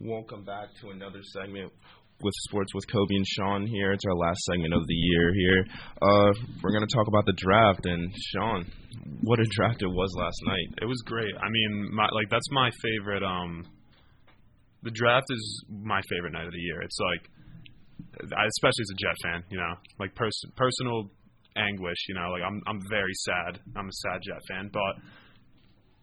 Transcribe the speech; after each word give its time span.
Welcome 0.00 0.44
back 0.44 0.68
to 0.80 0.90
another 0.90 1.18
segment 1.32 1.72
with 2.22 2.34
Sports 2.46 2.72
with 2.72 2.86
Kobe 2.86 3.16
and 3.16 3.26
Sean 3.26 3.66
here. 3.66 3.90
It's 3.90 4.04
our 4.06 4.14
last 4.14 4.38
segment 4.44 4.72
of 4.72 4.86
the 4.86 4.94
year 4.94 5.34
here. 5.34 5.64
Uh, 6.00 6.30
we're 6.62 6.70
going 6.70 6.86
to 6.86 6.94
talk 6.94 7.08
about 7.08 7.26
the 7.26 7.34
draft. 7.36 7.84
And 7.84 8.14
Sean, 8.30 8.70
what 9.22 9.40
a 9.40 9.46
draft 9.50 9.82
it 9.82 9.88
was 9.88 10.14
last 10.16 10.38
night. 10.46 10.78
It 10.82 10.84
was 10.84 11.02
great. 11.04 11.34
I 11.34 11.50
mean, 11.50 11.90
my, 11.92 12.04
like 12.14 12.30
that's 12.30 12.46
my 12.52 12.70
favorite. 12.80 13.24
Um, 13.24 13.66
the 14.84 14.92
draft 14.92 15.26
is 15.30 15.64
my 15.68 16.00
favorite 16.08 16.32
night 16.32 16.46
of 16.46 16.52
the 16.52 16.60
year. 16.62 16.80
It's 16.80 16.98
like, 17.00 17.28
especially 18.22 18.82
as 18.86 18.90
a 18.94 18.98
Jet 19.02 19.16
fan, 19.24 19.42
you 19.50 19.58
know, 19.58 19.74
like 19.98 20.14
pers- 20.14 20.46
personal 20.54 21.10
anguish. 21.56 21.98
You 22.08 22.14
know, 22.14 22.30
like 22.30 22.42
I'm 22.46 22.62
I'm 22.68 22.80
very 22.88 23.14
sad. 23.26 23.58
I'm 23.74 23.88
a 23.88 23.92
sad 23.92 24.22
Jet 24.22 24.42
fan, 24.46 24.70
but 24.72 25.02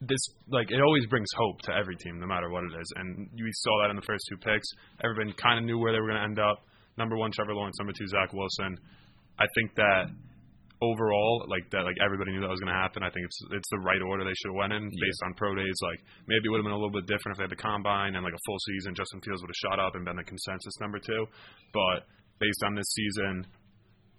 this 0.07 0.23
like 0.47 0.71
it 0.71 0.81
always 0.81 1.05
brings 1.07 1.29
hope 1.35 1.61
to 1.63 1.71
every 1.73 1.95
team, 1.97 2.19
no 2.19 2.27
matter 2.27 2.49
what 2.49 2.63
it 2.63 2.73
is. 2.79 2.93
And 2.95 3.29
we 3.33 3.51
saw 3.51 3.83
that 3.83 3.89
in 3.89 3.95
the 3.95 4.05
first 4.05 4.25
two 4.29 4.37
picks. 4.37 4.67
Everybody 5.04 5.33
kind 5.41 5.59
of 5.59 5.65
knew 5.65 5.77
where 5.77 5.91
they 5.91 6.00
were 6.00 6.07
going 6.07 6.21
to 6.21 6.27
end 6.27 6.39
up. 6.39 6.63
Number 6.97 7.18
one, 7.18 7.32
Trevor 7.32 7.54
Lawrence. 7.54 7.75
Number 7.79 7.93
two, 7.93 8.07
Zach 8.07 8.32
Wilson. 8.33 8.77
I 9.37 9.46
think 9.55 9.75
that 9.75 10.07
overall, 10.82 11.46
like 11.47 11.69
that, 11.71 11.83
like 11.83 11.96
everybody 12.04 12.32
knew 12.32 12.41
that 12.41 12.51
was 12.51 12.60
going 12.60 12.71
to 12.71 12.79
happen. 12.79 13.04
I 13.04 13.11
think 13.11 13.25
it's 13.25 13.39
it's 13.51 13.69
the 13.71 13.83
right 13.83 14.01
order 14.01 14.23
they 14.23 14.36
should 14.36 14.51
have 14.51 14.60
went 14.60 14.73
in 14.73 14.83
yeah. 14.83 15.04
based 15.04 15.21
on 15.23 15.33
pro 15.36 15.55
days. 15.55 15.77
Like 15.82 15.99
maybe 16.27 16.47
it 16.47 16.51
would 16.51 16.60
have 16.60 16.68
been 16.68 16.75
a 16.75 16.79
little 16.79 16.93
bit 16.93 17.07
different 17.07 17.35
if 17.35 17.37
they 17.39 17.47
had 17.47 17.55
the 17.55 17.61
combine 17.61 18.15
and 18.15 18.24
like 18.24 18.35
a 18.35 18.46
full 18.46 18.60
season. 18.71 18.96
Justin 18.96 19.21
Fields 19.21 19.41
would 19.41 19.51
have 19.51 19.63
shot 19.63 19.79
up 19.79 19.96
and 19.96 20.04
been 20.04 20.19
the 20.19 20.27
consensus 20.27 20.75
number 20.79 20.99
two. 20.99 21.27
But 21.71 22.07
based 22.39 22.61
on 22.63 22.75
this 22.75 22.87
season, 22.91 23.47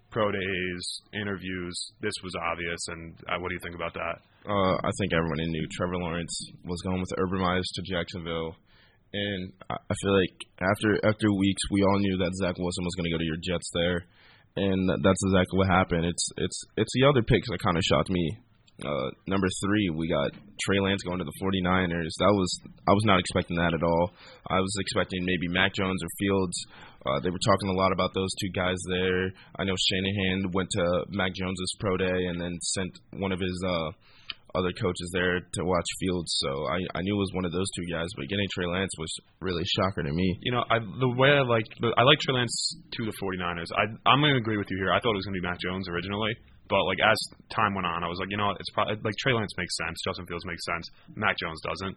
pro 0.09 0.31
days, 0.31 0.83
interviews, 1.13 1.75
this 2.01 2.13
was 2.23 2.33
obvious. 2.51 2.79
And 2.87 3.15
uh, 3.29 3.39
what 3.39 3.49
do 3.49 3.55
you 3.55 3.63
think 3.63 3.75
about 3.75 3.93
that? 3.93 4.21
Uh, 4.47 4.75
I 4.79 4.91
think 4.99 5.11
everyone 5.13 5.43
knew 5.43 5.67
Trevor 5.75 5.97
Lawrence 5.97 6.35
was 6.63 6.79
going 6.81 6.99
with 6.99 7.11
Urban 7.19 7.41
Meyer 7.41 7.59
to 7.59 7.81
Jacksonville, 7.83 8.55
and 9.13 9.51
I 9.69 9.93
feel 10.01 10.15
like 10.15 10.35
after 10.59 10.95
after 11.03 11.27
weeks, 11.33 11.61
we 11.71 11.83
all 11.83 11.99
knew 11.99 12.17
that 12.23 12.35
Zach 12.39 12.55
Wilson 12.57 12.83
was 12.83 12.95
going 12.95 13.11
to 13.11 13.15
go 13.15 13.19
to 13.19 13.27
your 13.27 13.43
Jets 13.43 13.69
there, 13.73 14.05
and 14.55 14.87
that's 15.03 15.23
exactly 15.27 15.57
what 15.59 15.67
happened. 15.67 16.05
It's 16.05 16.25
it's 16.37 16.59
it's 16.77 16.93
the 16.95 17.07
other 17.07 17.23
picks 17.23 17.49
that 17.49 17.59
kind 17.59 17.75
of 17.75 17.83
shocked 17.83 18.09
me. 18.09 18.39
Uh, 18.85 19.09
number 19.25 19.47
three, 19.65 19.89
we 19.89 20.07
got 20.07 20.29
Trey 20.61 20.79
Lance 20.79 21.01
going 21.01 21.17
to 21.17 21.25
the 21.25 21.33
49ers. 21.41 22.13
That 22.19 22.31
was 22.31 22.49
I 22.87 22.93
was 22.93 23.03
not 23.05 23.19
expecting 23.19 23.57
that 23.57 23.73
at 23.73 23.83
all. 23.83 24.11
I 24.47 24.59
was 24.59 24.75
expecting 24.79 25.25
maybe 25.25 25.47
Mac 25.51 25.73
Jones 25.73 25.99
or 26.03 26.11
Fields. 26.19 26.57
Uh, 27.05 27.19
they 27.21 27.29
were 27.29 27.43
talking 27.45 27.69
a 27.69 27.77
lot 27.77 27.91
about 27.91 28.13
those 28.13 28.29
two 28.41 28.49
guys 28.55 28.77
there. 28.89 29.31
I 29.57 29.63
know 29.63 29.75
Shanahan 29.75 30.51
went 30.51 30.69
to 30.71 31.05
Mac 31.09 31.33
Jones's 31.33 31.73
pro 31.79 31.97
day 31.97 32.25
and 32.27 32.41
then 32.41 32.57
sent 32.61 32.91
one 33.21 33.31
of 33.31 33.39
his 33.39 33.63
uh, 33.65 33.91
other 34.55 34.73
coaches 34.73 35.09
there 35.13 35.39
to 35.39 35.61
watch 35.63 35.85
Fields. 35.99 36.31
So 36.41 36.65
I, 36.65 36.79
I 36.97 37.01
knew 37.01 37.15
it 37.15 37.25
was 37.29 37.33
one 37.33 37.45
of 37.45 37.51
those 37.51 37.69
two 37.77 37.85
guys. 37.91 38.07
But 38.17 38.27
getting 38.27 38.47
Trey 38.53 38.65
Lance 38.65 38.91
was 38.97 39.11
really 39.39 39.63
shocker 39.77 40.03
to 40.03 40.11
me. 40.11 40.27
You 40.41 40.51
know, 40.51 40.63
I, 40.69 40.79
the 40.79 41.13
way 41.15 41.29
I 41.29 41.45
like 41.45 41.67
I 41.83 42.03
like 42.03 42.19
Trey 42.19 42.33
Lance 42.33 42.55
to 42.97 43.05
the 43.05 43.13
49ers. 43.21 43.69
I 43.75 43.85
I'm 44.09 44.19
going 44.19 44.33
to 44.33 44.41
agree 44.41 44.57
with 44.57 44.67
you 44.69 44.77
here. 44.77 44.91
I 44.91 44.99
thought 44.99 45.13
it 45.13 45.21
was 45.21 45.25
going 45.25 45.37
to 45.37 45.41
be 45.41 45.47
Mac 45.47 45.59
Jones 45.61 45.87
originally. 45.87 46.33
But 46.69 46.83
like 46.83 46.99
as 46.99 47.17
time 47.53 47.75
went 47.75 47.87
on, 47.87 48.03
I 48.03 48.07
was 48.07 48.19
like, 48.19 48.27
you 48.29 48.37
know, 48.37 48.51
it's 48.51 48.71
probably 48.73 48.99
like 49.03 49.15
Trey 49.19 49.33
Lance 49.33 49.53
makes 49.57 49.75
sense. 49.77 49.95
Justin 50.03 50.25
Fields 50.27 50.45
makes 50.45 50.65
sense. 50.65 50.85
Mac 51.15 51.37
Jones 51.39 51.61
doesn't. 51.63 51.95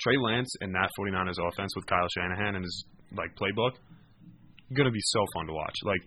Trey 0.00 0.16
Lance 0.18 0.50
in 0.60 0.72
that 0.72 0.90
49ers 0.98 1.38
offense 1.38 1.74
with 1.74 1.86
Kyle 1.86 2.06
Shanahan 2.14 2.54
and 2.54 2.64
his 2.64 2.84
like 3.16 3.34
playbook, 3.34 3.74
gonna 4.74 4.90
be 4.90 5.04
so 5.14 5.24
fun 5.34 5.46
to 5.46 5.52
watch. 5.52 5.74
Like 5.84 6.02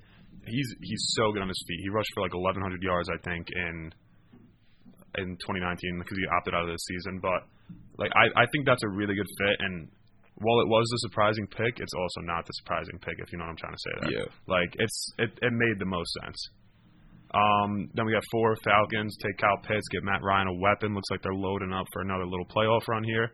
he's 0.48 0.70
he's 0.82 1.04
so 1.18 1.32
good 1.32 1.42
on 1.42 1.48
his 1.48 1.64
feet. 1.68 1.80
He 1.82 1.90
rushed 1.90 2.10
for 2.14 2.22
like 2.22 2.34
1,100 2.34 2.82
yards, 2.82 3.10
I 3.10 3.18
think, 3.24 3.48
in 3.56 3.94
in 5.18 5.36
2019 5.36 6.00
because 6.00 6.18
he 6.18 6.26
opted 6.38 6.54
out 6.56 6.64
of 6.64 6.72
this 6.72 6.84
season. 6.88 7.20
But 7.22 7.48
like 7.98 8.12
I 8.16 8.44
I 8.44 8.46
think 8.52 8.66
that's 8.66 8.84
a 8.84 8.90
really 8.90 9.16
good 9.16 9.30
fit 9.38 9.58
and. 9.60 9.88
While 10.42 10.60
it 10.62 10.70
was 10.70 10.88
the 10.90 10.98
surprising 11.12 11.46
pick, 11.46 11.78
it's 11.78 11.94
also 11.94 12.22
not 12.26 12.48
the 12.48 12.54
surprising 12.64 12.98
pick. 12.98 13.14
If 13.20 13.32
you 13.32 13.38
know 13.38 13.44
what 13.44 13.52
I'm 13.52 13.62
trying 13.62 13.78
to 13.78 13.84
say 13.84 13.94
there. 14.02 14.12
Yeah. 14.12 14.28
Like 14.48 14.74
it's 14.80 15.14
it, 15.20 15.30
it 15.38 15.54
made 15.54 15.78
the 15.78 15.86
most 15.86 16.10
sense. 16.24 16.50
Um, 17.34 17.90
then 17.94 18.06
we 18.06 18.12
got 18.12 18.24
four 18.32 18.56
Falcons. 18.64 19.16
Take 19.22 19.38
Kyle 19.38 19.60
Pitts, 19.64 19.88
get 19.92 20.04
Matt 20.04 20.24
Ryan 20.24 20.48
a 20.48 20.54
weapon. 20.54 20.94
Looks 20.94 21.12
like 21.12 21.22
they're 21.22 21.34
loading 21.34 21.72
up 21.72 21.86
for 21.94 22.02
another 22.02 22.26
little 22.26 22.46
playoff 22.46 22.88
run 22.88 23.04
here. 23.04 23.32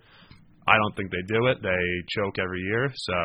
I 0.68 0.76
don't 0.76 0.96
think 0.96 1.12
they 1.12 1.24
do 1.28 1.48
it. 1.48 1.62
They 1.64 1.84
choke 2.10 2.38
every 2.40 2.62
year, 2.62 2.92
so 2.94 3.16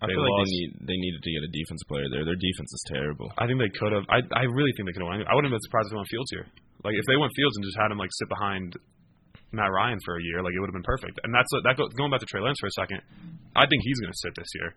I 0.00 0.08
they 0.08 0.16
feel 0.16 0.24
like 0.24 0.48
they 0.48 0.52
need 0.56 0.70
they 0.88 0.98
needed 0.98 1.20
to 1.20 1.30
get 1.30 1.42
a 1.44 1.52
defense 1.52 1.82
player 1.84 2.08
there. 2.08 2.24
Their 2.24 2.40
defense 2.40 2.70
is 2.72 2.84
terrible. 2.88 3.28
I 3.36 3.44
think 3.44 3.60
they 3.60 3.68
could 3.68 3.92
have. 3.92 4.08
I 4.08 4.24
I 4.32 4.48
really 4.48 4.72
think 4.76 4.88
they 4.88 4.96
could 4.96 5.04
have 5.04 5.12
won. 5.12 5.20
I 5.28 5.36
wouldn't 5.36 5.52
have 5.52 5.56
been 5.60 5.66
surprised 5.68 5.88
if 5.88 5.92
they 5.92 6.00
went 6.00 6.08
Fields 6.08 6.30
here. 6.32 6.46
Like 6.80 6.96
if 6.96 7.04
they 7.04 7.20
went 7.20 7.36
Fields 7.36 7.54
and 7.60 7.62
just 7.68 7.76
had 7.76 7.92
him 7.92 8.00
like 8.00 8.08
sit 8.16 8.28
behind 8.32 8.80
Matt 9.52 9.68
Ryan 9.68 10.00
for 10.08 10.16
a 10.16 10.22
year, 10.24 10.40
like 10.40 10.56
it 10.56 10.60
would 10.64 10.72
have 10.72 10.78
been 10.78 10.88
perfect. 10.88 11.20
And 11.20 11.34
that's 11.36 11.52
that. 11.52 11.76
Go, 11.76 11.84
going 11.92 12.08
back 12.08 12.24
to 12.24 12.30
Trey 12.32 12.40
Lance 12.40 12.56
for 12.56 12.72
a 12.72 12.76
second, 12.80 13.04
I 13.52 13.68
think 13.68 13.84
he's 13.84 14.00
going 14.00 14.12
to 14.12 14.20
sit 14.24 14.32
this 14.32 14.48
year. 14.56 14.72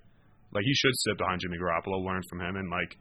Like 0.52 0.68
he 0.68 0.76
should 0.76 0.94
sit 1.08 1.16
behind 1.18 1.40
Jimmy 1.40 1.56
Garoppolo, 1.56 2.04
learn 2.04 2.22
from 2.28 2.44
him, 2.44 2.60
and 2.60 2.68
like 2.68 2.92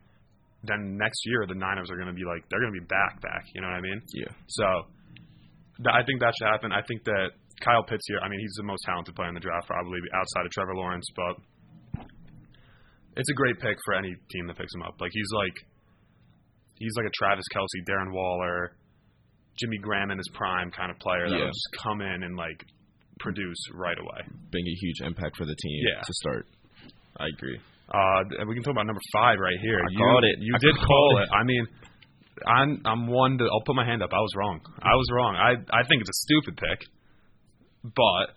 then 0.63 0.95
next 0.95 1.27
year 1.27 1.45
the 1.51 1.59
Niners 1.59 1.91
are 1.91 1.99
going 1.99 2.09
to 2.09 2.17
be 2.17 2.23
like 2.23 2.47
they're 2.49 2.63
going 2.63 2.73
to 2.73 2.79
be 2.79 2.87
back 2.87 3.19
back. 3.19 3.51
You 3.55 3.61
know 3.61 3.69
what 3.69 3.83
I 3.83 3.85
mean? 3.85 3.99
Yeah. 4.15 4.31
So 4.47 4.67
th- 5.83 5.91
I 5.91 6.07
think 6.07 6.23
that 6.23 6.33
should 6.39 6.49
happen. 6.49 6.71
I 6.71 6.87
think 6.87 7.03
that 7.05 7.35
Kyle 7.61 7.83
Pitts 7.83 8.07
here. 8.07 8.23
I 8.23 8.31
mean, 8.31 8.41
he's 8.41 8.55
the 8.57 8.67
most 8.67 8.87
talented 8.87 9.15
player 9.19 9.29
in 9.29 9.35
the 9.35 9.43
draft, 9.43 9.67
probably 9.67 9.99
outside 10.15 10.47
of 10.47 10.51
Trevor 10.55 10.75
Lawrence, 10.79 11.07
but 11.19 11.35
it's 13.17 13.29
a 13.31 13.35
great 13.35 13.59
pick 13.61 13.77
for 13.85 13.95
any 13.95 14.15
team 14.31 14.47
that 14.49 14.57
picks 14.57 14.75
him 14.75 14.83
up. 14.83 15.01
Like 15.01 15.11
he's 15.13 15.31
like 15.35 15.57
he's 16.79 16.93
like 16.97 17.07
a 17.07 17.15
Travis 17.15 17.45
Kelce, 17.55 17.81
Darren 17.89 18.13
Waller, 18.13 18.73
Jimmy 19.61 19.79
Graham 19.79 20.11
in 20.11 20.19
his 20.19 20.29
prime 20.35 20.71
kind 20.71 20.91
of 20.91 20.99
player 20.99 21.29
that 21.29 21.37
Yeah. 21.37 21.45
will 21.45 21.53
just 21.53 21.71
come 21.83 22.01
in 22.01 22.23
and 22.25 22.37
like 22.37 22.59
produce 23.21 23.59
right 23.75 23.99
away. 23.99 24.21
Being 24.51 24.67
a 24.67 24.77
huge 24.81 25.01
impact 25.07 25.37
for 25.37 25.45
the 25.45 25.55
team 25.55 25.79
Yeah. 25.89 26.01
to 26.01 26.13
start. 26.25 26.47
I 27.19 27.27
agree. 27.29 27.61
Uh, 27.93 28.25
and 28.41 28.49
we 28.49 28.55
can 28.55 28.63
talk 28.65 28.73
about 28.73 28.87
number 28.87 29.03
five 29.13 29.39
right 29.39 29.59
here. 29.61 29.79
I 29.79 29.87
you, 29.91 29.99
called 29.99 30.25
it. 30.25 30.37
You 30.41 30.55
I 30.55 30.59
did 30.59 30.75
call 30.77 31.19
it. 31.19 31.23
it. 31.25 31.29
I 31.33 31.45
mean, 31.45 31.67
I'm 32.47 32.81
I'm 32.87 33.07
one 33.07 33.37
to. 33.39 33.45
I'll 33.45 33.61
put 33.67 33.77
my 33.77 33.85
hand 33.85 34.03
up. 34.03 34.11
I 34.13 34.19
was 34.21 34.33
wrong. 34.35 34.61
I 34.81 34.95
was 34.97 35.07
wrong. 35.13 35.37
I 35.37 35.53
I 35.71 35.83
think 35.87 36.01
it's 36.01 36.09
a 36.11 36.21
stupid 36.25 36.57
pick, 36.57 36.81
but 37.85 38.35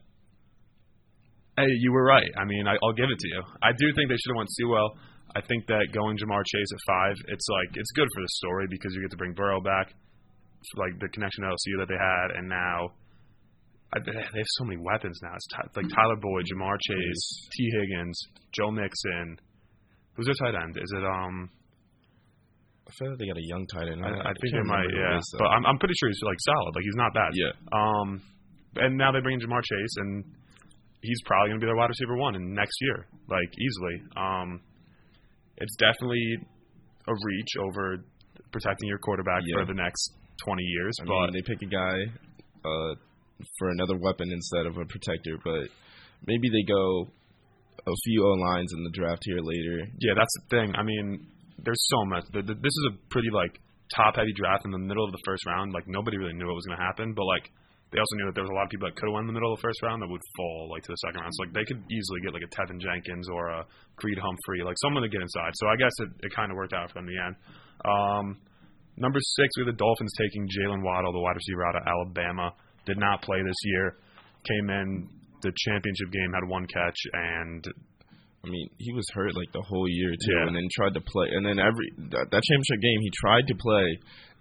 hey, 1.58 1.72
you 1.80 1.92
were 1.92 2.04
right. 2.04 2.32
I 2.38 2.46
mean, 2.46 2.68
I, 2.68 2.76
I'll 2.84 2.94
give 2.94 3.10
it 3.10 3.20
to 3.20 3.28
you. 3.28 3.42
I 3.64 3.72
do 3.72 3.88
think 3.96 4.10
they 4.10 4.18
should 4.18 4.32
have 4.36 4.40
went 4.40 4.52
Sewell. 4.52 4.98
I 5.36 5.42
think 5.42 5.68
that 5.68 5.92
going 5.92 6.18
Ja'Marr 6.18 6.44
Chase 6.48 6.72
at 6.72 6.82
five, 6.88 7.16
it's 7.28 7.48
like 7.50 7.76
it's 7.76 7.92
good 7.92 8.08
for 8.16 8.22
the 8.22 8.32
story 8.40 8.68
because 8.70 8.94
you 8.96 9.02
get 9.02 9.12
to 9.12 9.18
bring 9.18 9.34
Burrow 9.34 9.60
back, 9.60 9.92
like 10.78 10.96
the 11.00 11.10
connection 11.10 11.44
to 11.44 11.52
LSU 11.52 11.76
that 11.84 11.90
they 11.92 12.00
had, 12.00 12.40
and 12.40 12.48
now 12.48 12.96
I, 13.94 14.00
they 14.00 14.16
have 14.16 14.52
so 14.60 14.64
many 14.64 14.80
weapons 14.80 15.20
now. 15.24 15.36
It's 15.36 15.48
Ty, 15.52 15.64
like 15.76 15.92
Tyler 15.92 16.16
Boyd, 16.16 16.46
Ja'Marr 16.52 16.78
Chase, 16.80 17.48
Tee 17.52 17.72
Higgins, 17.80 18.18
Joe 18.52 18.72
Mixon. 18.72 19.40
Who's 20.16 20.26
their 20.26 20.40
tight 20.40 20.56
end? 20.56 20.78
Is 20.78 20.92
it 20.96 21.04
um? 21.04 21.50
I 22.88 22.92
feel 23.00 23.10
like 23.10 23.20
they 23.20 23.28
got 23.28 23.38
a 23.38 23.48
young 23.48 23.66
tight 23.68 23.88
end. 23.92 24.06
I, 24.06 24.10
I 24.12 24.32
think 24.40 24.56
can't 24.56 24.64
they 24.64 24.70
might, 24.72 24.88
remember 24.88 24.96
who 24.96 25.04
it 25.04 25.12
yeah. 25.12 25.18
is. 25.20 25.36
But 25.40 25.48
I'm 25.52 25.66
I'm 25.66 25.80
pretty 25.80 25.96
sure 26.00 26.10
he's 26.10 26.24
like 26.24 26.40
solid. 26.40 26.72
Like 26.76 26.86
he's 26.88 27.00
not 27.00 27.12
bad. 27.14 27.32
Yeah. 27.36 27.54
Um, 27.76 28.08
and 28.76 28.98
now 28.98 29.12
they 29.12 29.20
bring 29.20 29.40
in 29.40 29.44
Ja'Marr 29.44 29.64
Chase, 29.64 29.96
and 29.98 30.24
he's 31.02 31.22
probably 31.26 31.50
going 31.50 31.60
to 31.60 31.66
be 31.66 31.68
their 31.70 31.76
wide 31.78 31.90
receiver 31.90 32.16
one 32.18 32.36
in 32.36 32.54
next 32.54 32.76
year, 32.82 33.08
like 33.30 33.50
easily. 33.60 33.96
Um, 34.18 34.62
it's 35.58 35.76
definitely 35.78 36.24
a 37.08 37.14
reach 37.14 37.52
over 37.62 38.04
protecting 38.52 38.88
your 38.90 38.98
quarterback 39.00 39.42
Yeah. 39.46 39.62
for 39.62 39.66
the 39.66 39.74
next 39.78 40.12
20 40.44 40.62
years, 40.64 40.94
I 41.02 41.06
but 41.06 41.28
mean, 41.28 41.34
they 41.34 41.42
pick 41.44 41.62
a 41.62 41.70
guy 41.72 41.96
uh, 42.66 42.94
for 43.60 43.70
another 43.70 43.98
weapon 43.98 44.32
instead 44.32 44.66
of 44.66 44.78
a 44.78 44.86
protector, 44.86 45.38
but 45.44 45.70
maybe 46.26 46.50
they 46.50 46.64
go 46.68 47.08
a 47.88 47.96
few 48.04 48.26
O 48.26 48.32
lines 48.34 48.74
in 48.74 48.84
the 48.84 48.90
draft 48.92 49.22
here 49.26 49.40
later. 49.40 49.88
yeah, 50.00 50.14
that's 50.18 50.34
the 50.42 50.58
thing. 50.58 50.74
I 50.76 50.84
mean, 50.84 51.28
there's 51.64 51.84
so 51.88 52.04
much. 52.06 52.26
The, 52.34 52.42
the, 52.42 52.54
this 52.56 52.74
is 52.74 52.86
a 52.92 52.98
pretty 53.10 53.30
like 53.32 53.60
top 53.96 54.16
heavy 54.16 54.34
draft 54.36 54.66
in 54.66 54.72
the 54.72 54.80
middle 54.80 55.06
of 55.06 55.12
the 55.12 55.22
first 55.24 55.46
round. 55.46 55.72
Like 55.74 55.88
nobody 55.88 56.18
really 56.18 56.34
knew 56.34 56.48
what 56.48 56.56
was 56.56 56.66
going 56.66 56.78
to 56.80 56.84
happen, 56.84 57.14
but 57.14 57.24
like 57.26 57.52
they 57.96 58.04
also 58.04 58.16
knew 58.20 58.28
that 58.28 58.36
there 58.36 58.44
was 58.44 58.52
a 58.52 58.58
lot 58.60 58.68
of 58.68 58.72
people 58.76 58.92
that 58.92 58.96
could 59.00 59.08
have 59.08 59.16
won 59.16 59.24
in 59.24 59.32
the 59.32 59.38
middle 59.38 59.56
of 59.56 59.56
the 59.56 59.64
first 59.64 59.80
round 59.80 60.04
that 60.04 60.12
would 60.12 60.22
fall 60.36 60.68
like 60.68 60.84
to 60.84 60.92
the 60.92 61.00
second 61.08 61.24
round. 61.24 61.32
So 61.32 61.48
like 61.48 61.56
they 61.56 61.64
could 61.64 61.80
easily 61.88 62.20
get 62.28 62.36
like 62.36 62.44
a 62.44 62.52
Teven 62.52 62.78
Jenkins 62.84 63.32
or 63.32 63.48
a 63.56 63.64
Creed 63.96 64.20
Humphrey, 64.20 64.68
like 64.68 64.76
someone 64.84 65.02
to 65.08 65.10
get 65.10 65.24
inside. 65.24 65.56
So 65.56 65.72
I 65.72 65.80
guess 65.80 65.96
it, 66.04 66.10
it 66.28 66.32
kind 66.36 66.52
of 66.52 66.60
worked 66.60 66.76
out 66.76 66.92
for 66.92 67.00
them 67.00 67.08
in 67.08 67.16
the 67.16 67.22
end. 67.24 67.36
Um, 67.88 68.26
number 69.00 69.24
six, 69.40 69.48
we 69.56 69.64
have 69.64 69.72
the 69.72 69.80
Dolphins 69.80 70.12
taking 70.20 70.44
Jaylen 70.52 70.84
Waddle, 70.84 71.16
the 71.16 71.24
wide 71.24 71.40
receiver 71.40 71.64
out 71.64 71.80
of 71.80 71.84
Alabama. 71.88 72.52
Did 72.84 73.00
not 73.00 73.24
play 73.24 73.40
this 73.40 73.62
year. 73.64 73.96
Came 74.44 74.70
in 74.70 75.08
the 75.42 75.52
championship 75.66 76.12
game, 76.12 76.36
had 76.36 76.48
one 76.52 76.68
catch, 76.68 77.00
and 77.14 77.64
I 78.46 78.50
mean, 78.50 78.70
he 78.78 78.94
was 78.94 79.06
hurt 79.14 79.34
like 79.36 79.52
the 79.54 79.62
whole 79.62 79.88
year 79.90 80.12
too, 80.12 80.38
Yeah. 80.38 80.48
and 80.48 80.56
then 80.56 80.68
tried 80.76 80.94
to 80.94 81.02
play. 81.02 81.28
And 81.34 81.46
then 81.46 81.58
every 81.58 81.90
that, 82.14 82.30
that 82.30 82.44
championship 82.46 82.82
game, 82.82 83.00
he 83.02 83.12
tried 83.22 83.48
to 83.48 83.56
play, 83.56 83.88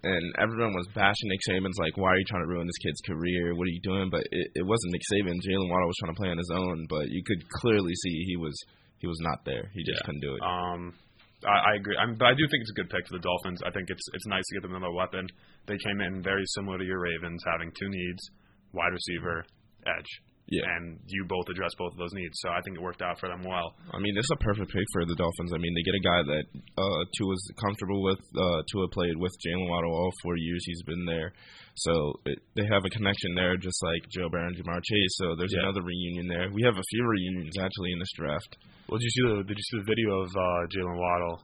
and 0.05 0.23
everyone 0.37 0.73
was 0.73 0.87
bashing 0.93 1.29
Nick 1.29 1.41
Saban's 1.49 1.77
like, 1.81 1.97
"Why 1.97 2.09
are 2.13 2.17
you 2.17 2.25
trying 2.29 2.43
to 2.45 2.51
ruin 2.53 2.67
this 2.67 2.77
kid's 2.85 3.01
career? 3.01 3.55
What 3.55 3.65
are 3.65 3.75
you 3.75 3.81
doing?" 3.81 4.09
But 4.09 4.23
it, 4.31 4.47
it 4.61 4.65
wasn't 4.65 4.93
Nick 4.93 5.01
Saban. 5.11 5.41
Jaylen 5.41 5.69
Waddle 5.69 5.87
was 5.89 5.97
trying 5.99 6.13
to 6.13 6.19
play 6.21 6.29
on 6.29 6.37
his 6.37 6.51
own, 6.53 6.85
but 6.89 7.09
you 7.09 7.23
could 7.25 7.41
clearly 7.61 7.93
see 8.03 8.23
he 8.29 8.37
was 8.37 8.55
he 8.99 9.07
was 9.07 9.19
not 9.21 9.43
there. 9.45 9.69
He 9.73 9.83
just 9.83 9.99
Yeah. 10.01 10.05
couldn't 10.05 10.21
do 10.21 10.35
it. 10.35 10.41
Um, 10.41 10.93
I, 11.43 11.73
I 11.73 11.75
agree. 11.75 11.97
I 11.97 12.05
mean, 12.05 12.15
but 12.17 12.25
I 12.29 12.33
do 12.33 12.45
think 12.49 12.61
it's 12.61 12.71
a 12.71 12.79
good 12.79 12.89
pick 12.89 13.05
for 13.07 13.17
the 13.17 13.25
Dolphins. 13.25 13.61
I 13.65 13.71
think 13.71 13.89
it's 13.89 14.05
it's 14.13 14.25
nice 14.27 14.43
to 14.49 14.53
get 14.55 14.61
them 14.63 14.75
another 14.75 14.93
weapon. 14.93 15.27
They 15.67 15.77
came 15.77 15.99
in 16.01 16.21
very 16.23 16.45
similar 16.55 16.77
to 16.77 16.85
your 16.85 17.01
Ravens, 17.01 17.43
having 17.45 17.71
two 17.73 17.89
needs: 17.89 18.21
wide 18.73 18.93
receiver, 18.93 19.45
edge. 19.85 20.11
Yeah. 20.47 20.61
and 20.77 20.99
you 21.09 21.25
both 21.25 21.49
address 21.49 21.73
both 21.73 21.93
of 21.93 21.97
those 21.97 22.13
needs. 22.13 22.37
So 22.45 22.49
I 22.53 22.61
think 22.61 22.77
it 22.77 22.81
worked 22.85 23.01
out 23.01 23.17
for 23.17 23.25
them 23.27 23.41
well. 23.41 23.73
I 23.89 23.97
mean, 23.97 24.13
this 24.13 24.25
is 24.29 24.35
a 24.37 24.43
perfect 24.45 24.69
pick 24.69 24.85
for 24.93 25.01
the 25.05 25.17
Dolphins. 25.17 25.51
I 25.53 25.57
mean, 25.57 25.73
they 25.73 25.81
get 25.81 25.97
a 25.97 26.05
guy 26.05 26.21
that 26.21 26.45
uh, 26.77 27.01
Tua's 27.17 27.41
comfortable 27.57 28.03
with. 28.05 28.21
Uh, 28.37 28.61
Tua 28.69 28.85
played 28.93 29.17
with 29.17 29.33
Jaylen 29.41 29.65
Waddle 29.69 29.89
all 29.89 30.13
four 30.21 30.37
years 30.37 30.61
he's 30.69 30.83
been 30.85 31.01
there, 31.09 31.33
so 31.81 32.13
it, 32.29 32.37
they 32.55 32.65
have 32.69 32.85
a 32.85 32.91
connection 32.93 33.33
there, 33.33 33.57
just 33.57 33.81
like 33.81 34.05
Joe 34.13 34.29
Burrow 34.29 34.45
and 34.47 34.55
Ja'Marr 34.55 34.85
Chase. 34.85 35.13
So 35.17 35.33
there's 35.35 35.53
Yeah. 35.53 35.65
another 35.65 35.81
reunion 35.81 36.27
there. 36.29 36.47
We 36.53 36.61
have 36.61 36.77
a 36.77 36.85
few 36.93 37.03
reunions 37.09 37.57
actually 37.57 37.91
in 37.91 37.99
this 37.99 38.13
draft. 38.13 38.51
Well, 38.87 39.01
did 39.01 39.09
you 39.09 39.13
see 39.17 39.23
the 39.25 39.43
Did 39.49 39.57
you 39.57 39.65
see 39.73 39.77
the 39.81 39.89
video 39.89 40.21
of 40.21 40.29
uh, 40.29 40.69
Jaylen 40.69 40.93
Waddle? 41.01 41.41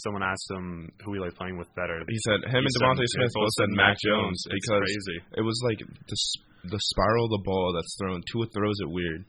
Someone 0.00 0.22
asked 0.22 0.48
him 0.54 0.88
who 1.04 1.12
he 1.14 1.18
liked 1.18 1.36
playing 1.36 1.58
with 1.58 1.66
better. 1.74 1.98
He 2.08 2.16
said 2.24 2.38
him 2.48 2.62
He 2.62 2.70
and 2.70 2.74
DeVonta 2.80 3.02
Smith 3.04 3.32
both 3.34 3.50
said 3.58 3.68
Mac 3.74 3.96
Jones 4.06 4.38
It's 4.46 4.54
because 4.54 4.86
crazy. 4.86 5.18
it 5.36 5.42
was 5.42 5.58
like 5.66 5.78
the 5.84 6.16
s- 6.16 6.38
the 6.64 6.80
spiral 6.94 7.24
of 7.26 7.30
the 7.30 7.44
ball 7.44 7.72
that's 7.74 7.96
thrown. 7.98 8.22
Tua 8.32 8.46
throws 8.54 8.76
it 8.82 8.90
weird, 8.90 9.24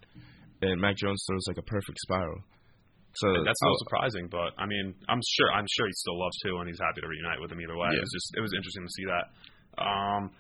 and 0.62 0.82
Mac 0.82 0.98
Jones 0.98 1.24
throws 1.30 1.44
like 1.48 1.58
a 1.58 1.68
perfect 1.68 2.00
spiral. 2.00 2.42
So 3.16 3.28
And 3.34 3.48
that's 3.48 3.62
not 3.62 3.74
oh, 3.74 3.84
surprising, 3.86 4.28
but 4.30 4.54
I 4.58 4.66
mean, 4.66 4.94
I'm 5.10 5.22
sure 5.22 5.52
I'm 5.52 5.66
sure 5.66 5.88
he 5.88 5.94
still 5.94 6.20
loves 6.20 6.38
Tua, 6.44 6.60
and 6.62 6.70
he's 6.70 6.80
happy 6.80 7.02
to 7.02 7.08
reunite 7.08 7.42
with 7.42 7.52
him 7.52 7.62
either 7.62 7.78
way. 7.78 7.90
It 7.90 8.02
was 8.02 8.14
just 8.14 8.28
it 8.38 8.42
was 8.42 8.54
interesting 8.54 8.86
to 8.86 8.94
see 8.94 9.06
that. 9.10 9.26
Um, 9.82 10.32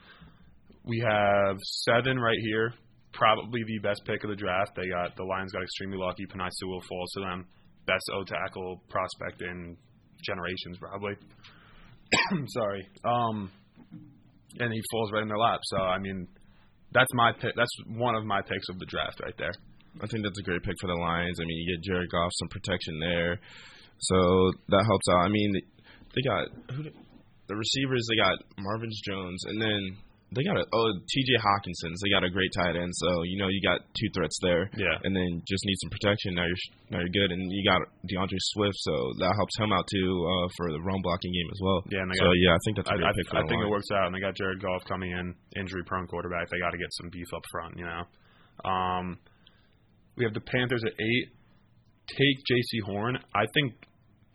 we 0.85 1.01
have 1.05 1.57
seven 1.85 2.19
right 2.19 2.37
here, 2.41 2.73
probably 3.13 3.61
the 3.65 3.79
best 3.79 4.01
pick 4.05 4.23
of 4.23 4.29
the 4.29 4.35
draft. 4.35 4.75
They 4.75 4.87
got 4.87 5.15
the 5.15 5.23
Lions 5.23 5.51
got 5.51 5.63
extremely 5.63 5.97
lucky. 5.97 6.25
Penei 6.27 6.49
Sewell 6.51 6.81
falls 6.87 7.11
to 7.13 7.19
them, 7.21 7.47
best 7.85 8.05
O 8.13 8.23
tackle 8.23 8.81
prospect 8.89 9.41
in 9.41 9.75
generations, 10.23 10.77
probably. 10.79 11.13
Sorry, 12.47 12.87
um, 13.03 13.51
and 14.59 14.73
he 14.73 14.81
falls 14.91 15.11
right 15.11 15.21
in 15.21 15.27
their 15.27 15.37
lap. 15.37 15.59
So 15.63 15.77
I 15.77 15.97
mean, 15.97 16.27
that's 16.93 17.13
my 17.13 17.31
pick. 17.33 17.53
That's 17.55 17.71
one 17.87 18.15
of 18.15 18.25
my 18.25 18.41
picks 18.41 18.69
of 18.69 18.79
the 18.79 18.85
draft 18.85 19.19
right 19.23 19.35
there. 19.37 19.53
I 20.01 20.07
think 20.07 20.23
that's 20.23 20.39
a 20.39 20.43
great 20.43 20.63
pick 20.63 20.75
for 20.79 20.87
the 20.87 20.95
Lions. 20.95 21.39
I 21.39 21.45
mean, 21.45 21.57
you 21.57 21.75
get 21.75 21.83
Jared 21.83 22.09
Goff 22.09 22.31
some 22.39 22.47
protection 22.49 22.99
there, 22.99 23.39
so 23.99 24.51
that 24.69 24.85
helps 24.85 25.05
out. 25.11 25.25
I 25.25 25.29
mean, 25.29 25.53
they, 26.15 26.21
got 26.21 26.47
who, 26.71 26.83
the 27.47 27.55
receivers. 27.55 28.05
They 28.09 28.17
got 28.17 28.37
Marvin 28.57 28.89
Jones, 29.05 29.43
and 29.45 29.61
then 29.61 29.97
they 30.35 30.43
got 30.45 30.57
a 30.57 30.65
oh 30.73 30.89
T.J. 31.09 31.29
Hockenson's. 31.41 31.97
They 32.05 32.13
got 32.13 32.23
a 32.23 32.29
great 32.29 32.53
tight 32.53 32.77
end, 32.77 32.93
so 32.93 33.23
you 33.25 33.41
know 33.41 33.49
you 33.49 33.57
got 33.65 33.81
two 33.97 34.09
threats 34.13 34.37
there. 34.45 34.69
Yeah. 34.77 34.93
and 35.03 35.15
then 35.15 35.41
just 35.49 35.65
need 35.65 35.77
some 35.81 35.89
protection. 35.89 36.37
Now 36.37 36.45
you're 36.45 36.63
now 36.93 36.99
you're 37.01 37.15
good, 37.17 37.33
and 37.33 37.49
you 37.49 37.65
got 37.65 37.81
D'Andre 38.05 38.37
Swift, 38.53 38.77
so 38.77 38.93
that 39.25 39.33
helps 39.33 39.57
him 39.57 39.73
out 39.73 39.89
too 39.89 40.09
uh, 40.21 40.47
for 40.57 40.69
the 40.69 40.81
run 40.85 41.01
blocking 41.01 41.33
game 41.33 41.49
as 41.49 41.59
well. 41.65 41.79
Yeah, 41.89 42.05
and 42.05 42.09
they 42.13 42.19
so 42.21 42.29
got- 42.29 42.41
yeah, 42.45 42.53
I 42.53 42.61
think 42.65 42.73
that's 42.77 42.89
a 42.89 42.93
I, 42.93 42.97
great 43.01 43.09
I, 43.09 43.13
pick 43.17 43.27
for 43.29 43.37
I 43.37 43.41
the 43.41 43.49
think 43.49 43.61
it 43.65 43.71
works 43.73 43.89
out, 43.89 44.05
and 44.05 44.13
they 44.13 44.21
got 44.21 44.35
Jared 44.37 44.61
Goff 44.61 44.85
coming 44.85 45.11
in, 45.11 45.33
injury 45.57 45.81
prone 45.89 46.05
quarterback. 46.05 46.49
They 46.53 46.61
got 46.61 46.71
to 46.71 46.81
get 46.81 46.93
some 47.01 47.09
beef 47.09 47.29
up 47.33 47.43
front, 47.49 47.73
you 47.81 47.85
know. 47.89 48.03
Um, 48.69 49.17
we 50.17 50.25
have 50.25 50.33
the 50.37 50.45
Panthers 50.45 50.83
at 50.85 50.93
eight. 50.93 51.27
Take 52.09 52.37
Jaycee 52.49 52.85
Horn. 52.85 53.17
I 53.33 53.45
think 53.53 53.73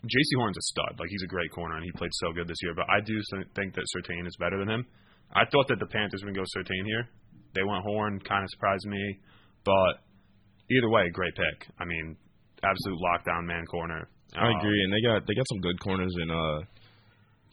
Jaycee 0.07 0.39
Horn's 0.39 0.57
a 0.59 0.63
stud. 0.75 0.99
Like 0.99 1.11
he's 1.11 1.23
a 1.25 1.31
great 1.31 1.51
corner, 1.51 1.75
and 1.77 1.85
he 1.85 1.91
played 1.93 2.13
so 2.15 2.33
good 2.33 2.47
this 2.49 2.59
year. 2.63 2.75
But 2.75 2.87
I 2.91 3.01
do 3.01 3.15
think 3.55 3.75
that 3.75 3.85
Surtain 3.95 4.27
is 4.27 4.37
better 4.39 4.59
than 4.59 4.69
him. 4.71 4.87
I 5.33 5.45
thought 5.51 5.69
that 5.69 5.79
the 5.79 5.87
Panthers 5.87 6.21
gonna 6.21 6.33
go 6.35 6.45
Surtain 6.57 6.85
here. 6.87 7.09
They 7.55 7.63
went 7.63 7.83
Horn, 7.85 8.21
kind 8.21 8.43
of 8.45 8.51
surprised 8.51 8.87
me. 8.87 9.19
But 9.65 10.03
either 10.71 10.89
way, 10.91 11.09
great 11.11 11.35
pick. 11.35 11.69
I 11.79 11.85
mean, 11.85 12.17
absolute 12.63 12.99
lockdown 13.01 13.47
man 13.47 13.65
corner. 13.67 14.09
I 14.37 14.49
Um, 14.51 14.57
agree, 14.59 14.83
and 14.85 14.93
they 14.93 15.01
got 15.01 15.27
they 15.27 15.35
got 15.35 15.47
some 15.49 15.61
good 15.61 15.79
corners 15.81 16.15
in 16.21 16.31
uh 16.31 16.61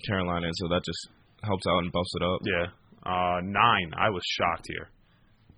Carolina, 0.07 0.50
so 0.53 0.68
that 0.69 0.81
just 0.83 1.09
helps 1.44 1.65
out 1.68 1.83
and 1.83 1.91
buffs 1.91 2.13
it 2.15 2.23
up. 2.23 2.39
Yeah. 2.45 2.68
Uh, 3.03 3.39
nine. 3.44 3.91
I 3.97 4.09
was 4.09 4.21
shocked 4.38 4.65
here. 4.68 4.89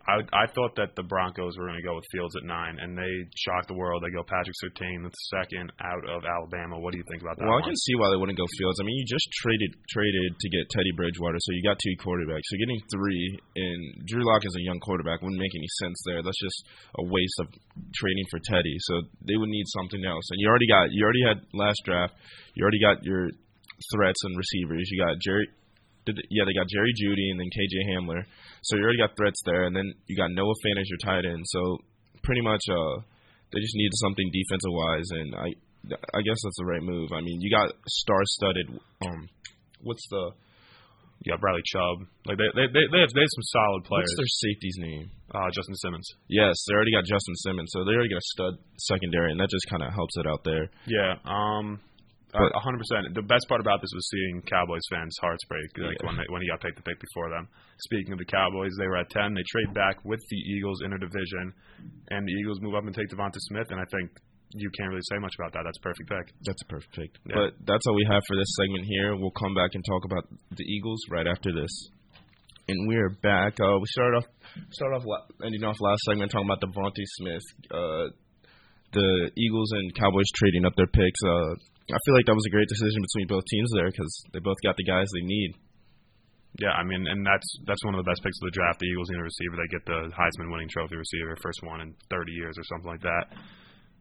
I 0.03 0.19
I 0.35 0.45
thought 0.51 0.75
that 0.75 0.99
the 0.99 1.03
Broncos 1.07 1.55
were 1.55 1.67
going 1.71 1.79
to 1.79 1.87
go 1.87 1.95
with 1.95 2.03
Fields 2.11 2.35
at 2.35 2.43
nine, 2.43 2.75
and 2.75 2.91
they 2.97 3.13
shocked 3.39 3.71
the 3.71 3.79
world. 3.79 4.03
They 4.03 4.11
go 4.11 4.23
Patrick 4.27 4.55
Surtain, 4.59 4.99
the 4.99 5.13
second 5.31 5.71
out 5.79 6.03
of 6.03 6.27
Alabama. 6.27 6.75
What 6.75 6.91
do 6.91 6.99
you 6.99 7.07
think 7.07 7.23
about 7.23 7.39
that? 7.39 7.47
Well, 7.47 7.55
I 7.55 7.63
can 7.63 7.75
see 7.75 7.95
why 7.95 8.11
they 8.11 8.19
wouldn't 8.19 8.35
go 8.35 8.43
Fields. 8.59 8.79
I 8.79 8.83
mean, 8.83 8.99
you 8.99 9.07
just 9.07 9.27
traded 9.39 9.71
traded 9.95 10.35
to 10.35 10.47
get 10.51 10.67
Teddy 10.75 10.91
Bridgewater, 10.99 11.39
so 11.39 11.55
you 11.55 11.63
got 11.63 11.79
two 11.79 11.95
quarterbacks. 12.03 12.43
So 12.51 12.59
getting 12.59 12.81
three 12.91 13.23
and 13.55 13.79
Drew 14.11 14.27
Lock 14.27 14.43
is 14.43 14.55
a 14.59 14.63
young 14.67 14.83
quarterback 14.83 15.23
wouldn't 15.23 15.39
make 15.39 15.55
any 15.55 15.71
sense 15.79 15.95
there. 16.03 16.19
That's 16.19 16.39
just 16.39 16.59
a 16.99 17.03
waste 17.07 17.39
of 17.39 17.47
trading 17.95 18.27
for 18.27 18.43
Teddy. 18.43 18.75
So 18.91 19.07
they 19.23 19.39
would 19.39 19.49
need 19.49 19.67
something 19.71 20.03
else. 20.03 20.27
And 20.35 20.37
you 20.43 20.51
already 20.51 20.67
got 20.67 20.91
you 20.91 20.99
already 21.03 21.23
had 21.23 21.47
last 21.55 21.79
draft. 21.87 22.13
You 22.59 22.67
already 22.67 22.83
got 22.83 23.03
your 23.07 23.31
threats 23.95 24.19
and 24.27 24.35
receivers. 24.35 24.91
You 24.91 24.99
got 24.99 25.15
Jerry. 25.23 25.47
Did, 26.05 26.19
yeah, 26.29 26.43
they 26.45 26.53
got 26.53 26.67
Jerry 26.67 26.93
Jeudy 26.93 27.31
and 27.31 27.39
then 27.39 27.47
KJ 27.47 27.75
Hamler. 27.91 28.23
So 28.63 28.77
you 28.77 28.83
already 28.83 28.99
got 28.99 29.15
threats 29.15 29.39
there, 29.45 29.63
and 29.65 29.75
then 29.75 29.93
you 30.07 30.15
got 30.17 30.31
Noah 30.31 30.53
Fant 30.65 30.79
as 30.79 30.89
your 30.89 31.01
tight 31.03 31.25
end. 31.25 31.43
So 31.47 31.79
pretty 32.23 32.41
much, 32.41 32.61
uh, 32.69 33.01
they 33.51 33.59
just 33.59 33.75
needed 33.75 33.95
something 33.95 34.29
defensive 34.31 34.73
wise, 34.73 35.09
and 35.11 35.35
I, 35.35 35.47
I 36.17 36.21
guess 36.21 36.39
that's 36.43 36.59
the 36.59 36.65
right 36.65 36.83
move. 36.83 37.11
I 37.13 37.21
mean, 37.21 37.39
you 37.41 37.49
got 37.51 37.71
star-studded. 37.87 38.79
Um, 39.05 39.29
what's 39.81 40.07
the 40.09 40.31
yeah, 41.23 41.39
Bradley 41.39 41.63
Chubb. 41.65 42.03
Like 42.25 42.37
they 42.37 42.51
they 42.51 42.67
they, 42.67 42.83
they 42.91 42.99
have 42.99 43.11
they 43.15 43.23
have 43.23 43.35
some 43.35 43.47
solid 43.55 43.83
players. 43.87 44.11
what's 44.11 44.19
their 44.19 44.35
safety's 44.43 44.77
name? 44.79 45.11
uh, 45.33 45.49
Justin 45.51 45.75
Simmons. 45.75 46.07
Yes, 46.27 46.53
they 46.67 46.75
already 46.75 46.91
got 46.91 47.05
Justin 47.05 47.35
Simmons, 47.47 47.71
so 47.73 47.83
they 47.83 47.95
already 47.95 48.09
got 48.09 48.21
a 48.21 48.29
stud 48.35 48.53
secondary, 48.77 49.31
and 49.31 49.39
that 49.39 49.49
just 49.49 49.65
kind 49.69 49.81
of 49.81 49.93
helps 49.93 50.15
it 50.17 50.27
out 50.27 50.43
there. 50.43 50.69
Yeah. 50.85 51.15
Um. 51.25 51.79
But- 52.33 52.51
hundred 52.65 52.79
percent. 52.81 53.13
The 53.13 53.21
best 53.21 53.45
part 53.47 53.61
about 53.61 53.81
this 53.81 53.91
was 53.93 54.05
seeing 54.09 54.41
Cowboys 54.49 54.81
fans' 54.89 55.15
hearts 55.21 55.43
break 55.45 55.69
like 55.77 55.97
Yeah. 56.01 56.07
when 56.07 56.15
they, 56.17 56.25
when 56.29 56.41
he 56.41 56.47
got 56.49 56.61
picked 56.61 56.77
the 56.77 56.83
pick 56.83 56.99
before 56.99 57.29
them. 57.29 57.47
Speaking 57.85 58.13
of 58.13 58.19
the 58.19 58.25
Cowboys, 58.25 58.71
they 58.79 58.87
were 58.87 58.97
at 58.97 59.09
ten. 59.09 59.33
They 59.33 59.43
trade 59.53 59.73
back 59.73 60.03
with 60.03 60.19
the 60.29 60.37
Eagles 60.37 60.81
in 60.83 60.93
a 60.93 60.99
division, 60.99 61.53
and 62.09 62.27
the 62.27 62.33
Eagles 62.33 62.59
move 62.61 62.73
up 62.75 62.85
and 62.85 62.93
take 62.95 63.09
Devonta 63.09 63.37
Smith. 63.53 63.69
And 63.69 63.79
I 63.79 63.85
think 63.93 64.11
you 64.55 64.69
can't 64.77 64.89
really 64.89 65.05
say 65.09 65.17
much 65.17 65.33
about 65.39 65.53
that. 65.53 65.63
That's 65.65 65.77
a 65.77 65.85
perfect 65.85 66.09
pick. 66.09 66.25
That's 66.45 66.61
a 66.61 66.65
perfect 66.69 66.93
pick. 66.93 67.11
Yeah. 67.25 67.35
But 67.37 67.49
that's 67.65 67.85
all 67.87 67.95
we 67.95 68.05
have 68.09 68.21
for 68.27 68.35
this 68.37 68.49
segment 68.61 68.85
here. 68.85 69.15
We'll 69.15 69.33
come 69.37 69.53
back 69.53 69.71
and 69.73 69.83
talk 69.85 70.05
about 70.05 70.25
the 70.57 70.63
Eagles 70.63 71.01
right 71.09 71.25
after 71.25 71.51
this. 71.53 71.73
And 72.69 72.87
we're 72.87 73.09
back. 73.21 73.59
Uh, 73.59 73.77
we 73.81 73.85
started 73.87 74.17
off 74.17 74.25
started 74.71 74.95
off 74.97 75.05
ending 75.43 75.63
off 75.63 75.75
last 75.81 75.99
segment 76.05 76.31
talking 76.31 76.47
about 76.47 76.61
DeVonta 76.61 77.03
Smith. 77.17 77.41
Uh, 77.69 78.05
the 78.93 79.31
Eagles 79.35 79.71
and 79.73 79.93
Cowboys 79.95 80.29
trading 80.35 80.65
up 80.65 80.73
their 80.77 80.87
picks. 80.87 81.19
Uh, 81.25 81.55
I 81.91 81.99
feel 82.05 82.15
like 82.15 82.25
that 82.27 82.37
was 82.37 82.47
a 82.47 82.55
great 82.55 82.69
decision 82.71 83.03
between 83.03 83.27
both 83.27 83.43
teams 83.51 83.71
there 83.75 83.91
because 83.91 84.13
they 84.31 84.39
both 84.39 84.59
got 84.63 84.77
the 84.77 84.87
guys 84.87 85.07
they 85.11 85.25
need. 85.25 85.51
Yeah, 86.61 86.71
I 86.77 86.83
mean, 86.85 87.07
and 87.09 87.25
that's 87.25 87.49
that's 87.65 87.83
one 87.83 87.97
of 87.97 87.99
the 88.05 88.09
best 88.09 88.21
picks 88.21 88.37
of 88.39 88.45
the 88.47 88.55
draft. 88.55 88.79
The 88.79 88.85
Eagles 88.85 89.09
need 89.09 89.19
a 89.19 89.25
receiver. 89.25 89.57
They 89.57 89.73
get 89.73 89.85
the 89.89 90.13
Heisman 90.13 90.53
winning 90.53 90.69
trophy 90.69 90.95
receiver, 90.95 91.35
first 91.41 91.59
one 91.65 91.81
in 91.81 91.95
30 92.13 92.31
years 92.31 92.55
or 92.55 92.63
something 92.69 92.91
like 92.93 93.01
that. 93.01 93.25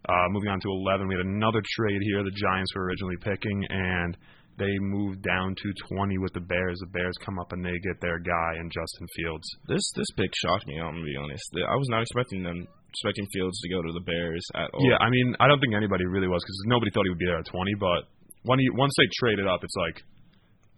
Uh, 0.04 0.26
moving 0.30 0.50
on 0.50 0.60
to 0.60 0.68
11, 0.68 1.06
we 1.06 1.14
had 1.14 1.24
another 1.24 1.62
trade 1.78 2.02
here. 2.02 2.22
The 2.24 2.34
Giants 2.34 2.74
were 2.74 2.84
originally 2.90 3.16
picking, 3.22 3.64
and 3.70 4.18
they 4.58 4.74
moved 4.80 5.22
down 5.22 5.54
to 5.54 5.68
20 5.94 6.18
with 6.18 6.32
the 6.34 6.40
Bears. 6.40 6.78
The 6.80 6.90
Bears 6.92 7.14
come 7.24 7.38
up 7.38 7.52
and 7.52 7.64
they 7.64 7.78
get 7.86 8.00
their 8.00 8.18
guy 8.18 8.60
in 8.60 8.68
Justin 8.68 9.06
Fields. 9.16 9.48
This 9.66 9.82
this 9.96 10.10
pick 10.16 10.30
shocked 10.44 10.66
me. 10.66 10.78
I'm 10.78 10.92
gonna 10.92 11.04
be 11.04 11.16
honest. 11.16 11.48
I 11.56 11.76
was 11.76 11.88
not 11.88 12.02
expecting 12.02 12.42
them 12.42 12.66
expecting 12.92 13.24
Fields 13.32 13.56
to 13.64 13.68
go 13.72 13.80
to 13.80 13.92
the 13.96 14.04
Bears 14.04 14.44
at 14.54 14.68
all. 14.72 14.84
Yeah, 14.84 15.00
I 15.00 15.08
mean, 15.08 15.32
I 15.40 15.48
don't 15.48 15.58
think 15.58 15.72
anybody 15.72 16.04
really 16.04 16.28
was 16.28 16.44
because 16.44 16.60
nobody 16.68 16.92
thought 16.92 17.08
he 17.08 17.12
would 17.12 17.20
be 17.22 17.26
there 17.26 17.40
at 17.40 17.48
20. 17.48 17.72
But 17.80 18.12
when 18.44 18.60
he, 18.60 18.68
once 18.76 18.92
they 19.00 19.08
traded 19.16 19.48
up, 19.48 19.64
it's 19.64 19.76
like, 19.80 20.04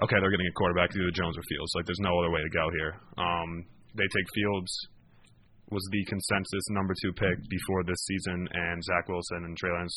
okay, 0.06 0.16
they're 0.22 0.30
getting 0.30 0.46
a 0.46 0.56
quarterback, 0.56 0.94
to 0.94 0.98
either 1.02 1.10
Jones 1.10 1.34
or 1.34 1.44
Fields. 1.50 1.74
Like, 1.74 1.86
there's 1.90 2.02
no 2.06 2.14
other 2.14 2.30
way 2.30 2.40
to 2.40 2.52
go 2.54 2.64
here. 2.78 2.92
Um, 3.18 3.66
they 3.98 4.06
take 4.06 4.28
Fields, 4.30 4.70
was 5.74 5.82
the 5.90 6.02
consensus 6.06 6.64
number 6.70 6.94
two 7.02 7.12
pick 7.18 7.36
before 7.50 7.82
this 7.82 7.98
season, 8.06 8.46
and 8.46 8.78
Zach 8.84 9.10
Wilson 9.10 9.42
and 9.48 9.56
Trey 9.58 9.74
Lance 9.74 9.96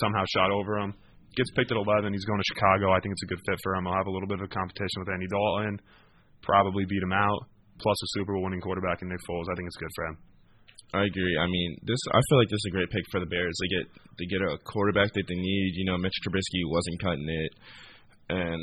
somehow 0.00 0.24
shot 0.32 0.50
over 0.50 0.80
him. 0.80 0.96
Gets 1.36 1.50
picked 1.52 1.74
at 1.74 1.76
11. 1.76 2.14
He's 2.14 2.24
going 2.24 2.38
to 2.38 2.50
Chicago. 2.54 2.94
I 2.94 3.00
think 3.02 3.12
it's 3.12 3.26
a 3.26 3.30
good 3.34 3.42
fit 3.42 3.58
for 3.62 3.74
him. 3.74 3.84
He'll 3.84 3.98
have 3.98 4.06
a 4.06 4.14
little 4.14 4.30
bit 4.30 4.38
of 4.38 4.46
a 4.46 4.54
competition 4.54 5.02
with 5.02 5.10
Andy 5.10 5.26
Dalton, 5.26 5.82
probably 6.42 6.86
beat 6.86 7.02
him 7.02 7.12
out. 7.12 7.50
Plus 7.82 7.98
a 7.98 8.08
Super 8.14 8.32
Bowl 8.38 8.44
winning 8.46 8.62
quarterback 8.62 9.02
in 9.02 9.08
Nick 9.10 9.18
Foles. 9.28 9.50
I 9.50 9.54
think 9.58 9.66
it's 9.66 9.76
good 9.82 9.90
for 9.96 10.04
him. 10.06 10.16
I 10.94 11.04
agree. 11.10 11.36
I 11.36 11.46
mean, 11.50 11.76
this 11.82 11.98
I 12.14 12.20
feel 12.28 12.38
like 12.38 12.48
this 12.48 12.62
is 12.62 12.70
a 12.70 12.76
great 12.76 12.90
pick 12.90 13.02
for 13.10 13.18
the 13.18 13.26
Bears. 13.26 13.58
They 13.58 13.70
get 13.74 13.86
they 14.18 14.26
get 14.30 14.46
a 14.46 14.58
quarterback 14.62 15.12
that 15.12 15.26
they 15.26 15.34
need. 15.34 15.72
You 15.74 15.90
know, 15.90 15.98
Mitch 15.98 16.14
Trubisky 16.22 16.62
wasn't 16.70 17.02
cutting 17.02 17.26
it, 17.28 17.52
and 18.30 18.62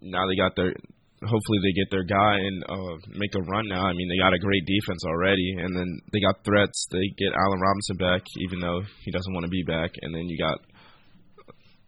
now 0.00 0.26
they 0.26 0.36
got 0.36 0.56
their. 0.56 0.72
Hopefully, 1.20 1.60
they 1.60 1.76
get 1.76 1.92
their 1.92 2.08
guy 2.08 2.40
and 2.40 2.64
uh, 2.64 2.96
make 3.12 3.34
a 3.36 3.44
run 3.44 3.68
now. 3.68 3.84
I 3.84 3.92
mean, 3.92 4.08
they 4.08 4.16
got 4.16 4.32
a 4.32 4.40
great 4.40 4.64
defense 4.64 5.04
already, 5.04 5.60
and 5.60 5.76
then 5.76 6.00
they 6.10 6.20
got 6.24 6.42
threats. 6.42 6.86
They 6.90 7.04
get 7.20 7.36
Allen 7.36 7.60
Robinson 7.60 7.96
back, 8.00 8.24
even 8.40 8.60
though 8.60 8.80
he 9.04 9.12
doesn't 9.12 9.34
want 9.34 9.44
to 9.44 9.52
be 9.52 9.62
back, 9.68 9.92
and 10.00 10.14
then 10.14 10.24
you 10.24 10.38
got 10.40 10.56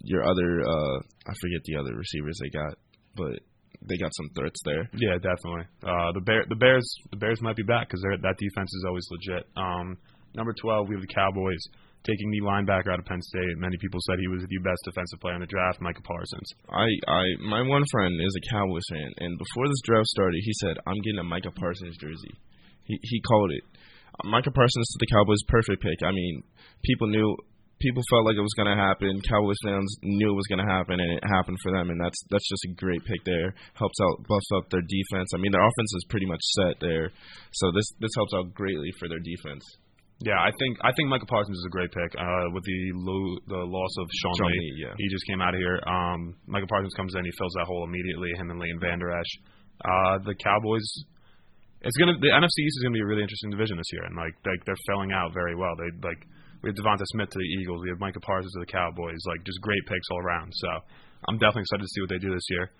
your 0.05 0.29
other. 0.29 0.61
Uh, 0.61 0.99
I 1.25 1.33
forget 1.41 1.65
the 1.65 1.81
other 1.81 1.97
receivers 1.97 2.37
they 2.37 2.53
got, 2.53 2.77
but 3.17 3.41
they 3.89 3.97
got 3.99 4.15
some 4.15 4.29
threats 4.37 4.61
there. 4.65 4.89
Yeah, 4.95 5.19
definitely. 5.19 5.67
Uh, 5.83 6.12
the 6.12 6.21
bear, 6.21 6.45
the 6.49 6.57
Bears, 6.57 6.87
the 7.11 7.17
Bears 7.17 7.41
might 7.43 7.57
be 7.57 7.62
back 7.62 7.89
because 7.89 8.03
that 8.03 8.37
defense 8.39 8.71
is 8.73 8.85
always 8.87 9.07
legit. 9.11 9.45
Um, 9.57 9.99
number 10.35 10.55
twelve, 10.55 10.89
we 10.89 10.95
have 10.95 11.03
the 11.03 11.15
Cowboys 11.15 11.62
taking 12.05 12.31
the 12.31 12.43
linebacker 12.43 12.91
out 12.91 12.99
of 12.99 13.07
Penn 13.07 13.23
State. 13.23 13.59
Many 13.59 13.77
people 13.79 14.01
said 14.07 14.19
he 14.19 14.27
was 14.27 14.43
the 14.43 14.59
best 14.59 14.83
defensive 14.85 15.21
player 15.21 15.35
in 15.39 15.41
the 15.41 15.47
draft, 15.47 15.81
Micah 15.81 16.03
Parsons. 16.03 16.51
I, 16.67 16.91
I, 17.07 17.23
my 17.47 17.62
one 17.62 17.85
friend 17.91 18.19
is 18.19 18.35
a 18.35 18.47
Cowboys 18.51 18.83
fan, 18.91 19.11
and 19.19 19.39
before 19.39 19.69
this 19.69 19.83
draft 19.87 20.07
started, 20.09 20.41
he 20.43 20.53
said, 20.62 20.77
"I'm 20.87 21.01
getting 21.03 21.23
a 21.23 21.25
Micah 21.25 21.55
Parsons 21.55 21.97
jersey." 21.99 22.35
He 22.85 22.99
he 23.03 23.21
called 23.23 23.53
it. 23.53 23.65
Micah 24.25 24.51
Parsons 24.51 24.89
to 24.93 24.99
the 25.01 25.11
Cowboys, 25.15 25.43
perfect 25.49 25.83
pick. 25.83 26.03
I 26.05 26.12
mean, 26.12 26.43
people 26.85 27.09
knew, 27.09 27.37
people 27.83 28.03
felt 28.09 28.25
like 28.25 28.39
it 28.39 28.47
was 28.47 28.55
going 28.55 28.71
to 28.71 28.79
happen. 28.79 29.21
Cowboys 29.27 29.59
fans 29.67 29.91
knew 30.07 30.31
it 30.31 30.39
was 30.39 30.47
going 30.47 30.62
to 30.62 30.71
happen, 30.71 31.03
and 31.03 31.11
it 31.19 31.23
happened 31.27 31.59
for 31.62 31.75
them. 31.75 31.91
And 31.91 31.99
that's 31.99 32.17
that's 32.31 32.47
just 32.49 32.65
a 32.71 32.73
great 32.79 33.03
pick 33.05 33.21
there. 33.27 33.53
Helps 33.75 33.99
out, 33.99 34.23
buffs 34.25 34.51
up 34.57 34.71
their 34.71 34.87
defense. 34.87 35.35
I 35.35 35.39
mean, 35.43 35.53
their 35.53 35.67
offense 35.67 35.91
is 35.99 36.07
pretty 36.09 36.27
much 36.27 36.41
set 36.57 36.79
there, 36.81 37.11
so 37.53 37.75
this 37.75 37.87
this 38.01 38.15
helps 38.17 38.33
out 38.33 38.55
greatly 38.55 38.95
for 38.97 39.11
their 39.11 39.21
defense. 39.21 39.67
Yeah, 40.23 40.39
I 40.39 40.55
think 40.55 40.79
I 40.87 40.95
think 40.95 41.11
Michael 41.11 41.27
Parsons 41.27 41.59
is 41.59 41.67
a 41.67 41.75
great 41.75 41.91
pick. 41.91 42.15
Uh, 42.15 42.47
with 42.55 42.62
the 42.62 42.79
lo- 42.95 43.43
the 43.51 43.62
loss 43.67 43.95
of 43.99 44.07
Sean, 44.23 44.35
Sean 44.39 44.53
Lee, 44.55 44.59
Lee, 44.59 44.87
yeah. 44.87 44.95
he 44.95 45.11
just 45.11 45.27
came 45.27 45.43
out 45.43 45.55
of 45.55 45.59
here. 45.59 45.83
Um, 45.83 46.39
Michael 46.47 46.71
Parsons 46.71 46.95
comes 46.95 47.15
in, 47.19 47.27
he 47.27 47.35
fills 47.35 47.53
that 47.59 47.67
hole 47.67 47.83
immediately. 47.83 48.31
Him 48.39 48.51
and 48.55 48.61
Leighton 48.62 48.79
Vander 48.79 49.11
Esch. 49.11 49.33
Uh, 49.83 50.23
the 50.23 50.39
Cowboys. 50.39 50.87
It's 51.83 51.99
gonna 51.99 52.15
the 52.23 52.31
NFC 52.31 52.55
East 52.62 52.79
is 52.79 52.83
gonna 52.87 52.95
be 52.95 53.03
a 53.03 53.11
really 53.11 53.27
interesting 53.27 53.51
division 53.51 53.75
this 53.75 53.91
year, 53.91 54.07
and 54.07 54.15
like 54.15 54.39
like 54.47 54.62
they're 54.62 54.79
filling 54.87 55.11
out 55.11 55.35
very 55.35 55.59
well. 55.59 55.75
They 55.75 55.91
like 56.07 56.23
we 56.62 56.71
have 56.71 56.78
Devonta 56.78 57.04
Smith 57.11 57.31
to 57.31 57.38
the 57.38 57.50
Eagles, 57.59 57.83
we 57.83 57.90
have 57.90 57.99
Michael 57.99 58.23
Parsons 58.23 58.54
to 58.54 58.61
the 58.61 58.71
Cowboys, 58.71 59.19
like 59.26 59.42
just 59.45 59.61
great 59.61 59.83
picks 59.87 60.07
all 60.11 60.23
around. 60.23 60.52
So 60.54 60.69
I'm 61.28 61.38
definitely 61.38 61.66
excited 61.66 61.83
to 61.83 61.92
see 61.92 62.00
what 62.02 62.11
they 62.11 62.23
do 62.23 62.31
this 62.31 62.47
year. 62.50 62.71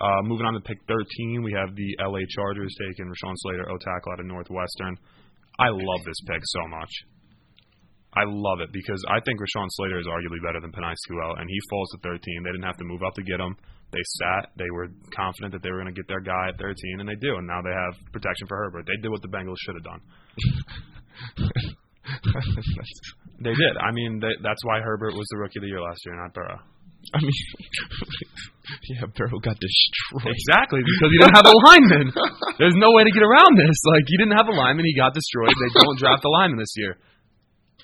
Uh, 0.00 0.22
moving 0.22 0.46
on 0.46 0.54
to 0.54 0.60
pick 0.60 0.78
13, 0.88 1.42
we 1.42 1.52
have 1.52 1.74
the 1.76 1.90
LA 2.00 2.24
Chargers 2.30 2.74
taking 2.88 3.06
Rashawn 3.06 3.34
Slater, 3.44 3.68
O 3.68 3.76
tackle 3.76 4.12
out 4.12 4.20
of 4.20 4.26
Northwestern. 4.26 4.96
I 5.58 5.68
love 5.68 6.00
this 6.06 6.20
pick 6.26 6.40
so 6.40 6.66
much. 6.68 6.90
I 8.14 8.24
love 8.24 8.60
it 8.60 8.72
because 8.72 9.02
I 9.08 9.20
think 9.24 9.40
Rashawn 9.40 9.68
Slater 9.70 9.98
is 9.98 10.06
arguably 10.06 10.42
better 10.44 10.60
than 10.60 10.72
Penei 10.72 10.94
Sewell, 11.08 11.36
and 11.36 11.48
he 11.48 11.58
falls 11.70 11.90
to 11.92 11.98
13. 12.04 12.20
They 12.44 12.52
didn't 12.52 12.68
have 12.68 12.76
to 12.76 12.84
move 12.84 13.02
up 13.02 13.14
to 13.14 13.22
get 13.22 13.40
him. 13.40 13.56
They 13.90 14.04
sat. 14.20 14.50
They 14.56 14.70
were 14.70 14.88
confident 15.14 15.52
that 15.52 15.62
they 15.62 15.70
were 15.70 15.80
going 15.80 15.92
to 15.92 15.98
get 15.98 16.08
their 16.08 16.20
guy 16.20 16.48
at 16.48 16.58
13, 16.58 17.00
and 17.00 17.08
they 17.08 17.16
do. 17.16 17.36
And 17.36 17.46
now 17.46 17.60
they 17.62 17.72
have 17.72 17.96
protection 18.12 18.46
for 18.48 18.56
Herbert. 18.56 18.86
They 18.86 19.00
did 19.00 19.10
what 19.10 19.22
the 19.22 19.28
Bengals 19.28 19.56
should 19.64 19.76
have 19.76 19.84
done. 19.84 20.00
They 23.42 23.54
did. 23.54 23.74
I 23.76 23.90
mean, 23.92 24.20
they, 24.22 24.34
that's 24.42 24.62
why 24.64 24.80
Herbert 24.80 25.14
was 25.14 25.26
the 25.30 25.38
rookie 25.38 25.58
of 25.58 25.62
the 25.66 25.72
year 25.72 25.82
last 25.82 26.00
year, 26.06 26.14
not 26.14 26.32
Burrow. 26.32 26.58
I 27.14 27.18
mean, 27.18 27.34
yeah, 28.94 29.10
Burrow 29.10 29.42
got 29.42 29.58
destroyed. 29.58 30.30
Exactly, 30.30 30.80
because 30.86 31.10
he 31.10 31.18
didn't 31.18 31.34
have 31.34 31.50
a 31.50 31.56
lineman. 31.66 32.06
There's 32.62 32.78
no 32.78 32.94
way 32.94 33.02
to 33.02 33.10
get 33.10 33.26
around 33.26 33.58
this. 33.58 33.74
Like, 33.90 34.06
he 34.06 34.16
didn't 34.16 34.38
have 34.38 34.46
a 34.46 34.54
lineman. 34.54 34.86
He 34.86 34.94
got 34.94 35.10
destroyed. 35.12 35.50
They 35.50 35.70
don't 35.82 35.98
draft 35.98 36.22
a 36.22 36.30
lineman 36.30 36.62
this 36.62 36.72
year. 36.78 36.94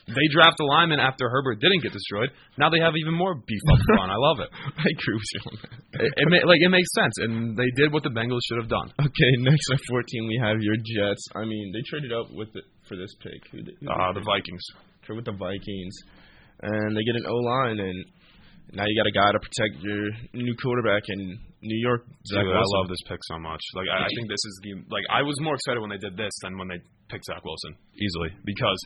They 0.09 0.25
draft 0.33 0.57
a 0.57 0.65
lineman 0.65 1.00
after 1.05 1.29
Herbert 1.29 1.61
didn't 1.61 1.83
get 1.85 1.93
destroyed. 1.93 2.33
Now 2.57 2.71
they 2.73 2.81
have 2.81 2.97
even 2.97 3.12
more 3.12 3.35
beef 3.37 3.61
up 3.69 3.81
front. 3.93 4.09
I 4.09 4.17
love 4.17 4.41
it. 4.41 4.49
I 4.81 4.87
agree 4.88 5.17
with 5.21 5.31
you 5.37 5.41
on 5.45 5.55
that. 5.61 6.00
It, 6.00 6.12
it 6.17 6.27
ma- 6.33 6.49
like 6.49 6.65
it 6.65 6.73
makes 6.73 6.88
sense, 6.97 7.12
and 7.21 7.53
they 7.53 7.69
did 7.77 7.93
what 7.93 8.03
the 8.03 8.09
Bengals 8.09 8.41
should 8.49 8.57
have 8.57 8.73
done. 8.73 8.88
Okay, 8.97 9.33
next 9.45 9.69
at 9.69 9.81
14 9.85 10.25
we 10.27 10.41
have 10.41 10.65
your 10.65 10.81
Jets. 10.81 11.21
I 11.37 11.45
mean, 11.45 11.77
they 11.77 11.85
traded 11.85 12.12
up 12.17 12.33
with 12.33 12.49
it 12.57 12.65
for 12.88 12.97
this 12.97 13.12
pick. 13.21 13.53
Who 13.53 13.61
did, 13.61 13.77
who 13.85 13.91
Uh, 13.93 14.17
the 14.17 14.25
Vikings. 14.25 14.65
Trade 15.09 15.25
with 15.25 15.25
the 15.25 15.41
Vikings, 15.41 15.97
and 16.61 16.93
they 16.93 17.00
get 17.00 17.17
an 17.17 17.25
O 17.25 17.37
line, 17.41 17.81
and 17.81 17.97
now 18.77 18.85
you 18.85 18.93
got 18.93 19.09
a 19.09 19.17
guy 19.17 19.33
to 19.33 19.41
protect 19.41 19.81
your 19.81 20.05
new 20.37 20.53
quarterback 20.61 21.09
in 21.09 21.41
New 21.65 21.81
York. 21.81 22.05
Zach 22.29 22.45
Dude, 22.45 22.53
I 22.53 22.61
love 22.77 22.93
this 22.93 23.00
pick 23.09 23.17
so 23.25 23.41
much. 23.41 23.65
Like 23.73 23.88
I, 23.88 24.05
I 24.05 24.09
think 24.12 24.29
this 24.29 24.45
is 24.45 24.55
the 24.61 24.85
like 24.93 25.09
I 25.09 25.25
was 25.25 25.33
more 25.41 25.57
excited 25.57 25.81
when 25.81 25.88
they 25.88 25.97
did 25.97 26.12
this 26.21 26.33
than 26.45 26.61
when 26.61 26.69
they 26.69 26.77
picked 27.09 27.25
Zach 27.25 27.41
Wilson 27.41 27.73
easily 27.97 28.37
because 28.45 28.77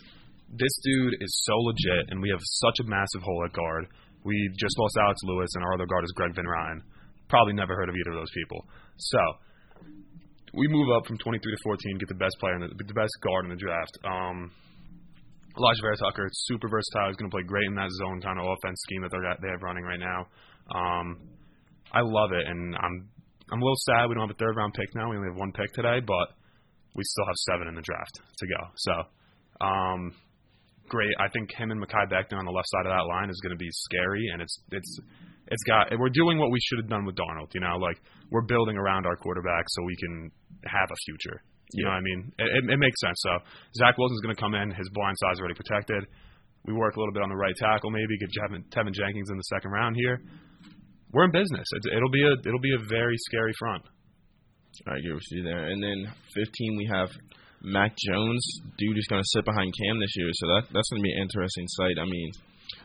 this 0.55 0.71
dude 0.87 1.19
is 1.19 1.33
so 1.43 1.59
legit, 1.59 2.14
and 2.14 2.23
we 2.23 2.31
have 2.31 2.38
such 2.62 2.79
a 2.79 2.87
massive 2.87 3.26
hole 3.26 3.43
at 3.43 3.52
guard. 3.52 3.91
We 4.23 4.38
just 4.55 4.79
lost 4.79 4.95
Alex 5.02 5.19
Lewis, 5.26 5.50
and 5.59 5.64
our 5.67 5.75
other 5.75 5.91
guard 5.91 6.07
is 6.07 6.14
Greg 6.14 6.38
Van 6.38 6.47
Roten. 6.47 6.87
Probably 7.26 7.59
never 7.59 7.75
heard 7.75 7.88
of 7.91 7.97
either 7.99 8.14
of 8.14 8.23
those 8.23 8.31
people. 8.31 8.62
So 8.95 9.19
we 10.55 10.69
move 10.69 10.87
up 10.95 11.07
from 11.07 11.19
23 11.19 11.41
to 11.41 11.59
14, 11.64 11.99
get 11.99 12.09
the 12.09 12.14
best 12.14 12.37
player, 12.38 12.55
in 12.55 12.61
the, 12.62 12.71
the 12.79 12.95
best 12.95 13.11
guard 13.25 13.47
in 13.47 13.50
the 13.50 13.59
draft. 13.59 13.99
Um, 14.05 14.52
Alijah 15.56 15.82
Vera 15.82 15.97
Tucker, 15.97 16.28
super 16.32 16.68
versatile. 16.68 17.09
He's 17.09 17.16
going 17.16 17.30
to 17.30 17.35
play 17.35 17.44
great 17.44 17.66
in 17.66 17.75
that 17.75 17.90
zone 18.00 18.21
kind 18.21 18.38
of 18.38 18.47
offense 18.47 18.80
scheme 18.82 19.02
that 19.02 19.11
they're, 19.11 19.37
they 19.42 19.49
have 19.49 19.62
running 19.62 19.85
right 19.85 20.00
now. 20.00 20.26
Um, 20.73 21.28
I 21.92 22.00
love 22.00 22.32
it, 22.32 22.47
and 22.47 22.75
I'm 22.76 23.09
I'm 23.52 23.61
a 23.61 23.64
little 23.64 23.82
sad 23.85 24.09
we 24.09 24.14
don't 24.14 24.28
have 24.28 24.35
a 24.35 24.40
third 24.40 24.56
round 24.56 24.73
pick 24.73 24.94
now. 24.94 25.11
We 25.11 25.16
only 25.16 25.28
have 25.28 25.37
one 25.37 25.52
pick 25.52 25.73
today, 25.75 26.00
but 26.00 26.32
we 26.94 27.04
still 27.04 27.26
have 27.26 27.37
seven 27.52 27.68
in 27.68 27.75
the 27.75 27.85
draft 27.85 28.16
to 28.16 28.47
go. 28.49 28.61
So, 28.76 28.94
um, 29.61 30.12
great. 30.88 31.12
I 31.21 31.28
think 31.28 31.52
him 31.52 31.71
and 31.71 31.80
Mekhi 31.80 32.09
Becton 32.09 32.38
on 32.38 32.44
the 32.44 32.52
left 32.52 32.68
side 32.68 32.87
of 32.87 32.92
that 32.92 33.04
line 33.09 33.28
is 33.28 33.40
going 33.44 33.52
to 33.52 33.61
be 33.61 33.68
scary, 33.71 34.25
and 34.32 34.40
it's 34.40 34.56
it's 34.73 35.00
it's 35.49 35.62
got. 35.64 35.92
We're 35.99 36.14
doing 36.16 36.38
what 36.38 36.50
we 36.50 36.59
should 36.64 36.78
have 36.80 36.88
done 36.88 37.04
with 37.04 37.16
Darnold. 37.16 37.52
You 37.52 37.61
know, 37.61 37.76
like 37.76 38.00
we're 38.30 38.49
building 38.49 38.76
around 38.76 39.04
our 39.04 39.16
quarterback 39.16 39.64
so 39.68 39.82
we 39.85 39.97
can 39.97 40.30
have 40.64 40.88
a 40.90 40.97
future. 41.04 41.42
You 41.75 41.85
know 41.85 41.91
what 41.91 42.02
I 42.02 42.07
mean? 42.07 42.21
It, 42.38 42.49
it, 42.49 42.62
it 42.73 42.79
makes 42.79 43.00
sense. 43.00 43.19
So 43.23 43.33
Zach 43.79 43.97
Wilson's 43.97 44.21
going 44.21 44.35
to 44.35 44.41
come 44.41 44.55
in. 44.55 44.71
His 44.71 44.88
blind 44.93 45.17
side's 45.19 45.41
already 45.41 45.57
protected. 45.57 46.07
We 46.64 46.73
work 46.73 46.95
a 46.97 47.00
little 47.00 47.12
bit 47.12 47.23
on 47.23 47.29
the 47.29 47.37
right 47.37 47.57
tackle, 47.57 47.91
maybe 47.91 48.19
get 48.19 48.31
Teven, 48.38 48.62
Teven 48.71 48.95
Jenkins 48.95 49.31
in 49.31 49.37
the 49.37 49.49
second 49.50 49.73
round 49.73 49.97
here. 49.97 50.23
We're 51.12 51.25
in 51.25 51.33
business. 51.33 51.67
It, 51.76 51.97
it'll 51.97 52.11
be 52.11 52.23
a 52.23 52.33
it'll 52.33 52.62
be 52.62 52.75
a 52.75 52.85
very 52.88 53.17
scary 53.29 53.52
front. 53.59 53.83
I 54.87 54.97
agree 54.97 55.12
with 55.12 55.29
you 55.31 55.43
there. 55.43 55.69
And 55.69 55.83
then 55.83 56.09
15 56.35 56.76
we 56.76 56.88
have 56.91 57.11
Mac 57.62 57.93
Jones. 58.09 58.43
Dude 58.79 58.97
is 58.97 59.07
going 59.09 59.21
to 59.21 59.33
sit 59.37 59.45
behind 59.45 59.75
Cam 59.76 60.00
this 60.00 60.14
year, 60.17 60.31
so 60.33 60.47
that 60.49 60.62
that's 60.73 60.88
going 60.88 61.02
to 61.02 61.07
be 61.07 61.12
an 61.12 61.23
interesting 61.23 61.67
sight. 61.69 61.99
I 62.00 62.07
mean, 62.07 62.31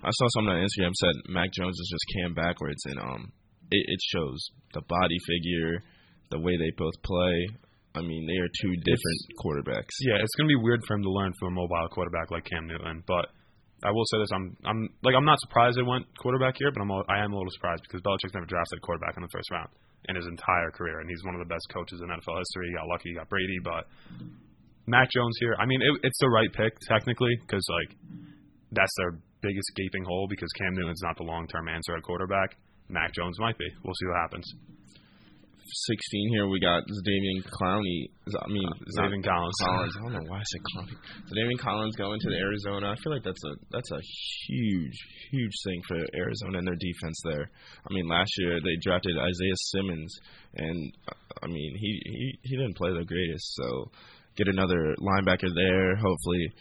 I 0.04 0.10
saw 0.12 0.28
something 0.36 0.54
on 0.54 0.66
Instagram 0.66 0.94
said 0.94 1.16
Mac 1.30 1.52
Jones 1.54 1.80
is 1.80 1.90
just 1.90 2.06
Cam 2.18 2.34
backwards, 2.34 2.84
and 2.86 3.00
um, 3.00 3.32
it, 3.72 3.84
it 3.88 4.00
shows 4.12 4.38
the 4.74 4.82
body 4.82 5.18
figure, 5.26 5.84
the 6.32 6.40
way 6.40 6.58
they 6.58 6.72
both 6.78 7.02
play. 7.04 7.48
I 7.96 8.02
mean, 8.02 8.28
they 8.28 8.38
are 8.38 8.52
two 8.62 8.76
different 8.86 9.22
quarterbacks. 9.42 9.94
Yeah, 10.02 10.22
it's 10.22 10.36
gonna 10.38 10.52
be 10.52 10.60
weird 10.60 10.84
for 10.86 10.96
him 10.96 11.04
to 11.04 11.12
learn 11.12 11.34
from 11.40 11.54
a 11.54 11.56
mobile 11.62 11.88
quarterback 11.90 12.32
like 12.32 12.46
Cam 12.46 12.68
Newton. 12.68 13.04
But 13.08 13.32
I 13.84 13.92
will 13.92 14.06
say 14.10 14.18
this: 14.20 14.30
I'm 14.34 14.58
I'm 14.66 14.90
like 15.04 15.16
I'm 15.16 15.26
not 15.26 15.40
surprised 15.40 15.78
they 15.78 15.86
went 15.86 16.06
quarterback 16.18 16.56
here, 16.58 16.72
but 16.72 16.82
I'm 16.82 16.92
I 17.10 17.24
am 17.24 17.34
a 17.34 17.38
little 17.38 17.52
surprised 17.54 17.84
because 17.84 18.02
Belichick's 18.02 18.34
never 18.34 18.46
drafted 18.46 18.78
a 18.78 18.82
quarterback 18.82 19.18
in 19.18 19.24
the 19.24 19.34
first 19.34 19.50
round 19.52 19.70
in 20.10 20.16
his 20.16 20.26
entire 20.26 20.72
career, 20.72 21.00
and 21.00 21.10
he's 21.10 21.24
one 21.26 21.36
of 21.36 21.42
the 21.42 21.50
best 21.50 21.66
coaches 21.74 22.02
in 22.02 22.08
NFL 22.08 22.38
history. 22.38 22.70
He 22.70 22.74
got 22.74 22.88
lucky, 22.88 23.10
he 23.10 23.16
got 23.16 23.30
Brady, 23.30 23.60
but 23.64 23.86
Mac 24.88 25.12
Jones 25.12 25.36
here. 25.40 25.56
I 25.60 25.66
mean, 25.66 25.82
it, 25.82 25.94
it's 26.04 26.18
the 26.20 26.30
right 26.30 26.52
pick 26.52 26.74
technically 26.88 27.36
because 27.42 27.66
like 27.70 27.92
that's 28.72 28.94
their 28.98 29.20
biggest 29.42 29.70
gaping 29.76 30.04
hole 30.04 30.28
because 30.30 30.50
Cam 30.58 30.74
Newton's 30.74 31.02
not 31.04 31.18
the 31.18 31.24
long 31.24 31.48
term 31.48 31.68
answer 31.68 31.96
at 31.96 32.04
quarterback. 32.04 32.58
Mac 32.90 33.14
Jones 33.14 33.38
might 33.40 33.58
be. 33.58 33.68
We'll 33.84 33.94
see 33.94 34.08
what 34.08 34.18
happens. 34.22 34.48
16 35.68 36.30
here 36.34 36.48
we 36.48 36.60
got 36.60 36.84
Damian 36.88 37.44
Clowney. 37.44 38.10
I 38.28 38.48
mean, 38.48 38.68
Zaven 38.98 39.24
Collins. 39.24 39.56
Collins. 39.62 39.96
I 39.98 40.02
don't 40.04 40.14
know 40.14 40.30
why 40.30 40.40
I 40.40 40.44
said 40.44 40.62
Clowney. 40.74 40.98
Damian 41.36 41.58
Collins 41.58 41.96
going 41.96 42.20
to 42.20 42.30
the 42.30 42.38
Arizona. 42.38 42.92
I 42.92 42.96
feel 43.02 43.14
like 43.14 43.24
that's 43.24 43.44
a 43.44 43.54
that's 43.72 43.92
a 43.92 44.02
huge 44.48 44.98
huge 45.32 45.56
thing 45.66 45.82
for 45.88 45.98
Arizona 46.16 46.60
and 46.60 46.68
their 46.68 46.80
defense 46.80 47.20
there. 47.26 47.50
I 47.90 47.94
mean, 47.94 48.08
last 48.08 48.32
year 48.40 48.60
they 48.60 48.76
drafted 48.82 49.18
Isaiah 49.18 49.60
Simmons, 49.72 50.14
and 50.56 50.94
uh, 51.08 51.44
I 51.44 51.48
mean 51.48 51.76
he 51.78 52.00
he 52.06 52.40
he 52.44 52.58
didn't 52.58 52.78
play 52.78 52.92
the 52.92 53.06
greatest. 53.06 53.56
So 53.56 53.92
get 54.36 54.48
another 54.48 54.96
linebacker 55.00 55.54
there. 55.54 55.96
Hopefully 55.96 56.52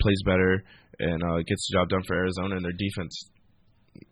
plays 0.00 0.22
better 0.24 0.62
and 0.98 1.22
uh, 1.22 1.36
gets 1.46 1.68
the 1.68 1.78
job 1.78 1.88
done 1.88 2.02
for 2.06 2.16
Arizona 2.16 2.56
and 2.56 2.64
their 2.64 2.76
defense. 2.76 3.30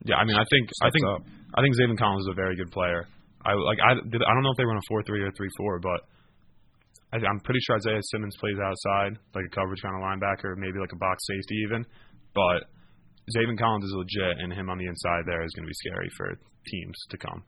Yeah, 0.04 0.16
I 0.16 0.24
mean, 0.24 0.36
I 0.36 0.44
think 0.50 0.68
I 0.82 0.90
think 0.90 1.04
up. 1.06 1.22
I 1.54 1.62
think 1.62 1.76
Zaven 1.76 1.98
Collins 1.98 2.26
is 2.26 2.32
a 2.32 2.34
very 2.34 2.56
good 2.56 2.70
player. 2.70 3.06
I 3.44 3.52
like 3.54 3.78
I 3.84 3.94
did, 4.00 4.22
I 4.24 4.32
don't 4.34 4.42
know 4.42 4.50
if 4.50 4.58
they 4.58 4.64
run 4.64 4.76
a 4.76 4.86
four 4.88 5.02
three 5.04 5.22
or 5.22 5.30
three 5.36 5.50
four, 5.56 5.78
but 5.80 6.00
I, 7.12 7.16
I'm 7.22 7.40
pretty 7.40 7.60
sure 7.62 7.76
Isaiah 7.76 8.00
Simmons 8.10 8.36
plays 8.40 8.58
outside, 8.58 9.18
like 9.34 9.44
a 9.46 9.54
coverage 9.54 9.82
kind 9.82 9.94
of 9.94 10.02
linebacker, 10.02 10.56
maybe 10.56 10.78
like 10.80 10.92
a 10.92 10.98
box 10.98 11.22
safety 11.26 11.56
even. 11.68 11.84
But 12.34 12.66
Zaven 13.30 13.56
Collins 13.58 13.84
is 13.84 13.94
legit, 13.94 14.42
and 14.42 14.52
him 14.52 14.68
on 14.68 14.78
the 14.78 14.86
inside 14.86 15.22
there 15.26 15.44
is 15.44 15.52
going 15.54 15.64
to 15.64 15.70
be 15.70 15.80
scary 15.86 16.10
for 16.16 16.26
teams 16.66 16.96
to 17.10 17.16
come. 17.18 17.42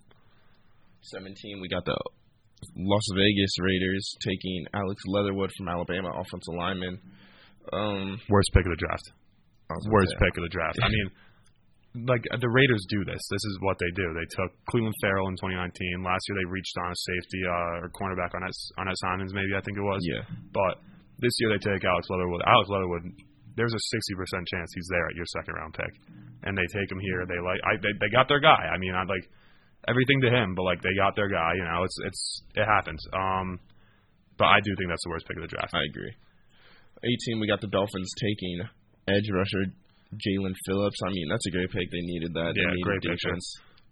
17, 1.13 1.61
we 1.61 1.69
got 1.69 1.85
the 1.85 1.97
Las 2.77 3.07
Vegas 3.15 3.53
Raiders 3.61 4.05
taking 4.25 4.67
Alex 4.75 5.03
Leatherwood 5.07 5.51
from 5.57 5.69
Alabama, 5.69 6.11
offensive 6.19 6.55
lineman. 6.57 6.99
Um, 7.73 8.19
Worst 8.29 8.51
pick 8.55 8.65
of 8.65 8.73
the 8.73 8.81
draft. 8.81 9.07
Worst 9.91 10.11
say- 10.11 10.25
pick 10.25 10.37
of 10.39 10.43
the 10.43 10.49
draft. 10.49 10.79
I 10.83 10.89
mean, 10.89 11.11
like 12.05 12.25
the 12.29 12.53
Raiders 12.53 12.85
do 12.93 13.05
this. 13.05 13.23
This 13.33 13.45
is 13.49 13.57
what 13.65 13.81
they 13.81 13.89
do. 13.97 14.13
They 14.13 14.29
took 14.37 14.53
Clelin 14.69 14.93
Ferrell 15.01 15.33
in 15.33 15.37
2019. 15.41 16.05
Last 16.05 16.21
year 16.29 16.37
they 16.37 16.49
reached 16.53 16.77
on 16.77 16.93
a 16.93 16.99
safety 16.99 17.41
uh, 17.49 17.85
or 17.85 17.89
cornerback 17.97 18.37
on 18.37 18.45
S, 18.45 18.59
on 18.77 18.89
S 18.89 19.01
Simons, 19.01 19.33
maybe 19.33 19.57
I 19.57 19.63
think 19.65 19.81
it 19.81 19.87
was. 19.87 20.05
Yeah. 20.05 20.25
But 20.53 20.85
this 21.19 21.33
year 21.41 21.57
they 21.57 21.63
take 21.63 21.81
Alex 21.89 22.05
Leatherwood. 22.13 22.45
Alex 22.45 22.69
Leatherwood, 22.69 23.05
there's 23.57 23.73
a 23.73 23.81
60% 23.81 24.53
chance 24.53 24.69
he's 24.77 24.91
there 24.93 25.09
at 25.09 25.17
your 25.17 25.25
second 25.33 25.57
round 25.57 25.73
pick, 25.73 25.93
and 26.45 26.53
they 26.53 26.69
take 26.69 26.93
him 26.93 27.01
here. 27.01 27.25
They 27.25 27.41
like, 27.41 27.61
I, 27.65 27.81
they, 27.81 27.97
they 27.97 28.11
got 28.13 28.29
their 28.29 28.41
guy. 28.41 28.69
I 28.69 28.77
mean, 28.77 28.93
I 28.93 29.09
like 29.09 29.25
everything 29.89 30.21
to 30.21 30.31
him, 30.31 30.55
but 30.55 30.69
like 30.69 30.83
they 30.85 30.93
got 30.93 31.17
their 31.17 31.33
guy. 31.33 31.57
You 31.57 31.65
know, 31.65 31.81
it's 31.85 31.97
it's 32.05 32.23
it 32.55 32.67
happens. 32.69 33.01
Um, 33.17 33.59
but 34.37 34.53
I 34.53 34.61
do 34.61 34.77
think 34.77 34.93
that's 34.93 35.05
the 35.05 35.11
worst 35.11 35.25
pick 35.25 35.41
of 35.41 35.49
the 35.49 35.53
draft. 35.55 35.73
I 35.73 35.89
agree. 35.89 36.13
18, 37.33 37.41
we 37.41 37.47
got 37.47 37.61
the 37.61 37.73
Dolphins 37.73 38.13
taking 38.21 38.61
edge 39.09 39.29
rusher 39.33 39.73
Jalen 40.15 40.55
Phillips. 40.67 40.99
I 41.05 41.11
mean, 41.11 41.27
that's 41.31 41.47
a 41.47 41.51
great 41.51 41.71
pick. 41.71 41.91
They 41.91 42.03
needed 42.03 42.35
that. 42.35 42.53
Yeah, 42.55 42.63
they 42.63 42.77
needed 42.79 42.85
great 42.85 43.03
picture. 43.03 43.29
defense. 43.35 43.47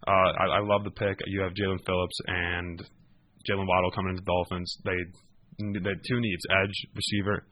Uh, 0.07 0.31
I, 0.37 0.45
I 0.59 0.61
love 0.61 0.85
the 0.85 0.93
pick. 0.93 1.19
You 1.27 1.43
have 1.43 1.53
Jalen 1.55 1.81
Phillips 1.85 2.19
and 2.27 2.79
Jaylen 3.49 3.67
Waddle 3.67 3.91
coming 3.91 4.11
into 4.15 4.23
the 4.23 4.31
Dolphins. 4.31 4.71
They 4.85 4.99
they 5.81 5.95
two 6.09 6.21
needs: 6.21 6.43
edge, 6.51 6.77
receiver. 6.95 7.47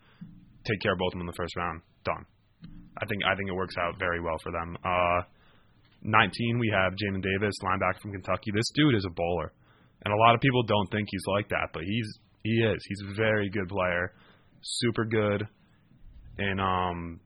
take 0.66 0.80
care 0.80 0.92
of 0.92 0.98
both 0.98 1.12
of 1.14 1.18
them 1.18 1.22
in 1.22 1.26
the 1.26 1.38
first 1.38 1.56
round. 1.56 1.82
Done. 2.04 2.24
I 3.00 3.06
think 3.06 3.22
I 3.24 3.34
think 3.36 3.48
it 3.48 3.54
works 3.54 3.74
out 3.78 3.98
very 3.98 4.20
well 4.20 4.36
for 4.42 4.52
them. 4.52 4.76
Uh, 4.84 5.22
19, 6.04 6.58
we 6.58 6.68
have 6.74 6.92
Jamin 6.98 7.22
Davis, 7.22 7.54
linebacker 7.62 8.00
from 8.02 8.12
Kentucky. 8.12 8.50
This 8.52 8.68
dude 8.74 8.94
is 8.96 9.06
a 9.06 9.14
bowler, 9.14 9.52
and 10.04 10.12
a 10.12 10.16
lot 10.16 10.34
of 10.34 10.40
people 10.40 10.62
don't 10.64 10.90
think 10.90 11.08
he's 11.10 11.24
like 11.38 11.48
that, 11.50 11.70
but 11.72 11.82
he's 11.84 12.08
he 12.42 12.50
is. 12.50 12.84
He's 12.88 13.02
a 13.10 13.14
very 13.14 13.48
good 13.50 13.68
player, 13.68 14.12
super 14.62 15.04
good 15.04 15.46
in 16.38 16.58
um, 16.58 17.20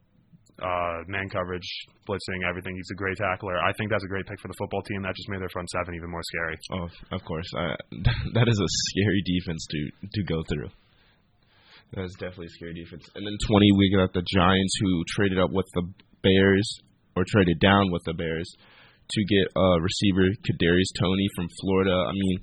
uh, 0.62 1.04
man 1.08 1.28
coverage, 1.28 1.68
blitzing, 2.08 2.40
everything. 2.48 2.74
He's 2.76 2.90
a 2.92 2.98
great 2.98 3.16
tackler. 3.16 3.58
I 3.60 3.72
think 3.76 3.90
that's 3.90 4.04
a 4.04 4.08
great 4.08 4.26
pick 4.26 4.40
for 4.40 4.48
the 4.48 4.56
football 4.58 4.82
team. 4.82 5.02
That 5.02 5.14
just 5.14 5.28
made 5.28 5.40
their 5.40 5.52
front 5.52 5.68
seven 5.70 5.94
even 5.94 6.10
more 6.10 6.24
scary. 6.24 6.56
Oh, 6.72 6.88
of 7.16 7.22
course. 7.24 7.48
I, 7.56 7.76
that 8.36 8.48
is 8.48 8.58
a 8.58 8.70
scary 8.90 9.22
defense 9.24 9.62
to 9.70 9.80
to 10.12 10.22
go 10.24 10.42
through. 10.48 10.70
That 11.94 12.04
is 12.04 12.16
definitely 12.18 12.50
a 12.50 12.56
scary 12.58 12.74
defense. 12.74 13.06
And 13.14 13.22
then 13.22 13.36
20, 13.46 13.78
we 13.78 13.94
got 13.94 14.10
the 14.12 14.24
Giants 14.26 14.74
who 14.80 15.04
traded 15.14 15.38
up 15.38 15.52
with 15.52 15.66
the 15.74 15.86
Bears 16.22 16.66
or 17.14 17.22
traded 17.28 17.60
down 17.60 17.92
with 17.92 18.02
the 18.04 18.14
Bears 18.14 18.50
to 19.06 19.20
get 19.30 19.46
a 19.54 19.78
receiver 19.78 20.26
Kadarius 20.42 20.90
Toney 20.98 21.28
from 21.36 21.46
Florida. 21.62 21.94
I 21.94 22.12
mean, 22.12 22.38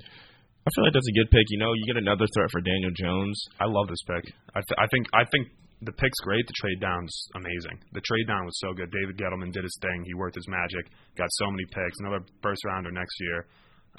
I 0.64 0.70
feel 0.72 0.86
like 0.86 0.94
that's 0.96 1.12
a 1.12 1.18
good 1.20 1.30
pick. 1.30 1.44
You 1.50 1.60
know, 1.60 1.74
you 1.76 1.84
get 1.86 2.00
another 2.00 2.26
threat 2.34 2.50
for 2.52 2.62
Daniel 2.62 2.92
Jones. 2.96 3.36
I 3.60 3.66
love 3.68 3.92
this 3.92 4.04
pick. 4.08 4.32
I, 4.56 4.64
th- 4.64 4.80
I 4.80 4.88
think 4.88 5.08
I 5.12 5.24
think 5.28 5.52
the 5.86 5.96
pick's 5.96 6.20
great. 6.24 6.46
The 6.48 6.58
trade 6.60 6.80
down's 6.80 7.14
amazing. 7.36 7.78
The 7.92 8.02
trade 8.02 8.28
down 8.28 8.46
was 8.46 8.58
so 8.60 8.74
good. 8.74 8.92
David 8.92 9.18
Gettleman 9.20 9.52
did 9.52 9.64
his 9.64 9.78
thing. 9.82 10.04
He 10.06 10.14
worked 10.14 10.36
his 10.36 10.48
magic. 10.48 10.88
Got 11.16 11.28
so 11.40 11.52
many 11.52 11.66
picks. 11.70 12.00
Another 12.00 12.24
first 12.42 12.64
rounder 12.66 12.92
next 12.92 13.16
year. 13.20 13.48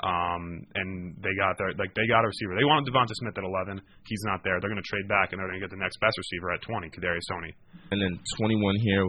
Um, 0.03 0.67
and 0.75 1.15
they 1.23 1.31
got 1.39 1.55
their 1.55 1.71
like 1.79 1.95
they 1.95 2.11
got 2.11 2.27
a 2.27 2.29
receiver. 2.29 2.59
They 2.59 2.67
wanted 2.67 2.91
Devonta 2.91 3.15
Smith 3.15 3.39
at 3.39 3.47
11. 3.47 3.79
He's 4.11 4.25
not 4.27 4.43
there. 4.43 4.59
They're 4.59 4.73
going 4.73 4.83
to 4.83 4.91
trade 4.91 5.07
back 5.07 5.31
and 5.31 5.39
they're 5.39 5.47
going 5.47 5.63
to 5.63 5.65
get 5.65 5.71
the 5.71 5.79
next 5.79 6.03
best 6.03 6.19
receiver 6.19 6.51
at 6.51 6.67
20, 6.67 6.91
Kadarius 6.91 7.23
Toney. 7.31 7.55
And 7.95 8.03
then 8.03 8.19
21 8.35 8.59
here, 8.83 9.07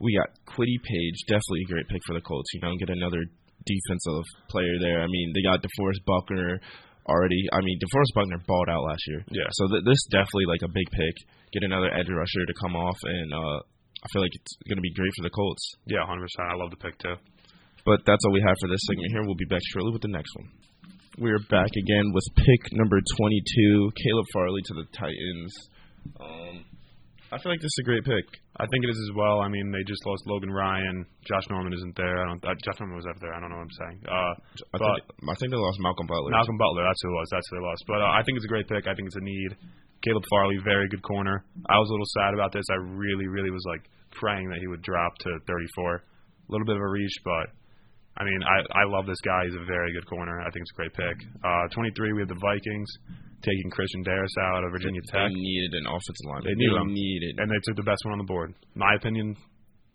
we 0.00 0.16
got 0.16 0.32
Kwity 0.48 0.80
Paye. 0.80 1.12
Definitely 1.28 1.68
a 1.68 1.70
great 1.76 1.88
pick 1.92 2.00
for 2.08 2.16
the 2.16 2.24
Colts. 2.24 2.48
You 2.56 2.64
know, 2.64 2.72
get 2.80 2.88
another 2.88 3.20
defensive 3.68 4.24
player 4.48 4.80
there. 4.80 5.04
I 5.04 5.08
mean, 5.12 5.36
they 5.36 5.44
got 5.44 5.60
DeForest 5.60 6.00
Buckner 6.08 6.60
already. 7.06 7.40
I 7.52 7.60
mean, 7.60 7.78
DeForest 7.78 8.14
Buckner 8.14 8.40
balled 8.46 8.68
out 8.68 8.82
last 8.84 9.02
year. 9.08 9.24
Yeah. 9.30 9.48
So 9.52 9.68
th- 9.68 9.84
this 9.84 10.00
definitely 10.10 10.46
like 10.46 10.62
a 10.62 10.72
big 10.72 10.88
pick. 10.90 11.16
Get 11.52 11.64
another 11.64 11.92
edge 11.92 12.08
rusher 12.08 12.44
to 12.46 12.54
come 12.60 12.76
off, 12.76 12.96
and 13.04 13.32
uh, 13.32 13.58
I 14.02 14.06
feel 14.12 14.22
like 14.22 14.34
it's 14.34 14.56
going 14.68 14.78
to 14.78 14.86
be 14.86 14.94
great 14.94 15.12
for 15.18 15.24
the 15.24 15.34
Colts. 15.34 15.64
Yeah, 15.86 16.06
100%. 16.08 16.24
I 16.40 16.54
love 16.56 16.70
the 16.70 16.80
pick 16.80 16.98
too. 16.98 17.16
But 17.84 18.06
that's 18.06 18.24
all 18.24 18.32
we 18.32 18.42
have 18.46 18.56
for 18.60 18.68
this 18.68 18.80
segment 18.86 19.10
here. 19.10 19.22
We'll 19.22 19.34
be 19.38 19.50
back 19.50 19.62
shortly 19.72 19.92
with 19.92 20.02
the 20.02 20.14
next 20.14 20.30
one. 20.36 20.48
We're 21.18 21.42
back 21.50 21.68
again 21.76 22.12
with 22.14 22.24
pick 22.36 22.72
number 22.72 22.96
22, 22.96 23.92
Caleb 24.02 24.26
Farley 24.32 24.62
to 24.64 24.74
the 24.74 24.86
Titans. 24.96 25.52
Um, 26.18 26.64
I 27.32 27.40
feel 27.40 27.48
like 27.48 27.64
this 27.64 27.72
is 27.72 27.80
a 27.80 27.88
great 27.88 28.04
pick. 28.04 28.28
I 28.60 28.68
think 28.68 28.84
it 28.84 28.92
is 28.92 29.00
as 29.08 29.16
well. 29.16 29.40
I 29.40 29.48
mean, 29.48 29.72
they 29.72 29.80
just 29.88 30.04
lost 30.04 30.20
Logan 30.28 30.52
Ryan. 30.52 31.08
Josh 31.24 31.48
Norman 31.48 31.72
isn't 31.72 31.96
there. 31.96 32.20
I 32.20 32.28
don't. 32.28 32.44
Uh, 32.44 32.52
Josh 32.60 32.76
Norman 32.76 33.00
was 33.00 33.08
up 33.08 33.16
there. 33.24 33.32
I 33.32 33.40
don't 33.40 33.48
know 33.48 33.56
what 33.56 33.72
I'm 33.72 33.78
saying. 33.80 33.98
Uh, 34.04 34.32
I, 34.36 34.76
but 34.76 34.84
think, 34.84 35.32
I 35.32 35.34
think 35.40 35.48
they 35.48 35.56
lost 35.56 35.80
Malcolm 35.80 36.04
Butler. 36.04 36.28
Malcolm 36.28 36.60
Butler. 36.60 36.84
That's 36.84 37.00
who 37.00 37.08
it 37.08 37.16
was. 37.16 37.28
That's 37.32 37.48
who 37.48 37.56
they 37.56 37.64
lost. 37.64 37.82
But 37.88 38.04
uh, 38.04 38.12
I 38.12 38.20
think 38.20 38.36
it's 38.36 38.44
a 38.44 38.52
great 38.52 38.68
pick. 38.68 38.84
I 38.84 38.92
think 38.92 39.08
it's 39.08 39.16
a 39.16 39.24
need. 39.24 39.56
Caleb 40.04 40.28
Farley, 40.28 40.60
very 40.60 40.92
good 40.92 41.00
corner. 41.00 41.40
I 41.72 41.80
was 41.80 41.88
a 41.88 41.92
little 41.96 42.12
sad 42.20 42.36
about 42.36 42.52
this. 42.52 42.68
I 42.68 42.76
really, 43.00 43.26
really 43.32 43.50
was 43.50 43.64
like 43.64 43.88
praying 44.12 44.52
that 44.52 44.60
he 44.60 44.68
would 44.68 44.82
drop 44.84 45.16
to 45.24 45.40
34. 45.48 45.96
A 45.96 46.02
little 46.52 46.66
bit 46.68 46.76
of 46.76 46.84
a 46.84 46.90
reach, 46.92 47.16
but 47.24 47.48
I 48.20 48.28
mean, 48.28 48.40
I 48.44 48.60
I 48.76 48.84
love 48.92 49.08
this 49.08 49.20
guy. 49.24 49.48
He's 49.48 49.56
a 49.56 49.64
very 49.64 49.88
good 49.96 50.04
corner. 50.04 50.44
I 50.44 50.52
think 50.52 50.68
it's 50.68 50.74
a 50.76 50.80
great 50.84 50.92
pick. 50.92 51.16
Uh, 51.40 51.64
23, 51.72 52.12
we 52.12 52.20
have 52.20 52.28
the 52.28 52.42
Vikings 52.44 52.90
taking 53.42 53.70
Christian 53.70 54.02
Darris 54.04 54.34
out 54.40 54.64
of 54.64 54.70
Virginia 54.70 55.02
Tech. 55.10 55.28
They 55.28 55.34
needed 55.34 55.74
an 55.74 55.86
offensive 55.86 56.26
line. 56.26 56.42
They 56.46 56.54
needed 56.54 56.78
him. 56.78 56.94
needed. 56.94 57.34
and 57.38 57.50
they 57.50 57.60
took 57.66 57.76
the 57.76 57.86
best 57.86 58.04
one 58.04 58.12
on 58.14 58.18
the 58.22 58.30
board. 58.30 58.54
My 58.74 58.94
opinion, 58.94 59.36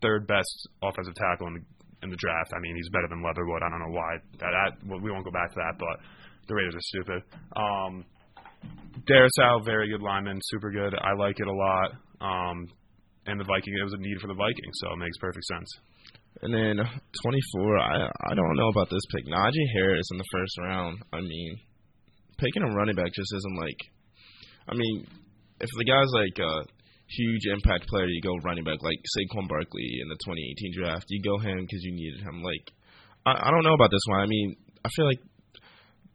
third 0.02 0.28
best 0.28 0.52
offensive 0.84 1.16
tackle 1.16 1.48
in 1.48 1.54
the, 1.56 1.64
in 2.04 2.10
the 2.12 2.20
draft. 2.20 2.54
I 2.56 2.60
mean, 2.60 2.76
he's 2.76 2.90
better 2.90 3.08
than 3.10 3.24
Leatherwood. 3.24 3.64
I 3.64 3.70
don't 3.72 3.80
know 3.80 3.96
why. 3.96 4.12
That, 4.40 4.52
that 4.52 4.72
well, 4.86 5.00
we 5.00 5.12
won't 5.12 5.26
go 5.26 5.32
back 5.32 5.50
to 5.52 5.60
that, 5.64 5.80
but 5.80 5.98
the 6.48 6.56
Raiders 6.56 6.76
are 6.76 6.88
stupid. 6.92 7.20
Um, 7.56 8.06
Darrisaw, 9.08 9.64
very 9.64 9.90
good 9.90 10.02
lineman, 10.02 10.40
super 10.44 10.72
good. 10.72 10.94
I 11.00 11.14
like 11.14 11.40
it 11.40 11.48
a 11.48 11.54
lot. 11.54 11.90
Um, 12.20 12.68
and 13.28 13.40
the 13.40 13.44
Viking, 13.44 13.76
it 13.80 13.84
was 13.84 13.94
a 13.94 14.02
need 14.02 14.18
for 14.20 14.28
the 14.28 14.34
Vikings, 14.40 14.76
so 14.80 14.94
it 14.94 14.98
makes 14.98 15.18
perfect 15.18 15.46
sense. 15.46 15.70
And 16.42 16.54
then 16.54 16.78
24, 17.24 17.80
I 17.80 18.10
I 18.30 18.36
don't 18.36 18.56
know 18.56 18.70
about 18.70 18.90
this 18.90 19.02
pick. 19.14 19.26
Najee 19.26 19.74
Harris 19.74 20.08
in 20.12 20.18
the 20.18 20.30
first 20.32 20.58
round. 20.60 21.02
I 21.12 21.22
mean, 21.22 21.58
picking 22.38 22.64
a 22.64 22.74
running 22.74 22.96
back 22.96 23.14
just 23.14 23.34
isn't 23.34 23.58
like. 23.58 23.82
I 24.70 24.76
mean, 24.76 25.08
if 25.60 25.70
the 25.78 25.86
guy's 25.86 26.12
like 26.14 26.38
a 26.40 26.66
huge 27.10 27.46
impact 27.52 27.88
player, 27.88 28.08
you 28.08 28.22
go 28.22 28.36
running 28.44 28.64
back 28.64 28.82
like 28.82 29.00
Saquon 29.16 29.48
Barkley 29.48 30.00
in 30.02 30.08
the 30.10 30.20
2018 30.26 30.74
draft. 30.76 31.06
You 31.10 31.22
go 31.24 31.38
him 31.40 31.62
because 31.62 31.84
you 31.84 31.94
needed 31.94 32.22
him. 32.22 32.44
Like, 32.44 32.66
I 33.26 33.48
I 33.48 33.52
don't 33.52 33.64
know 33.64 33.74
about 33.74 33.92
this 33.92 34.06
one. 34.08 34.22
I 34.22 34.28
mean, 34.28 34.56
I 34.84 34.90
feel 34.96 35.08
like 35.08 35.22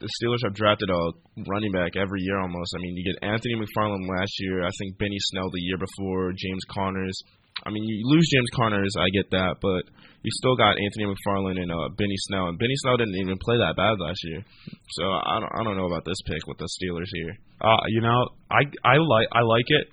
the 0.03 0.11
Steelers 0.19 0.43
have 0.45 0.55
drafted 0.55 0.91
a 0.91 1.01
running 1.47 1.73
back 1.73 1.95
every 1.97 2.21
year 2.23 2.39
almost. 2.41 2.75
I 2.75 2.83
mean, 2.83 2.97
you 2.97 3.07
get 3.07 3.23
Anthony 3.23 3.55
McFarland 3.55 4.09
last 4.11 4.35
year. 4.41 4.67
I 4.67 4.71
think 4.79 4.99
Benny 4.99 5.17
Snell 5.31 5.51
the 5.51 5.63
year 5.63 5.79
before. 5.79 6.33
James 6.35 6.63
Connors. 6.69 7.17
I 7.65 7.71
mean, 7.71 7.85
you 7.85 8.03
lose 8.05 8.29
James 8.33 8.51
Connors, 8.55 8.95
I 8.99 9.09
get 9.15 9.31
that, 9.31 9.57
but 9.63 9.87
you 10.23 10.31
still 10.39 10.57
got 10.57 10.75
Anthony 10.79 11.07
McFarland 11.07 11.59
and 11.63 11.71
uh, 11.71 11.89
Benny 11.97 12.17
Snell, 12.27 12.49
and 12.49 12.59
Benny 12.59 12.75
Snell 12.77 12.97
didn't 12.97 13.15
even 13.15 13.39
play 13.39 13.59
that 13.59 13.75
bad 13.77 13.99
last 13.99 14.19
year. 14.25 14.43
So 14.99 15.05
I 15.05 15.39
don't, 15.41 15.53
I 15.55 15.63
don't 15.65 15.77
know 15.77 15.87
about 15.87 16.05
this 16.05 16.19
pick 16.27 16.47
with 16.47 16.59
the 16.59 16.69
Steelers 16.79 17.11
here. 17.13 17.39
Uh, 17.61 17.83
you 17.89 18.01
know, 18.01 18.29
I 18.51 18.63
I 18.85 18.97
like 18.99 19.29
I 19.33 19.43
like 19.43 19.69
it. 19.69 19.87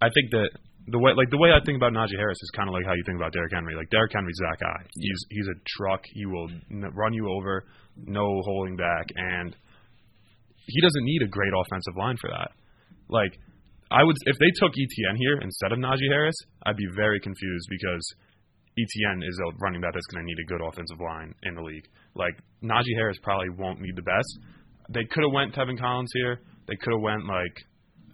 I 0.00 0.08
think 0.12 0.30
that 0.32 0.48
the 0.88 0.98
way 0.98 1.12
like 1.16 1.30
the 1.30 1.38
way 1.38 1.52
I 1.52 1.60
think 1.64 1.76
about 1.76 1.92
Najee 1.92 2.16
Harris 2.16 2.40
is 2.40 2.50
kind 2.56 2.68
of 2.68 2.74
like 2.74 2.84
how 2.84 2.92
you 2.92 3.02
think 3.04 3.16
about 3.16 3.32
Derrick 3.32 3.52
Henry. 3.52 3.76
Like 3.76 3.90
Derrick 3.90 4.12
Henry's 4.12 4.40
that 4.40 4.58
guy. 4.60 4.80
He's 4.96 5.20
he's 5.30 5.48
a 5.48 5.56
truck. 5.76 6.00
He 6.12 6.26
will 6.26 6.48
n- 6.70 6.92
run 6.94 7.12
you 7.12 7.28
over, 7.28 7.64
no 7.96 8.24
holding 8.44 8.76
back, 8.76 9.06
and 9.16 9.56
he 10.66 10.80
doesn't 10.80 11.04
need 11.04 11.22
a 11.22 11.28
great 11.28 11.52
offensive 11.52 11.96
line 11.96 12.16
for 12.20 12.30
that. 12.30 12.52
Like 13.08 13.36
I 13.90 14.04
would 14.04 14.16
if 14.26 14.38
they 14.38 14.50
took 14.54 14.72
Etienne 14.72 15.18
here 15.18 15.38
instead 15.42 15.72
of 15.72 15.78
Najee 15.78 16.10
Harris, 16.10 16.36
I'd 16.64 16.76
be 16.76 16.86
very 16.94 17.18
confused 17.20 17.66
because 17.68 18.04
Etienne 18.78 19.22
is 19.26 19.38
a 19.42 19.56
running 19.58 19.80
back 19.80 19.94
that's 19.94 20.06
going 20.06 20.22
to 20.22 20.26
need 20.26 20.38
a 20.38 20.46
good 20.46 20.62
offensive 20.62 21.00
line 21.00 21.34
in 21.42 21.54
the 21.54 21.62
league. 21.62 21.86
Like 22.14 22.38
Najee 22.62 22.94
Harris 22.94 23.18
probably 23.22 23.50
won't 23.50 23.80
need 23.80 23.96
the 23.96 24.06
best. 24.06 24.38
They 24.90 25.04
could 25.10 25.24
have 25.24 25.32
went 25.32 25.54
Tevin 25.54 25.78
Collins 25.78 26.10
here. 26.14 26.40
They 26.68 26.76
could 26.76 26.92
have 26.92 27.02
went 27.02 27.26
like 27.26 27.54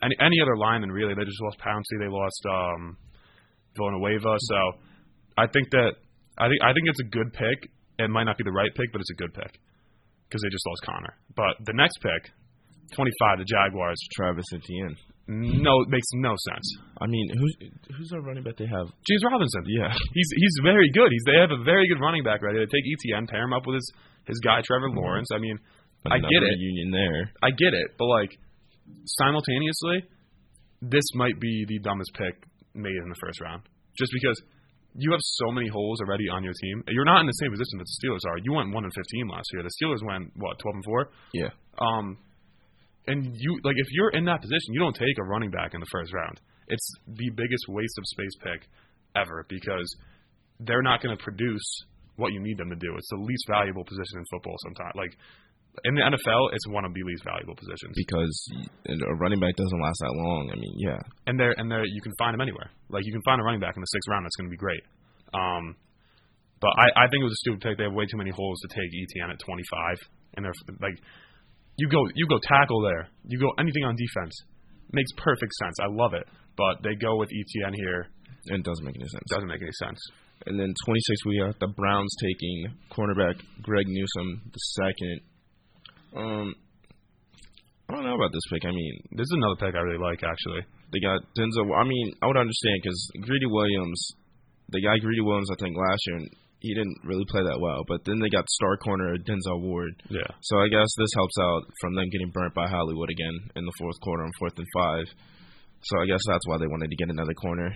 any 0.02 0.16
any 0.20 0.40
other 0.40 0.56
lineman 0.56 0.90
really. 0.90 1.14
They 1.14 1.24
just 1.24 1.40
lost 1.42 1.58
Pouncey. 1.60 2.00
They 2.00 2.08
lost 2.08 2.40
um, 2.48 2.96
Villanueva. 3.76 4.36
So 4.40 4.58
I 5.36 5.46
think 5.46 5.70
that 5.70 5.92
I 6.38 6.48
think 6.48 6.60
I 6.64 6.72
think 6.72 6.88
it's 6.88 7.00
a 7.00 7.10
good 7.12 7.32
pick. 7.32 7.68
It 7.98 8.10
might 8.10 8.24
not 8.24 8.36
be 8.36 8.44
the 8.44 8.52
right 8.52 8.72
pick, 8.74 8.92
but 8.92 9.00
it's 9.00 9.10
a 9.10 9.20
good 9.20 9.32
pick 9.32 9.60
because 10.28 10.42
they 10.42 10.48
just 10.48 10.66
lost 10.66 10.82
Connor. 10.84 11.14
But 11.36 11.64
the 11.64 11.72
next 11.72 11.98
pick, 12.02 12.32
25, 12.94 13.38
the 13.38 13.44
Jaguars. 13.44 13.98
Travis 14.14 14.44
Etienne. 14.54 14.96
No, 15.28 15.82
it 15.82 15.88
makes 15.88 16.06
no 16.14 16.34
sense. 16.52 16.66
I 17.02 17.06
mean, 17.06 17.26
who's 17.34 17.54
who's 17.98 18.12
our 18.14 18.22
running 18.22 18.44
back 18.44 18.56
they 18.56 18.70
have? 18.70 18.86
James 19.10 19.24
Robinson. 19.26 19.64
Yeah. 19.66 19.90
He's 20.14 20.30
he's 20.36 20.56
very 20.62 20.88
good. 20.94 21.10
He's 21.10 21.26
they 21.26 21.40
have 21.40 21.50
a 21.50 21.64
very 21.64 21.88
good 21.88 21.98
running 22.00 22.22
back 22.22 22.42
ready. 22.42 22.60
They 22.60 22.70
take 22.70 22.86
Etienne, 22.86 23.26
pair 23.26 23.42
him 23.42 23.52
up 23.52 23.66
with 23.66 23.74
his 23.74 23.92
his 24.26 24.38
guy 24.38 24.62
Trevor 24.62 24.90
Lawrence. 24.94 25.28
I 25.34 25.38
mean, 25.38 25.58
I 26.06 26.18
get 26.18 26.42
it. 26.46 26.58
Union 26.58 26.92
there. 26.92 27.32
I 27.42 27.50
get 27.50 27.74
it, 27.74 27.98
but 27.98 28.06
like 28.06 28.30
simultaneously, 29.18 30.06
this 30.80 31.04
might 31.14 31.40
be 31.40 31.64
the 31.66 31.80
dumbest 31.80 32.14
pick 32.14 32.46
made 32.74 32.94
in 33.02 33.08
the 33.08 33.18
first 33.20 33.40
round. 33.40 33.62
Just 33.98 34.12
because 34.12 34.40
you 34.94 35.10
have 35.10 35.20
so 35.20 35.50
many 35.50 35.68
holes 35.68 36.00
already 36.00 36.28
on 36.28 36.44
your 36.44 36.54
team. 36.62 36.82
You're 36.88 37.04
not 37.04 37.20
in 37.20 37.26
the 37.26 37.38
same 37.42 37.50
position 37.50 37.78
that 37.78 37.84
the 37.84 37.96
Steelers 37.98 38.30
are. 38.30 38.38
You 38.42 38.52
went 38.52 38.72
one 38.72 38.84
and 38.84 38.92
fifteen 38.94 39.26
last 39.28 39.48
year. 39.52 39.62
The 39.62 39.74
Steelers 39.82 40.06
went 40.06 40.30
what 40.36 40.58
twelve 40.58 40.76
and 40.76 40.84
four. 40.84 41.10
Yeah. 41.34 41.50
Um, 41.78 42.18
and 43.06 43.34
you 43.34 43.60
like 43.64 43.76
if 43.76 43.86
you're 43.90 44.10
in 44.10 44.24
that 44.26 44.40
position, 44.40 44.74
you 44.74 44.80
don't 44.80 44.96
take 44.96 45.18
a 45.18 45.24
running 45.24 45.50
back 45.50 45.74
in 45.74 45.80
the 45.80 45.90
first 45.90 46.12
round. 46.12 46.40
It's 46.68 46.86
the 47.06 47.30
biggest 47.30 47.64
waste 47.68 47.96
of 47.98 48.04
space 48.06 48.36
pick 48.42 48.68
ever 49.14 49.46
because 49.48 49.86
they're 50.60 50.82
not 50.82 51.02
going 51.02 51.16
to 51.16 51.22
produce 51.22 51.84
what 52.16 52.32
you 52.32 52.40
need 52.40 52.58
them 52.58 52.70
to 52.70 52.76
do. 52.76 52.96
It's 52.96 53.08
the 53.10 53.22
least 53.22 53.44
valuable 53.48 53.84
position 53.84 54.18
in 54.18 54.24
football. 54.30 54.56
Sometimes, 54.64 54.92
like 54.96 55.14
in 55.84 55.94
the 55.94 56.02
NFL, 56.02 56.42
it's 56.52 56.66
one 56.68 56.84
of 56.84 56.94
the 56.94 57.02
least 57.04 57.22
valuable 57.24 57.54
positions. 57.54 57.92
Because 57.94 58.34
a 58.88 59.14
running 59.16 59.40
back 59.40 59.54
doesn't 59.56 59.80
last 59.80 59.98
that 60.00 60.14
long. 60.16 60.50
I 60.52 60.56
mean, 60.56 60.74
yeah. 60.78 61.00
and 61.26 61.38
they're 61.38 61.54
and 61.58 61.70
they're 61.70 61.84
you 61.84 62.00
can 62.02 62.12
find 62.18 62.34
them 62.34 62.40
anywhere. 62.40 62.70
Like 62.88 63.04
you 63.04 63.12
can 63.12 63.22
find 63.22 63.40
a 63.40 63.44
running 63.44 63.60
back 63.60 63.76
in 63.76 63.80
the 63.80 63.92
sixth 63.92 64.08
round 64.08 64.24
that's 64.24 64.36
going 64.36 64.48
to 64.48 64.54
be 64.54 64.60
great. 64.60 64.82
Um, 65.34 65.76
but 66.60 66.72
I, 66.78 67.04
I 67.04 67.08
think 67.12 67.20
it 67.20 67.28
was 67.28 67.36
a 67.36 67.42
stupid 67.44 67.60
pick. 67.60 67.76
They 67.76 67.84
have 67.84 67.92
way 67.92 68.06
too 68.06 68.16
many 68.16 68.30
holes 68.30 68.60
to 68.64 68.68
take 68.72 68.88
Etienne 68.88 69.28
at 69.28 69.38
25, 69.44 70.00
and 70.36 70.44
they're 70.44 70.56
like, 70.80 70.96
you 71.78 71.88
go 71.88 72.00
you 72.14 72.26
go 72.28 72.38
tackle 72.42 72.80
there, 72.82 73.08
you 73.28 73.38
go 73.38 73.50
anything 73.58 73.84
on 73.84 73.96
defense, 73.96 74.34
makes 74.92 75.10
perfect 75.16 75.52
sense. 75.54 75.76
I 75.80 75.86
love 75.90 76.14
it. 76.14 76.26
But 76.56 76.82
they 76.82 76.94
go 76.94 77.16
with 77.16 77.28
Etienne 77.28 77.74
here, 77.74 78.08
And 78.48 78.60
It 78.60 78.64
doesn't 78.64 78.84
make 78.84 78.96
any 78.96 79.08
sense. 79.08 79.22
doesn't 79.28 79.48
make 79.48 79.60
any 79.60 79.72
sense. 79.84 79.98
And 80.46 80.58
then 80.60 80.72
26, 80.84 81.24
we 81.26 81.38
got 81.40 81.58
the 81.60 81.68
Browns 81.68 82.12
taking 82.20 82.72
cornerback 82.90 83.36
Greg 83.62 83.86
Newsome 83.88 84.40
the 84.52 84.62
second. 84.80 85.20
Um, 86.16 86.54
I 87.88 87.94
don't 87.94 88.04
know 88.04 88.14
about 88.16 88.32
this 88.32 88.42
pick. 88.50 88.64
I 88.64 88.70
mean, 88.72 88.94
This 89.12 89.24
is 89.28 89.36
another 89.36 89.56
pick 89.56 89.74
I 89.74 89.80
really 89.84 90.00
like 90.02 90.22
actually. 90.24 90.64
They 90.92 91.00
got 91.00 91.20
Denzel. 91.38 91.68
I 91.76 91.84
mean, 91.84 92.12
I 92.22 92.26
would 92.26 92.36
understand 92.36 92.80
because 92.82 92.98
Greedy 93.20 93.46
Williams, 93.46 94.00
the 94.70 94.80
guy 94.80 94.98
Greedy 94.98 95.20
Williams, 95.20 95.50
I 95.52 95.56
think 95.60 95.76
last 95.76 96.00
year 96.06 96.18
he 96.66 96.74
didn't 96.74 96.98
really 97.06 97.24
play 97.30 97.46
that 97.46 97.62
well. 97.62 97.86
But 97.86 98.02
then 98.02 98.18
they 98.18 98.28
got 98.28 98.42
star 98.50 98.76
corner 98.76 99.14
Denzel 99.22 99.62
Ward. 99.62 99.94
Yeah. 100.10 100.26
So 100.42 100.58
I 100.58 100.66
guess 100.66 100.90
this 100.98 101.14
helps 101.14 101.38
out 101.38 101.62
from 101.80 101.94
them 101.94 102.10
getting 102.10 102.34
burnt 102.34 102.54
by 102.54 102.66
Hollywood 102.66 103.10
again 103.10 103.36
in 103.54 103.64
the 103.64 103.76
fourth 103.78 103.98
quarter 104.02 104.24
on 104.26 104.30
fourth 104.38 104.58
and 104.58 104.66
five. 104.74 105.06
So 105.86 106.02
I 106.02 106.06
guess 106.10 106.20
that's 106.26 106.46
why 106.50 106.58
they 106.58 106.66
wanted 106.66 106.90
to 106.90 106.98
get 106.98 107.10
another 107.10 107.34
corner. 107.38 107.70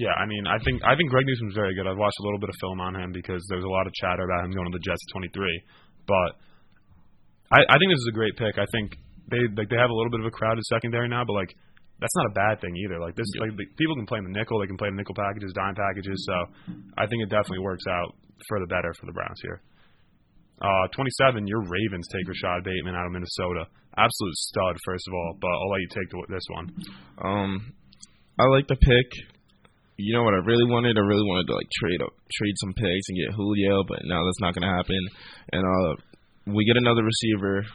Yeah, 0.00 0.16
I 0.16 0.24
mean, 0.24 0.48
I 0.48 0.56
think 0.64 0.80
I 0.80 0.96
think 0.96 1.12
Greg 1.12 1.28
Newsome's 1.28 1.52
very 1.52 1.76
good. 1.76 1.84
I've 1.84 2.00
watched 2.00 2.16
a 2.16 2.24
little 2.24 2.40
bit 2.40 2.48
of 2.48 2.56
film 2.64 2.80
on 2.80 2.96
him 2.96 3.12
because 3.12 3.44
there's 3.52 3.64
a 3.64 3.68
lot 3.68 3.86
of 3.86 3.92
chatter 3.92 4.24
about 4.24 4.48
him 4.48 4.56
going 4.56 4.72
to 4.72 4.72
the 4.72 4.80
Jets 4.80 5.04
at 5.04 5.12
23. 5.12 6.08
But 6.08 6.30
I, 7.52 7.60
I 7.68 7.76
think 7.76 7.92
this 7.92 8.00
is 8.00 8.08
a 8.08 8.16
great 8.16 8.32
pick. 8.40 8.56
I 8.56 8.64
think 8.72 8.96
they 9.28 9.44
like 9.52 9.68
they 9.68 9.76
have 9.76 9.92
a 9.92 9.96
little 9.96 10.08
bit 10.08 10.24
of 10.24 10.26
a 10.26 10.32
crowded 10.32 10.64
secondary 10.72 11.12
now, 11.12 11.28
but 11.28 11.36
like 11.36 11.52
that's 12.00 12.16
not 12.16 12.32
a 12.32 12.34
bad 12.34 12.60
thing 12.64 12.74
either. 12.82 12.98
Like 12.98 13.14
this, 13.14 13.28
like 13.38 13.54
the, 13.54 13.68
people 13.78 13.94
can 13.94 14.08
play 14.08 14.18
in 14.18 14.26
the 14.26 14.34
nickel, 14.34 14.58
they 14.58 14.66
can 14.66 14.80
play 14.80 14.88
in 14.88 14.96
nickel 14.96 15.14
packages, 15.14 15.52
dime 15.54 15.78
packages. 15.78 16.18
So 16.26 16.34
I 16.98 17.06
think 17.06 17.22
it 17.22 17.30
definitely 17.30 17.62
works 17.62 17.84
out 17.86 18.18
for 18.48 18.60
the 18.60 18.66
better 18.66 18.92
for 18.98 19.06
the 19.06 19.12
Browns 19.12 19.40
here. 19.42 19.60
Uh, 20.62 20.86
27, 20.94 21.46
your 21.46 21.62
Ravens 21.66 22.06
take 22.06 22.28
Rashod 22.28 22.62
Bateman 22.62 22.94
out 22.94 23.06
of 23.06 23.12
Minnesota. 23.12 23.66
Absolute 23.98 24.36
stud, 24.36 24.76
first 24.84 25.08
of 25.08 25.14
all, 25.14 25.36
but 25.40 25.50
I'll 25.50 25.70
let 25.70 25.82
you 25.82 25.90
take 25.90 26.10
this 26.30 26.46
one. 26.48 26.66
Um, 27.18 27.74
I 28.38 28.46
like 28.46 28.68
the 28.68 28.76
pick. 28.76 29.08
You 29.98 30.16
know 30.16 30.24
what 30.24 30.34
I 30.34 30.42
really 30.46 30.64
wanted? 30.64 30.96
I 30.96 31.04
really 31.04 31.26
wanted 31.26 31.46
to 31.50 31.54
like 31.54 31.68
trade 31.82 32.00
up, 32.00 32.14
trade 32.32 32.54
some 32.62 32.74
picks 32.74 33.06
and 33.08 33.18
get 33.18 33.34
Julio, 33.34 33.84
but 33.86 34.00
now 34.04 34.24
that's 34.24 34.40
not 34.40 34.54
going 34.54 34.66
to 34.66 34.74
happen. 34.74 35.02
And 35.52 35.62
uh, 35.66 35.92
we 36.54 36.64
get 36.64 36.78
another 36.78 37.04
receiver 37.04 37.66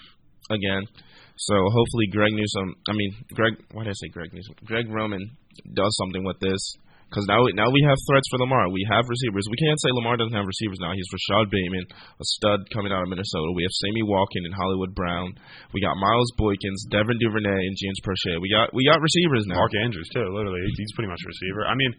again. 0.49 0.84
So 1.38 1.56
hopefully 1.69 2.08
Greg 2.12 2.34
Newsome, 2.34 2.73
I 2.89 2.93
mean 2.93 3.13
Greg, 3.34 3.53
why 3.71 3.84
did 3.84 3.91
I 3.91 3.99
say 4.01 4.10
Greg 4.10 4.34
Newsome? 4.34 4.56
Greg 4.65 4.89
Roman 4.89 5.21
does 5.73 5.95
something 5.97 6.23
with 6.23 6.39
this 6.39 6.60
because 7.08 7.24
now 7.28 7.39
now 7.56 7.72
we 7.72 7.80
have 7.88 7.96
threats 8.04 8.28
for 8.28 8.39
Lamar. 8.43 8.67
We 8.67 8.84
have 8.91 9.08
receivers. 9.08 9.48
We 9.48 9.60
can't 9.60 9.80
say 9.80 9.96
Lamar 9.96 10.20
doesn't 10.20 10.36
have 10.36 10.43
receivers 10.43 10.80
now. 10.84 10.91
He's 10.91 11.08
Rashod 11.08 11.48
Bateman, 11.48 11.88
a 12.20 12.26
stud 12.36 12.67
coming 12.76 12.91
out 12.91 13.04
of 13.04 13.10
Minnesota. 13.10 13.56
We 13.56 13.63
have 13.63 13.72
Sammy 13.80 14.04
Watkins 14.04 14.43
and 14.43 14.56
Hollywood 14.56 14.91
Brown. 14.91 15.39
We 15.72 15.80
got 15.80 15.96
Miles 15.96 16.32
Boykins, 16.36 16.91
Devin 16.91 17.15
Duvernay, 17.24 17.63
and 17.63 17.80
James 17.80 18.00
Proche. 18.04 18.36
We 18.43 18.52
got 18.52 18.76
we 18.76 18.84
got 18.84 19.00
receivers 19.00 19.48
now. 19.48 19.63
Mark 19.63 19.72
Andrews 19.80 20.12
too. 20.12 20.28
Literally, 20.28 20.62
he's 20.76 20.93
pretty 20.93 21.08
much 21.08 21.24
a 21.24 21.32
receiver. 21.32 21.63
I 21.63 21.76
mean, 21.80 21.96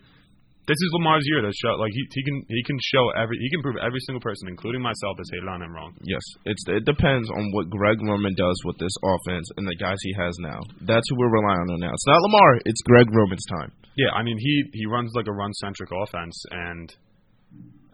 this 0.69 0.77
is 0.77 0.91
Lamar's 1.01 1.25
year 1.25 1.41
to 1.41 1.49
show 1.57 1.81
like 1.81 1.97
he 1.97 2.05
he 2.13 2.23
can 2.23 2.45
he 2.45 2.63
can 2.69 2.77
show 2.93 3.09
every 3.17 3.41
he 3.41 3.49
can 3.49 3.65
prove 3.65 3.81
every 3.81 4.05
single 4.05 4.21
person, 4.21 4.53
including 4.53 4.85
myself, 4.85 5.17
that's 5.17 5.33
hated 5.33 5.49
on 5.49 5.65
him 5.65 5.73
wrong. 5.73 5.97
Yes, 6.05 6.21
it's 6.45 6.61
it 6.69 6.85
depends 6.85 7.33
on 7.33 7.49
what 7.57 7.73
Greg 7.73 7.97
Roman 8.05 8.37
does 8.37 8.61
with 8.69 8.77
this 8.77 8.93
offense 9.01 9.49
and 9.57 9.65
the 9.65 9.75
guys 9.81 9.97
he 10.05 10.13
has 10.21 10.37
now. 10.45 10.61
That's 10.85 11.09
who 11.09 11.17
we're 11.17 11.33
relying 11.33 11.73
on 11.73 11.81
now. 11.81 11.97
It's 11.97 12.07
not 12.07 12.21
Lamar. 12.21 12.61
It's 12.69 12.85
Greg 12.85 13.09
Roman's 13.09 13.49
time. 13.49 13.73
Yeah, 13.97 14.13
I 14.13 14.21
mean 14.23 14.37
he 14.37 14.69
he 14.77 14.85
runs 14.85 15.11
like 15.17 15.27
a 15.27 15.33
run 15.33 15.57
centric 15.57 15.89
offense, 15.89 16.37
and 16.53 16.93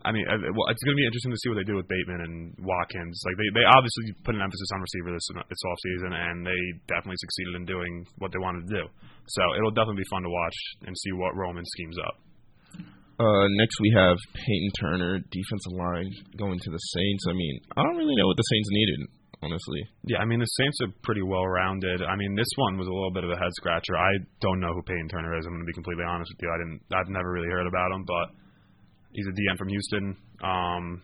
I 0.02 0.10
mean 0.10 0.26
uh, 0.26 0.42
well, 0.58 0.66
it's 0.74 0.82
going 0.82 0.98
to 0.98 1.00
be 1.00 1.06
interesting 1.06 1.30
to 1.30 1.38
see 1.38 1.54
what 1.54 1.62
they 1.62 1.70
do 1.70 1.78
with 1.78 1.87
Bateman 1.87 2.26
and 2.26 2.58
Watkins. 2.58 3.22
Like 3.22 3.38
they 3.38 3.62
they 3.62 3.66
obviously 3.70 4.18
put 4.26 4.34
an 4.34 4.42
emphasis 4.42 4.74
on 4.74 4.82
receiver 4.82 5.14
this 5.14 5.30
this 5.46 5.62
offseason, 5.62 6.10
and 6.10 6.42
they 6.42 6.58
definitely 6.90 7.22
succeeded 7.22 7.54
in 7.54 7.70
doing 7.70 8.02
what 8.18 8.34
they 8.34 8.42
wanted 8.42 8.66
to 8.66 8.82
do. 8.82 8.84
So 9.30 9.42
it'll 9.54 9.70
definitely 9.70 10.02
be 10.02 10.10
fun 10.10 10.26
to 10.26 10.32
watch 10.34 10.58
and 10.90 10.92
see 10.98 11.14
what 11.14 11.38
Roman 11.38 11.62
schemes 11.78 12.02
up. 12.02 12.18
Uh, 13.18 13.46
next 13.55 13.79
we 13.81 13.94
have 13.94 14.16
Peyton 14.35 14.72
Turner, 14.81 15.18
defensive 15.31 15.74
line, 15.79 16.11
going 16.37 16.59
to 16.59 16.70
the 16.70 16.83
Saints. 16.98 17.24
I 17.31 17.35
mean, 17.35 17.61
I 17.77 17.83
don't 17.83 17.96
really 17.96 18.16
know 18.16 18.27
what 18.27 18.37
the 18.37 18.50
Saints 18.50 18.68
needed, 18.70 19.00
honestly. 19.42 19.81
Yeah, 20.11 20.18
I 20.18 20.24
mean 20.24 20.40
the 20.40 20.55
Saints 20.59 20.79
are 20.83 20.90
pretty 21.03 21.22
well 21.22 21.46
rounded. 21.46 22.03
I 22.03 22.16
mean 22.16 22.35
this 22.35 22.50
one 22.57 22.77
was 22.77 22.88
a 22.88 22.94
little 22.94 23.12
bit 23.14 23.22
of 23.22 23.31
a 23.31 23.38
head 23.38 23.55
scratcher. 23.55 23.94
I 23.96 24.18
don't 24.40 24.59
know 24.59 24.74
who 24.74 24.83
Peyton 24.83 25.09
Turner 25.09 25.38
is. 25.38 25.46
I'm 25.46 25.55
going 25.55 25.62
to 25.62 25.70
be 25.70 25.79
completely 25.79 26.05
honest 26.05 26.33
with 26.35 26.42
you. 26.42 26.50
I 26.50 26.59
didn't. 26.59 26.81
I've 26.90 27.12
never 27.12 27.31
really 27.31 27.50
heard 27.50 27.70
about 27.70 27.94
him, 27.94 28.03
but 28.03 28.27
he's 29.14 29.27
a 29.31 29.35
DM 29.35 29.59
from 29.59 29.68
Houston. 29.68 30.16
Um, 30.42 31.03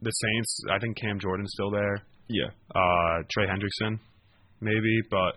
the 0.00 0.12
Saints. 0.12 0.50
I 0.72 0.78
think 0.78 0.96
Cam 0.96 1.20
Jordan's 1.20 1.52
still 1.52 1.70
there. 1.70 2.00
Yeah. 2.28 2.48
Uh, 2.72 3.20
Trey 3.28 3.44
Hendrickson, 3.44 4.00
maybe, 4.60 4.96
but 5.10 5.36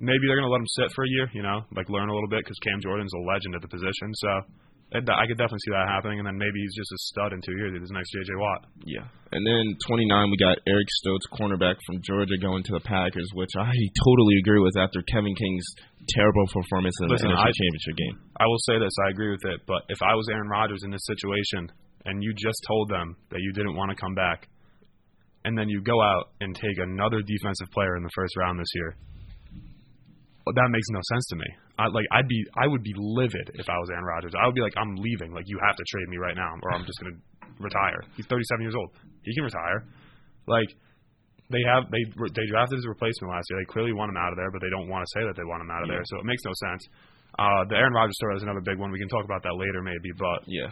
maybe 0.00 0.24
they're 0.24 0.40
going 0.40 0.48
to 0.48 0.52
let 0.52 0.64
him 0.64 0.72
sit 0.80 0.88
for 0.96 1.04
a 1.04 1.10
year. 1.12 1.28
You 1.36 1.42
know, 1.42 1.60
like 1.76 1.88
learn 1.92 2.08
a 2.08 2.14
little 2.14 2.28
bit 2.28 2.40
because 2.40 2.56
Cam 2.64 2.80
Jordan's 2.80 3.12
a 3.12 3.20
legend 3.28 3.54
at 3.54 3.60
the 3.60 3.68
position. 3.68 4.08
So 4.14 4.30
I 4.90 5.24
could 5.30 5.38
definitely 5.38 5.62
see 5.62 5.70
that 5.70 5.86
happening, 5.86 6.18
and 6.18 6.26
then 6.26 6.34
maybe 6.34 6.58
he's 6.58 6.74
just 6.74 6.90
a 6.90 7.00
stud 7.14 7.30
in 7.30 7.38
two 7.38 7.54
years. 7.54 7.78
He's 7.78 7.86
the 7.86 7.94
next 7.94 8.10
J.J. 8.10 8.34
Watt. 8.34 8.66
Yeah. 8.82 9.06
And 9.30 9.46
then 9.46 9.78
29, 9.86 10.10
we 10.30 10.36
got 10.36 10.58
Eric 10.66 10.90
Stokes, 10.98 11.30
cornerback 11.30 11.78
from 11.86 12.02
Georgia, 12.02 12.34
going 12.42 12.66
to 12.66 12.74
the 12.74 12.82
Packers, 12.82 13.30
which 13.38 13.54
I 13.54 13.70
totally 14.02 14.34
agree 14.42 14.58
with 14.58 14.74
after 14.74 14.98
Kevin 15.06 15.38
King's 15.38 15.62
terrible 16.10 16.42
performance 16.50 16.98
in 16.98 17.06
Listen, 17.06 17.30
the 17.30 17.38
NFC 17.38 17.46
I, 17.46 17.54
Championship 17.54 17.96
game. 18.02 18.16
I 18.42 18.46
will 18.50 18.62
say 18.66 18.82
this: 18.82 18.90
I 19.06 19.14
agree 19.14 19.30
with 19.30 19.46
it. 19.46 19.62
But 19.70 19.86
if 19.94 20.02
I 20.02 20.18
was 20.18 20.26
Aaron 20.26 20.50
Rodgers 20.50 20.82
in 20.82 20.90
this 20.90 21.06
situation, 21.06 21.70
and 22.04 22.18
you 22.18 22.34
just 22.34 22.58
told 22.66 22.90
them 22.90 23.14
that 23.30 23.38
you 23.38 23.52
didn't 23.54 23.78
want 23.78 23.94
to 23.94 23.96
come 23.96 24.18
back, 24.18 24.50
and 25.44 25.56
then 25.56 25.68
you 25.68 25.80
go 25.82 26.02
out 26.02 26.34
and 26.40 26.50
take 26.50 26.82
another 26.82 27.22
defensive 27.22 27.70
player 27.70 27.96
in 27.96 28.02
the 28.02 28.10
first 28.14 28.34
round 28.36 28.58
this 28.58 28.74
year, 28.74 28.96
well, 30.44 30.54
that 30.54 30.68
makes 30.70 30.88
no 30.90 31.00
sense 31.14 31.26
to 31.30 31.36
me. 31.36 31.46
I, 31.80 31.88
like 31.88 32.04
I'd 32.12 32.28
be, 32.28 32.44
I 32.60 32.66
would 32.68 32.82
be 32.84 32.92
livid 32.96 33.50
if 33.56 33.64
I 33.68 33.76
was 33.80 33.88
Aaron 33.88 34.04
Rodgers. 34.04 34.32
I 34.36 34.44
would 34.44 34.54
be 34.54 34.60
like, 34.60 34.76
I'm 34.76 34.94
leaving. 35.00 35.32
Like 35.32 35.48
you 35.48 35.56
have 35.64 35.76
to 35.76 35.84
trade 35.88 36.08
me 36.12 36.18
right 36.20 36.36
now, 36.36 36.52
or 36.62 36.72
I'm 36.76 36.84
just 36.84 37.00
gonna 37.00 37.16
retire. 37.58 38.04
He's 38.16 38.26
37 38.28 38.60
years 38.60 38.76
old. 38.76 38.90
He 39.24 39.32
can 39.34 39.44
retire. 39.44 39.88
Like 40.46 40.68
they 41.48 41.62
have, 41.66 41.90
they 41.90 42.04
they 42.36 42.46
drafted 42.52 42.76
his 42.78 42.86
replacement 42.86 43.32
last 43.32 43.46
year. 43.50 43.58
They 43.64 43.70
clearly 43.72 43.92
want 43.96 44.10
him 44.12 44.18
out 44.20 44.30
of 44.30 44.38
there, 44.38 44.50
but 44.52 44.60
they 44.62 44.70
don't 44.70 44.86
want 44.92 45.02
to 45.02 45.10
say 45.16 45.24
that 45.26 45.34
they 45.34 45.42
want 45.48 45.62
him 45.64 45.70
out 45.70 45.82
of 45.82 45.88
Yeah. 45.88 45.98
there. 45.98 46.04
So 46.06 46.18
it 46.20 46.26
makes 46.28 46.44
no 46.44 46.52
sense. 46.68 46.82
Uh, 47.38 47.64
the 47.66 47.74
Aaron 47.80 47.92
Rodgers 47.94 48.14
story 48.20 48.36
is 48.36 48.42
another 48.44 48.60
big 48.60 48.78
one. 48.78 48.90
We 48.92 48.98
can 49.00 49.08
talk 49.08 49.24
about 49.24 49.42
that 49.42 49.54
later, 49.56 49.82
maybe. 49.82 50.10
But 50.18 50.46
Yeah. 50.46 50.70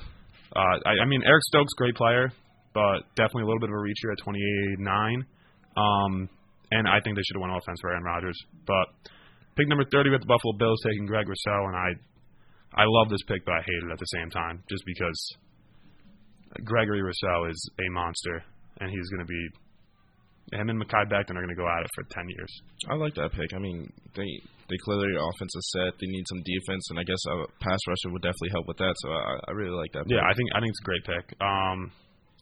uh, 0.54 0.76
I, 0.86 1.02
I 1.02 1.06
mean, 1.06 1.22
Eric 1.24 1.42
Stokes, 1.50 1.72
great 1.74 1.94
player, 1.96 2.30
but 2.74 3.02
definitely 3.16 3.42
a 3.42 3.46
little 3.46 3.60
bit 3.60 3.70
of 3.70 3.74
a 3.74 3.80
reach 3.80 3.98
here 4.02 4.12
at 4.12 4.18
28-9. 4.22 5.24
Um, 5.76 6.28
and 6.70 6.86
I 6.88 7.00
think 7.00 7.16
they 7.16 7.22
should 7.22 7.36
have 7.36 7.40
won 7.42 7.50
offense 7.50 7.78
for 7.80 7.90
Aaron 7.90 8.04
Rodgers. 8.04 8.36
But 8.66 8.86
pick 9.58 9.68
number 9.68 9.84
30 9.90 10.10
with 10.10 10.22
the 10.22 10.30
Buffalo 10.30 10.54
Bills 10.56 10.80
taking 10.86 11.06
Greg 11.06 11.26
Rousseau, 11.28 11.66
and 11.66 11.76
I 11.76 11.90
I 12.78 12.84
love 12.86 13.08
this 13.10 13.22
pick, 13.26 13.44
but 13.44 13.54
I 13.54 13.62
hate 13.66 13.82
it 13.82 13.92
at 13.92 13.98
the 13.98 14.12
same 14.14 14.30
time, 14.30 14.62
just 14.70 14.84
because 14.86 15.18
Gregory 16.64 17.02
Rousseau 17.02 17.50
is 17.50 17.58
a 17.80 17.90
monster, 17.90 18.44
and 18.80 18.90
he's 18.90 19.08
going 19.10 19.26
to 19.26 19.30
be 19.30 19.42
him 20.52 20.70
and 20.70 20.80
Mekhi 20.80 21.04
Becton 21.12 21.36
are 21.36 21.44
going 21.44 21.52
to 21.52 21.60
go 21.60 21.68
at 21.68 21.84
it 21.84 21.90
for 21.94 22.04
10 22.08 22.28
years. 22.28 22.52
I 22.88 22.94
like 22.94 23.14
that 23.16 23.32
pick. 23.32 23.52
I 23.52 23.58
mean, 23.58 23.84
they 24.16 24.30
they 24.68 24.76
clearly 24.84 25.12
their 25.12 25.20
offense 25.20 25.52
is 25.52 25.66
set. 25.76 25.92
They 26.00 26.08
need 26.08 26.24
some 26.28 26.40
defense, 26.44 26.88
and 26.90 26.98
I 26.98 27.04
guess 27.04 27.20
a 27.28 27.44
pass 27.60 27.80
rusher 27.88 28.12
would 28.12 28.22
definitely 28.22 28.52
help 28.52 28.66
with 28.68 28.78
that. 28.78 28.94
So 29.04 29.12
I, 29.12 29.40
I 29.48 29.50
really 29.52 29.76
like 29.76 29.92
that. 29.92 30.04
Yeah, 30.08 30.20
pick. 30.20 30.28
I 30.28 30.32
think 30.36 30.48
I 30.54 30.58
think 30.60 30.70
it's 30.72 30.84
a 30.84 30.88
great 30.88 31.04
pick. 31.04 31.26
Um, 31.40 31.78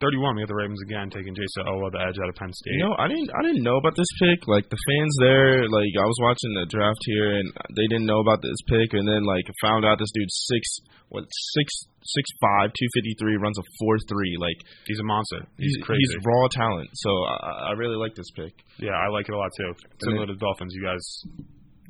31, 0.01 0.37
we 0.37 0.43
have 0.45 0.53
the 0.53 0.61
Ravens 0.61 0.83
again 0.85 1.09
taking 1.09 1.33
Jayson 1.33 1.65
Oweh, 1.65 1.89
the 1.89 2.05
edge 2.05 2.21
out 2.21 2.29
of 2.29 2.37
Penn 2.37 2.53
State. 2.53 2.77
You 2.77 2.85
know, 2.85 2.95
I 3.01 3.09
didn't 3.09 3.33
I 3.33 3.41
didn't 3.41 3.65
know 3.65 3.81
about 3.81 3.97
this 3.97 4.11
pick. 4.21 4.45
Like 4.45 4.69
the 4.69 4.77
fans 4.77 5.15
there, 5.25 5.65
like 5.65 5.93
I 5.97 6.05
was 6.05 6.21
watching 6.21 6.53
the 6.53 6.69
draft 6.69 7.01
here, 7.09 7.41
and 7.41 7.49
they 7.73 7.89
didn't 7.89 8.05
know 8.05 8.21
about 8.21 8.45
this 8.45 8.61
pick, 8.69 8.93
and 8.93 9.09
then 9.09 9.25
like 9.25 9.49
found 9.65 9.89
out 9.89 9.97
this 9.97 10.13
dude's 10.13 10.37
six 10.53 10.63
what 11.09 11.25
six 11.57 11.73
six 12.05 12.29
five 12.45 12.77
two 12.77 12.89
fifty 12.93 13.17
three 13.17 13.41
runs 13.41 13.57
a 13.57 13.65
four 13.81 13.97
three. 14.05 14.37
Like 14.37 14.61
he's 14.85 15.01
a 15.01 15.07
monster. 15.09 15.49
He's, 15.57 15.73
he's 15.73 15.85
crazy. 15.85 16.05
He's 16.05 16.21
raw 16.29 16.45
talent. 16.53 16.91
So 17.01 17.11
I, 17.25 17.71
I 17.71 17.81
really 17.81 17.97
like 17.97 18.13
this 18.13 18.29
pick. 18.37 18.53
Yeah, 18.77 18.97
I 18.97 19.09
like 19.09 19.29
it 19.29 19.35
a 19.35 19.39
lot 19.39 19.51
too. 19.57 19.73
Similar 20.05 20.29
to 20.29 20.35
the 20.37 20.43
Dolphins, 20.45 20.77
you 20.77 20.85
guys 20.85 21.05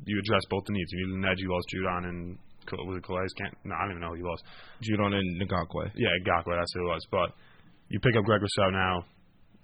you 0.07 0.15
address 0.19 0.47
both 0.49 0.63
the 0.63 0.73
needs. 0.73 0.91
You 0.95 1.07
need 1.11 1.27
an 1.27 1.27
edge. 1.27 1.43
You 1.43 1.51
lost 1.51 1.67
Judon 1.75 2.07
and 2.07 2.39
was 2.71 2.97
it 2.97 3.03
Calais? 3.03 3.27
Can't 3.37 3.55
no, 3.63 3.75
I 3.75 3.83
don't 3.83 3.99
even 3.99 4.01
know 4.01 4.11
who 4.11 4.23
you 4.23 4.27
lost. 4.27 4.43
Judon 4.83 5.13
and 5.15 5.27
Ngakoue. 5.43 5.91
Yeah, 5.95 6.11
Ngakoue, 6.23 6.55
that's 6.55 6.73
who 6.73 6.87
it 6.87 6.91
was. 6.91 7.05
But 7.11 7.31
you 7.89 7.99
pick 7.99 8.15
up 8.15 8.23
Greg 8.25 8.41
Rousseau 8.41 8.69
now. 8.71 9.05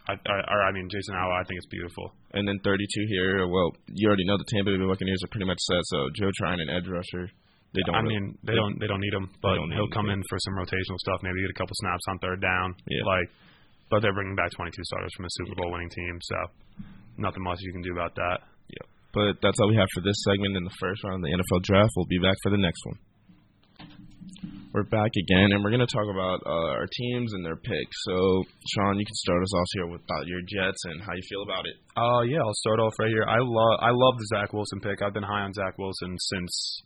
I, 0.04 0.20
I, 0.20 0.36
or 0.52 0.60
I 0.68 0.72
mean 0.76 0.92
Jason 0.92 1.16
Howe. 1.16 1.32
I 1.32 1.48
think 1.48 1.58
it's 1.64 1.72
beautiful. 1.72 2.12
And 2.36 2.44
then 2.44 2.60
32 2.60 2.84
here. 3.08 3.48
Well, 3.48 3.72
you 3.88 4.08
already 4.08 4.26
know 4.28 4.36
the 4.36 4.44
Tampa 4.52 4.76
Bay 4.76 4.84
Buccaneers 4.84 5.24
are 5.24 5.32
pretty 5.32 5.48
much 5.48 5.60
set. 5.64 5.80
So 5.96 6.12
Joe 6.20 6.28
Tryon 6.36 6.60
and 6.60 6.70
edge 6.70 6.88
rusher. 6.92 7.32
They 7.74 7.82
don't. 7.88 7.96
I 7.96 8.00
really- 8.04 8.20
mean, 8.20 8.38
they 8.44 8.54
don't 8.54 8.76
they 8.80 8.88
don't 8.88 9.00
need 9.02 9.14
him, 9.16 9.32
but 9.42 9.58
he'll 9.74 9.90
come 9.96 10.10
in 10.12 10.22
for 10.30 10.38
some 10.44 10.54
rotational 10.60 11.00
stuff. 11.02 11.24
Maybe 11.24 11.42
get 11.42 11.56
a 11.56 11.60
couple 11.60 11.74
snaps 11.82 12.06
on 12.10 12.20
third 12.20 12.42
down. 12.42 12.76
Yeah. 12.86 13.02
Like, 13.08 13.28
but 13.90 14.02
they're 14.04 14.14
bringing 14.14 14.36
back 14.36 14.52
22 14.52 14.76
starters 14.84 15.12
from 15.16 15.26
a 15.26 15.32
Super 15.40 15.56
Bowl 15.56 15.72
winning 15.72 15.90
team, 15.90 16.20
so 16.22 16.36
nothing 17.18 17.42
much 17.44 17.58
you 17.62 17.72
can 17.74 17.82
do 17.82 17.94
about 17.94 18.14
that. 18.16 18.44
Yeah. 18.70 18.86
But 19.14 19.42
that's 19.42 19.58
all 19.60 19.70
we 19.70 19.76
have 19.78 19.90
for 19.94 20.02
this 20.02 20.18
segment 20.28 20.58
in 20.58 20.64
the 20.64 20.76
first 20.80 21.02
round 21.04 21.24
of 21.24 21.30
the 21.30 21.34
NFL 21.34 21.64
draft. 21.64 21.92
We'll 21.96 22.06
be 22.12 22.20
back 22.20 22.36
for 22.44 22.52
the 22.52 22.62
next 22.62 22.82
one. 22.86 23.00
We're 24.74 24.90
back 24.90 25.14
again, 25.14 25.54
and 25.54 25.62
we're 25.62 25.70
going 25.70 25.86
to 25.86 25.94
talk 25.94 26.10
about 26.10 26.42
uh, 26.50 26.82
our 26.82 26.90
teams 26.90 27.38
and 27.38 27.46
their 27.46 27.62
picks. 27.62 27.98
So, 28.10 28.42
Sean, 28.74 28.98
you 28.98 29.06
can 29.06 29.14
start 29.22 29.38
us 29.46 29.54
off 29.54 29.70
here 29.78 29.86
with 29.86 30.02
about 30.02 30.26
your 30.26 30.42
Jets 30.50 30.82
and 30.90 30.98
how 30.98 31.14
you 31.14 31.22
feel 31.30 31.46
about 31.46 31.70
it. 31.70 31.78
Uh, 31.94 32.26
yeah, 32.26 32.42
I'll 32.42 32.58
start 32.66 32.82
off 32.82 32.98
right 32.98 33.14
here. 33.14 33.22
I 33.22 33.38
love 33.38 33.76
I 33.86 33.94
love 33.94 34.18
the 34.18 34.26
Zach 34.34 34.50
Wilson 34.50 34.82
pick. 34.82 35.06
I've 35.06 35.14
been 35.14 35.30
high 35.30 35.46
on 35.46 35.54
Zach 35.54 35.78
Wilson 35.78 36.18
since 36.18 36.82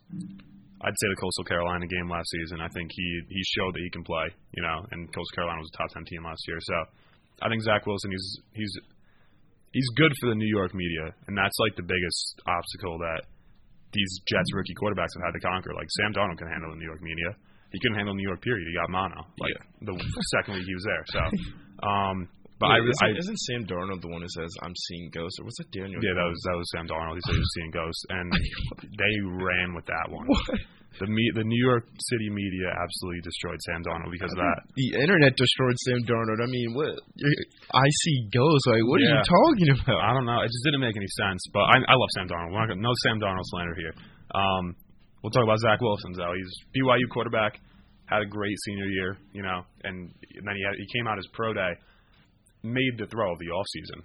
I'd 0.83 0.99
say 0.99 1.07
the 1.07 1.15
Coastal 1.15 1.47
Carolina 1.47 1.87
game 1.87 2.11
last 2.11 2.27
season. 2.27 2.59
I 2.59 2.67
think 2.75 2.91
he 2.91 3.07
he 3.31 3.41
showed 3.55 3.71
that 3.71 3.79
he 3.79 3.87
can 3.95 4.03
play, 4.03 4.35
you 4.51 4.63
know, 4.67 4.83
and 4.91 5.07
Coastal 5.07 5.35
Carolina 5.39 5.63
was 5.63 5.71
a 5.71 5.77
top 5.79 5.87
ten 5.95 6.03
team 6.11 6.27
last 6.27 6.43
year. 6.43 6.59
So 6.59 6.75
I 7.39 7.47
think 7.47 7.63
Zach 7.63 7.87
Wilson 7.87 8.11
he's 8.11 8.27
he's 8.51 8.73
he's 9.71 9.87
good 9.95 10.11
for 10.19 10.27
the 10.27 10.35
New 10.35 10.51
York 10.51 10.75
media, 10.75 11.15
and 11.31 11.39
that's 11.39 11.55
like 11.63 11.79
the 11.79 11.87
biggest 11.87 12.35
obstacle 12.51 12.99
that 12.99 13.31
these 13.95 14.11
Jets 14.27 14.51
rookie 14.51 14.75
quarterbacks 14.75 15.15
have 15.15 15.31
had 15.31 15.39
to 15.39 15.39
conquer. 15.39 15.71
Like 15.71 15.87
Sam 16.03 16.11
Darnold 16.11 16.35
can 16.35 16.51
handle 16.51 16.75
the 16.75 16.79
New 16.83 16.91
York 16.91 16.99
media. 16.99 17.31
He 17.71 17.79
couldn't 17.79 17.97
handle 17.97 18.15
New 18.15 18.27
York. 18.27 18.41
Period. 18.41 18.65
He 18.67 18.73
got 18.75 18.89
mono. 18.89 19.27
Like 19.39 19.53
Yeah. 19.53 19.91
the 19.91 19.93
second 20.37 20.55
week 20.55 20.65
he 20.65 20.75
was 20.75 20.85
there. 20.87 21.03
So, 21.11 21.21
um, 21.87 22.17
but 22.57 22.73
I, 22.73 22.81
Wait, 22.81 22.89
I, 23.05 23.13
isn't, 23.13 23.37
isn't 23.37 23.39
Sam 23.45 23.61
Darnold 23.69 24.01
the 24.01 24.09
one 24.09 24.25
who 24.25 24.31
says 24.33 24.49
I'm 24.65 24.73
seeing 24.89 25.11
ghosts, 25.13 25.37
or 25.37 25.45
was 25.45 25.53
it 25.61 25.69
Daniel? 25.69 26.01
yeah, 26.01 26.15
that 26.17 26.25
was 26.25 26.39
that 26.49 26.57
was 26.57 26.67
Sam 26.73 26.87
Darnold. 26.89 27.13
He 27.19 27.21
said 27.27 27.37
he 27.37 27.43
was 27.45 27.53
seeing 27.53 27.71
ghosts, 27.75 28.03
and 28.09 28.27
they 28.97 29.13
ran 29.45 29.75
with 29.77 29.85
that 29.85 30.09
one. 30.09 30.25
What? 30.25 30.57
The 30.97 31.05
me, 31.05 31.21
the 31.37 31.45
New 31.45 31.61
York 31.61 31.85
City 32.09 32.33
media 32.33 32.73
absolutely 32.73 33.21
destroyed 33.21 33.61
Sam 33.69 33.85
Darnold 33.85 34.09
because 34.09 34.33
of 34.33 34.41
that. 34.41 34.65
The 34.73 34.97
internet 34.97 35.37
destroyed 35.37 35.77
Sam 35.85 36.01
Darnold. 36.09 36.41
I 36.41 36.49
mean, 36.49 36.73
what? 36.73 36.97
I 37.69 37.85
see 38.01 38.25
ghosts. 38.33 38.65
Like, 38.65 38.81
what 38.89 38.97
are 38.97 39.05
you 39.05 39.21
talking 39.21 39.69
about? 39.77 40.01
I 40.01 40.09
don't 40.17 40.25
know. 40.25 40.41
It 40.41 40.49
just 40.49 40.65
didn't 40.65 40.81
make 40.81 40.97
any 40.97 41.11
sense. 41.21 41.45
But 41.53 41.69
I, 41.69 41.77
I 41.85 41.93
love 41.93 42.09
Sam 42.17 42.25
Darnold. 42.25 42.49
We're 42.49 42.65
not 42.65 42.73
gonna, 42.73 42.81
no 42.81 42.89
Sam 43.05 43.21
Darnold 43.21 43.45
slander 43.53 43.77
here. 43.77 43.93
Um, 44.33 44.73
we'll 45.27 45.35
talk 45.35 45.43
about 45.43 45.59
Zach 45.59 45.81
Wilson 45.83 46.13
though. 46.15 46.31
He's 46.31 46.53
BYU 46.71 47.03
quarterback. 47.11 47.59
Had 48.07 48.21
a 48.23 48.25
great 48.25 48.55
senior 48.63 48.85
year, 48.87 49.17
you 49.33 49.43
know, 49.43 49.67
and 49.83 50.07
then 50.31 50.55
he 50.55 50.63
had, 50.63 50.75
he 50.79 50.87
came 50.95 51.07
out 51.07 51.17
his 51.19 51.27
pro 51.33 51.51
day, 51.51 51.75
made 52.63 52.95
the 52.97 53.05
throw 53.11 53.33
of 53.33 53.39
the 53.39 53.51
off 53.51 53.67
season. 53.75 53.99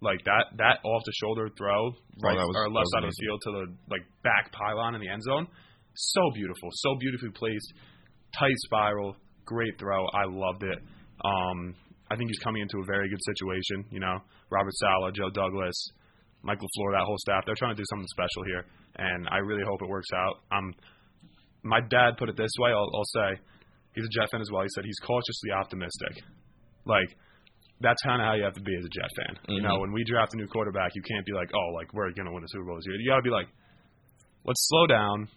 Like 0.00 0.24
that 0.24 0.56
that 0.56 0.80
off 0.82 1.02
the 1.04 1.12
shoulder 1.20 1.50
throw, 1.58 1.92
right 2.24 2.32
that 2.40 2.48
was- 2.48 2.56
or 2.56 2.70
left 2.72 2.88
side 2.88 3.04
of 3.04 3.12
the 3.12 3.20
field 3.20 3.40
to 3.44 3.50
the 3.52 3.64
like 3.92 4.00
back 4.24 4.48
pylon 4.52 4.94
in 4.94 5.02
the 5.02 5.08
end 5.12 5.22
zone. 5.22 5.46
So 5.92 6.22
beautiful, 6.32 6.70
so 6.72 6.94
beautifully 6.98 7.30
placed, 7.36 7.74
tight 8.38 8.56
spiral, 8.64 9.16
great 9.44 9.76
throw. 9.78 10.06
I 10.16 10.24
loved 10.24 10.62
it. 10.62 10.78
Um, 11.22 11.74
I 12.10 12.16
think 12.16 12.30
he's 12.30 12.38
coming 12.38 12.62
into 12.62 12.78
a 12.80 12.86
very 12.86 13.10
good 13.10 13.20
situation. 13.36 13.84
You 13.92 14.00
know, 14.00 14.16
Robert 14.50 14.72
Saleh, 14.80 15.12
Joe 15.12 15.28
Douglas, 15.28 15.76
Mike 16.42 16.58
LaFleur, 16.58 16.92
that 16.96 17.04
whole 17.04 17.18
staff. 17.18 17.44
They're 17.44 17.58
trying 17.58 17.76
to 17.76 17.80
do 17.80 17.84
something 17.90 18.08
special 18.08 18.42
here, 18.48 18.64
and 19.00 19.26
I 19.30 19.38
really 19.38 19.64
hope 19.64 19.80
it 19.80 19.88
works 19.88 20.12
out. 20.14 20.44
Um, 20.52 20.74
my 21.62 21.80
dad 21.80 22.16
put 22.18 22.28
it 22.28 22.36
this 22.36 22.52
way. 22.60 22.70
I'll, 22.70 22.90
I'll 22.94 23.10
say, 23.16 23.40
he's 23.94 24.04
a 24.04 24.12
Jet 24.12 24.28
fan 24.30 24.40
as 24.40 24.50
well. 24.52 24.62
He 24.62 24.68
said 24.74 24.84
he's 24.84 25.00
cautiously 25.00 25.50
optimistic. 25.56 26.20
Like 26.84 27.08
that's 27.80 28.00
kind 28.02 28.20
of 28.20 28.26
how 28.28 28.34
you 28.34 28.44
have 28.44 28.54
to 28.54 28.62
be 28.62 28.76
as 28.76 28.84
a 28.84 28.92
Jet 28.92 29.10
fan. 29.16 29.34
You 29.48 29.62
know, 29.62 29.80
when 29.80 29.92
we 29.92 30.04
draft 30.04 30.34
a 30.34 30.36
new 30.36 30.46
quarterback, 30.46 30.92
you 30.94 31.02
can't 31.02 31.24
be 31.24 31.32
like, 31.32 31.50
oh, 31.54 31.72
like 31.74 31.92
we're 31.92 32.12
gonna 32.12 32.32
win 32.32 32.42
the 32.42 32.48
Super 32.48 32.64
Bowl 32.64 32.76
this 32.76 32.84
year. 32.86 32.96
You 33.00 33.08
got 33.08 33.16
to 33.16 33.22
be 33.22 33.32
like, 33.32 33.48
let's 34.44 34.60
slow 34.68 34.86
down. 34.86 35.28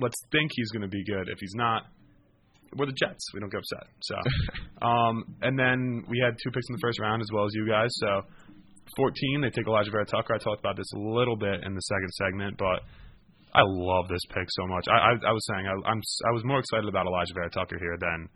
Let's 0.00 0.16
think 0.32 0.50
he's 0.54 0.70
gonna 0.70 0.88
be 0.88 1.04
good. 1.04 1.28
If 1.28 1.38
he's 1.40 1.54
not, 1.54 1.84
we're 2.76 2.86
the 2.86 2.96
Jets. 2.96 3.20
We 3.34 3.40
don't 3.40 3.52
get 3.52 3.60
upset. 3.60 3.86
So, 4.00 4.16
um, 4.86 5.36
and 5.42 5.58
then 5.58 6.04
we 6.08 6.22
had 6.24 6.36
two 6.42 6.50
picks 6.50 6.66
in 6.68 6.76
the 6.76 6.80
first 6.80 6.98
round 7.00 7.20
as 7.20 7.28
well 7.32 7.44
as 7.44 7.52
you 7.54 7.68
guys. 7.68 7.90
So, 8.00 8.22
14, 8.96 9.42
they 9.42 9.50
take 9.50 9.66
Alijah 9.66 9.90
Vera 9.92 10.06
Tucker. 10.06 10.34
I 10.34 10.38
talked 10.38 10.60
about 10.60 10.76
this 10.76 10.90
a 10.94 10.98
little 10.98 11.36
bit 11.36 11.62
in 11.64 11.74
the 11.74 11.80
second 11.80 12.10
segment, 12.14 12.56
but 12.56 12.80
I 13.54 13.62
love 13.66 14.06
this 14.06 14.22
pick 14.30 14.46
so 14.46 14.66
much. 14.66 14.86
I, 14.86 15.10
I, 15.10 15.12
I 15.26 15.32
was 15.34 15.44
saying 15.50 15.66
I, 15.66 15.74
I'm 15.90 15.98
I 15.98 16.32
was 16.32 16.44
more 16.44 16.58
excited 16.58 16.86
about 16.86 17.06
Alijah 17.06 17.34
Vera 17.34 17.50
Tucker 17.50 17.78
here 17.78 17.98
than 17.98 18.28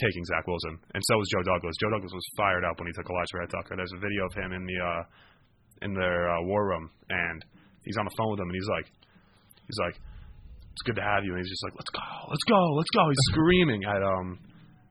taking 0.00 0.24
Zach 0.24 0.46
Wilson, 0.48 0.80
and 0.94 1.02
so 1.04 1.20
was 1.20 1.28
Joe 1.28 1.44
Douglas. 1.44 1.76
Joe 1.76 1.92
Douglas 1.92 2.12
was 2.12 2.26
fired 2.36 2.64
up 2.64 2.80
when 2.80 2.88
he 2.88 2.94
took 2.96 3.04
Alijah 3.04 3.34
Vera 3.36 3.48
Tucker. 3.48 3.76
There's 3.76 3.92
a 3.92 4.00
video 4.00 4.24
of 4.24 4.32
him 4.32 4.52
in 4.56 4.64
the 4.64 4.78
uh, 4.80 5.02
in 5.82 5.92
their 5.92 6.30
uh, 6.32 6.40
war 6.48 6.72
room, 6.72 6.88
and 7.08 7.44
he's 7.84 7.96
on 8.00 8.04
the 8.08 8.14
phone 8.16 8.32
with 8.32 8.40
him, 8.40 8.48
and 8.48 8.56
he's 8.56 8.70
like, 8.72 8.88
he's 9.68 9.80
like, 9.84 9.96
it's 10.72 10.84
good 10.88 10.96
to 10.96 11.04
have 11.04 11.24
you, 11.24 11.36
and 11.36 11.40
he's 11.44 11.52
just 11.52 11.64
like, 11.64 11.76
let's 11.76 11.92
go, 11.92 12.08
let's 12.32 12.46
go, 12.48 12.60
let's 12.80 12.92
go. 12.96 13.04
He's 13.08 13.26
screaming 13.36 13.84
at 13.84 14.00
um 14.00 14.40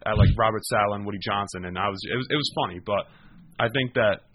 at 0.05 0.17
like 0.17 0.29
Robert 0.37 0.61
Saleh 0.69 1.01
and 1.01 1.05
Woody 1.05 1.21
Johnson, 1.25 1.65
and 1.65 1.73
I 1.73 1.89
was 1.89 1.97
it 2.05 2.15
was 2.15 2.27
it 2.29 2.37
was 2.37 2.49
funny, 2.53 2.79
but 2.85 3.09
I 3.57 3.67
think 3.73 3.97
that 3.97 4.29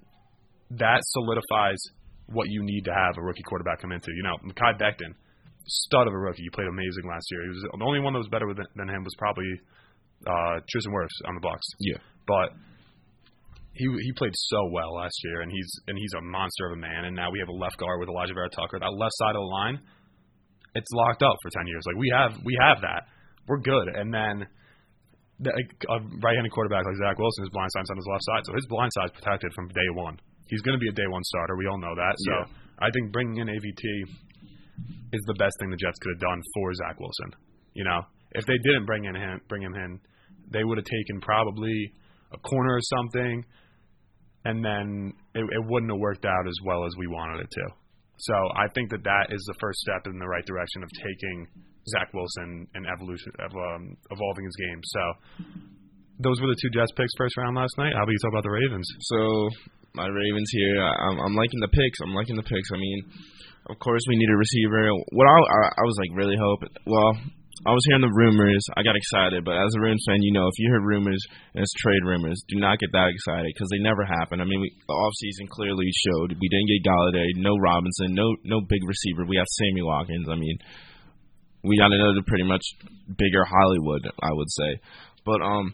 that 0.83 1.01
solidifies 1.15 1.79
what 2.27 2.49
you 2.49 2.63
need 2.63 2.85
to 2.85 2.95
have 2.95 3.17
a 3.19 3.23
rookie 3.23 3.43
quarterback 3.43 3.81
come 3.81 3.93
into. 3.93 4.11
You 4.13 4.23
know, 4.23 4.37
Mekhi 4.45 4.81
Becton, 4.81 5.13
stud 5.67 6.07
of 6.07 6.13
a 6.13 6.19
rookie. 6.19 6.43
He 6.43 6.51
played 6.51 6.69
amazing 6.69 7.05
last 7.09 7.27
year. 7.31 7.43
He 7.43 7.49
was 7.49 7.63
the 7.63 7.85
only 7.85 8.01
one 8.01 8.13
that 8.13 8.21
was 8.21 8.29
better 8.29 8.47
than, 8.53 8.67
than 8.77 8.89
him 8.89 9.05
was 9.05 9.15
probably 9.19 9.49
uh, 10.27 10.61
Tristan 10.71 10.93
Wirfs 10.93 11.29
on 11.29 11.35
the 11.35 11.41
Bucks. 11.41 11.67
Yeah. 11.81 11.99
But 12.27 12.57
he 13.75 13.85
he 13.85 14.13
played 14.17 14.33
so 14.35 14.71
well 14.73 14.95
last 14.95 15.19
year, 15.25 15.43
and 15.43 15.51
he's 15.51 15.69
and 15.89 15.99
he's 15.99 16.15
a 16.17 16.23
monster 16.23 16.67
of 16.71 16.79
a 16.79 16.81
man. 16.81 17.05
And 17.05 17.17
now 17.17 17.31
we 17.31 17.39
have 17.41 17.49
a 17.49 17.59
left 17.59 17.77
guard 17.77 18.01
with 18.01 18.09
Alijah 18.09 18.35
Vera 18.35 18.49
Tucker. 18.49 18.79
That 18.79 18.95
left 18.95 19.15
side 19.19 19.37
of 19.37 19.43
the 19.43 19.51
line, 19.51 19.81
it's 20.75 20.91
locked 20.93 21.23
up 21.23 21.37
for 21.43 21.51
ten 21.51 21.67
years. 21.67 21.83
Like 21.85 21.99
we 21.99 22.09
have 22.15 22.33
we 22.45 22.57
have 22.61 22.81
that. 22.83 23.11
We're 23.47 23.61
good. 23.61 23.89
And 23.93 24.15
then 24.15 24.47
the, 25.41 25.51
a 25.51 25.99
right-handed 26.23 26.53
quarterback 26.53 26.87
like 26.87 26.97
Zach 26.97 27.19
Wilson, 27.19 27.45
his 27.45 27.51
blind 27.51 27.69
side's 27.75 27.91
on 27.91 27.97
his 27.99 28.09
left 28.09 28.25
side, 28.25 28.43
so 28.47 28.55
his 28.55 28.67
blind 28.71 28.93
side's 28.95 29.13
protected 29.13 29.53
from 29.53 29.69
day 29.69 29.91
one. 29.93 30.17
He's 30.49 30.63
going 30.63 30.79
to 30.79 30.83
be 30.83 30.89
a 30.89 30.93
day 30.93 31.07
one 31.09 31.23
starter. 31.25 31.57
We 31.57 31.67
all 31.67 31.79
know 31.79 31.95
that. 31.95 32.15
So 32.19 32.33
Yeah. 32.33 32.47
I 32.81 32.91
think 32.91 33.13
bringing 33.13 33.39
in 33.39 33.49
AVT 33.49 33.85
is 35.13 35.23
the 35.27 35.35
best 35.39 35.55
thing 35.61 35.71
the 35.71 35.77
Jets 35.77 35.99
could 36.03 36.15
have 36.17 36.21
done 36.21 36.43
for 36.55 36.75
Zach 36.75 36.99
Wilson. 36.99 37.31
You 37.75 37.85
know, 37.85 38.01
if 38.33 38.45
they 38.47 38.59
didn't 38.65 38.87
bring 38.87 39.05
in 39.05 39.15
him, 39.15 39.41
bring 39.49 39.63
him 39.63 39.75
in, 39.75 40.01
they 40.51 40.65
would 40.65 40.79
have 40.79 40.85
taken 40.87 41.21
probably 41.21 41.93
a 42.33 42.39
corner 42.39 42.75
or 42.75 42.81
something, 42.83 43.45
and 44.45 44.65
then 44.65 45.13
it, 45.35 45.45
it 45.45 45.63
wouldn't 45.67 45.91
have 45.91 46.01
worked 46.01 46.25
out 46.25 46.47
as 46.47 46.59
well 46.65 46.85
as 46.85 46.93
we 46.99 47.07
wanted 47.07 47.41
it 47.41 47.51
to. 47.51 47.65
So 48.19 48.35
I 48.57 48.69
think 48.75 48.91
that 48.91 49.03
that 49.05 49.27
is 49.31 49.43
the 49.47 49.55
first 49.61 49.79
step 49.81 50.07
in 50.07 50.19
the 50.19 50.27
right 50.27 50.45
direction 50.47 50.83
of 50.83 50.91
taking 51.03 51.47
Zach 51.91 52.13
Wilson 52.15 52.67
and 52.75 52.87
evolution 52.87 53.33
of 53.39 53.51
um, 53.53 53.97
evolving 54.11 54.45
his 54.45 54.57
game. 54.57 54.81
So 54.83 55.03
those 56.21 56.41
were 56.41 56.49
the 56.49 56.59
two 56.63 56.71
Jets 56.71 56.93
picks 56.97 57.13
first 57.19 57.37
round 57.37 57.57
last 57.57 57.75
night. 57.79 57.93
How 57.95 58.03
about 58.03 58.13
you 58.13 58.19
talk 58.23 58.33
about 58.33 58.45
the 58.45 58.55
Ravens? 58.55 58.87
So 59.01 59.51
my 59.95 60.11
Ravens 60.11 60.51
here. 60.51 60.83
I, 60.83 60.91
I'm, 61.07 61.17
I'm 61.23 61.37
liking 61.39 61.63
the 61.63 61.71
picks. 61.71 62.03
I'm 62.03 62.15
liking 62.15 62.35
the 62.37 62.43
picks. 62.43 62.69
I 62.75 62.79
mean, 62.79 62.99
of 63.71 63.79
course 63.79 64.03
we 64.11 64.19
need 64.19 64.29
a 64.29 64.37
receiver. 64.37 64.91
What 65.15 65.27
I, 65.31 65.39
I, 65.39 65.61
I 65.71 65.85
was 65.87 65.97
like 66.03 66.19
really 66.19 66.35
hoping. 66.35 66.75
Well, 66.85 67.15
I 67.63 67.71
was 67.71 67.87
hearing 67.87 68.03
the 68.03 68.11
rumors. 68.11 68.67
I 68.75 68.83
got 68.83 68.99
excited, 68.99 69.47
but 69.47 69.55
as 69.55 69.71
a 69.79 69.81
Ravens 69.81 70.03
fan, 70.11 70.27
you 70.27 70.35
know, 70.35 70.51
if 70.51 70.59
you 70.59 70.67
hear 70.67 70.83
rumors 70.83 71.23
and 71.55 71.63
it's 71.63 71.73
trade 71.79 72.03
rumors, 72.03 72.43
do 72.51 72.59
not 72.59 72.83
get 72.83 72.91
that 72.91 73.15
excited 73.15 73.47
because 73.55 73.71
they 73.71 73.79
never 73.79 74.03
happen. 74.03 74.43
I 74.43 74.45
mean, 74.45 74.61
we, 74.61 74.75
the 74.75 74.99
offseason 74.99 75.47
clearly 75.49 75.87
showed 75.87 76.35
we 76.35 76.51
didn't 76.51 76.71
get 76.75 76.91
Golladay, 76.91 77.31
no 77.39 77.55
Robinson, 77.63 78.19
no 78.19 78.35
no 78.43 78.61
big 78.67 78.83
receiver. 78.83 79.23
We 79.25 79.39
have 79.39 79.47
Sammy 79.47 79.87
Watkins. 79.87 80.27
I 80.27 80.35
mean, 80.35 80.59
we 81.63 81.79
got 81.79 81.95
another 81.95 82.27
pretty 82.27 82.45
much 82.45 82.67
bigger 83.07 83.47
Hollywood, 83.47 84.03
I 84.21 84.35
would 84.35 84.51
say. 84.51 84.83
But 85.25 85.41
um, 85.41 85.73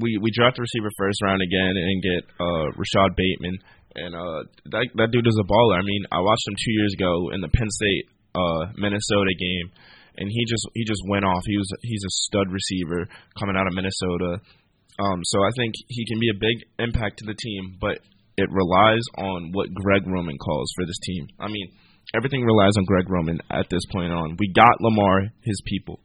we 0.00 0.18
we 0.22 0.30
draft 0.34 0.58
a 0.58 0.62
receiver 0.62 0.90
first 0.96 1.22
round 1.22 1.42
again 1.42 1.74
and 1.76 2.02
get 2.02 2.22
uh 2.38 2.66
Rashod 2.78 3.16
Bateman, 3.16 3.58
and 3.94 4.14
uh 4.14 4.40
that 4.72 4.88
that 4.96 5.10
dude 5.10 5.26
is 5.26 5.38
a 5.38 5.46
baller. 5.46 5.78
I 5.78 5.84
mean, 5.84 6.04
I 6.12 6.20
watched 6.20 6.46
him 6.48 6.56
two 6.56 6.74
years 6.78 6.94
ago 6.94 7.30
in 7.34 7.40
the 7.40 7.48
Penn 7.50 7.70
State 7.70 8.04
uh 8.34 8.72
Minnesota 8.76 9.34
game, 9.34 9.68
and 10.16 10.28
he 10.30 10.44
just 10.46 10.66
he 10.74 10.84
just 10.84 11.02
went 11.08 11.24
off. 11.24 11.42
He 11.46 11.56
was 11.56 11.70
he's 11.82 12.04
a 12.04 12.12
stud 12.26 12.50
receiver 12.50 13.08
coming 13.38 13.56
out 13.56 13.66
of 13.66 13.74
Minnesota. 13.74 14.40
Um, 14.98 15.20
so 15.22 15.38
I 15.46 15.50
think 15.56 15.74
he 15.86 16.04
can 16.06 16.18
be 16.18 16.30
a 16.30 16.42
big 16.42 16.58
impact 16.78 17.18
to 17.18 17.24
the 17.24 17.38
team, 17.38 17.78
but 17.80 18.02
it 18.36 18.50
relies 18.50 19.02
on 19.16 19.50
what 19.52 19.72
Greg 19.72 20.02
Roman 20.06 20.38
calls 20.38 20.70
for 20.74 20.84
this 20.86 20.98
team. 21.02 21.28
I 21.38 21.46
mean, 21.46 21.70
everything 22.14 22.44
relies 22.44 22.76
on 22.76 22.84
Greg 22.84 23.08
Roman 23.08 23.38
at 23.50 23.70
this 23.70 23.82
point 23.92 24.12
on. 24.12 24.36
We 24.38 24.52
got 24.52 24.80
Lamar, 24.80 25.30
his 25.42 25.62
people. 25.66 26.00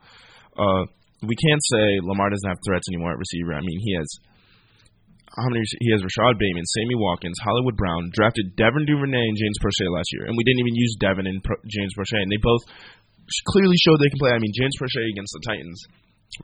Uh, 0.57 0.85
we 1.23 1.35
can't 1.39 1.63
say 1.71 2.03
Lamar 2.03 2.29
doesn't 2.29 2.49
have 2.49 2.61
threats 2.67 2.87
anymore 2.91 3.15
at 3.15 3.19
receiver. 3.19 3.55
I 3.55 3.63
mean, 3.63 3.79
he 3.79 3.95
has 3.95 4.07
how 5.33 5.49
many? 5.49 5.65
He 5.81 5.89
has 5.89 6.05
Rashod 6.05 6.37
Bateman, 6.37 6.65
Sammy 6.77 6.93
Watkins, 6.93 7.41
Hollywood 7.41 7.73
Brown, 7.73 8.13
drafted 8.13 8.53
Devin 8.53 8.85
Duvernay 8.85 9.25
and 9.33 9.37
James 9.37 9.57
Proche 9.57 9.89
last 9.89 10.09
year, 10.13 10.29
and 10.29 10.37
we 10.37 10.45
didn't 10.45 10.61
even 10.61 10.77
use 10.77 10.93
Devin 11.01 11.25
and 11.25 11.41
Pro- 11.41 11.63
James 11.65 11.89
Proche, 11.97 12.21
and 12.21 12.29
they 12.29 12.37
both 12.37 12.61
clearly 13.49 13.77
showed 13.81 13.97
they 13.97 14.13
can 14.13 14.21
play. 14.21 14.29
I 14.29 14.37
mean, 14.37 14.53
James 14.53 14.77
Proche 14.77 15.01
against 15.09 15.33
the 15.33 15.43
Titans 15.49 15.79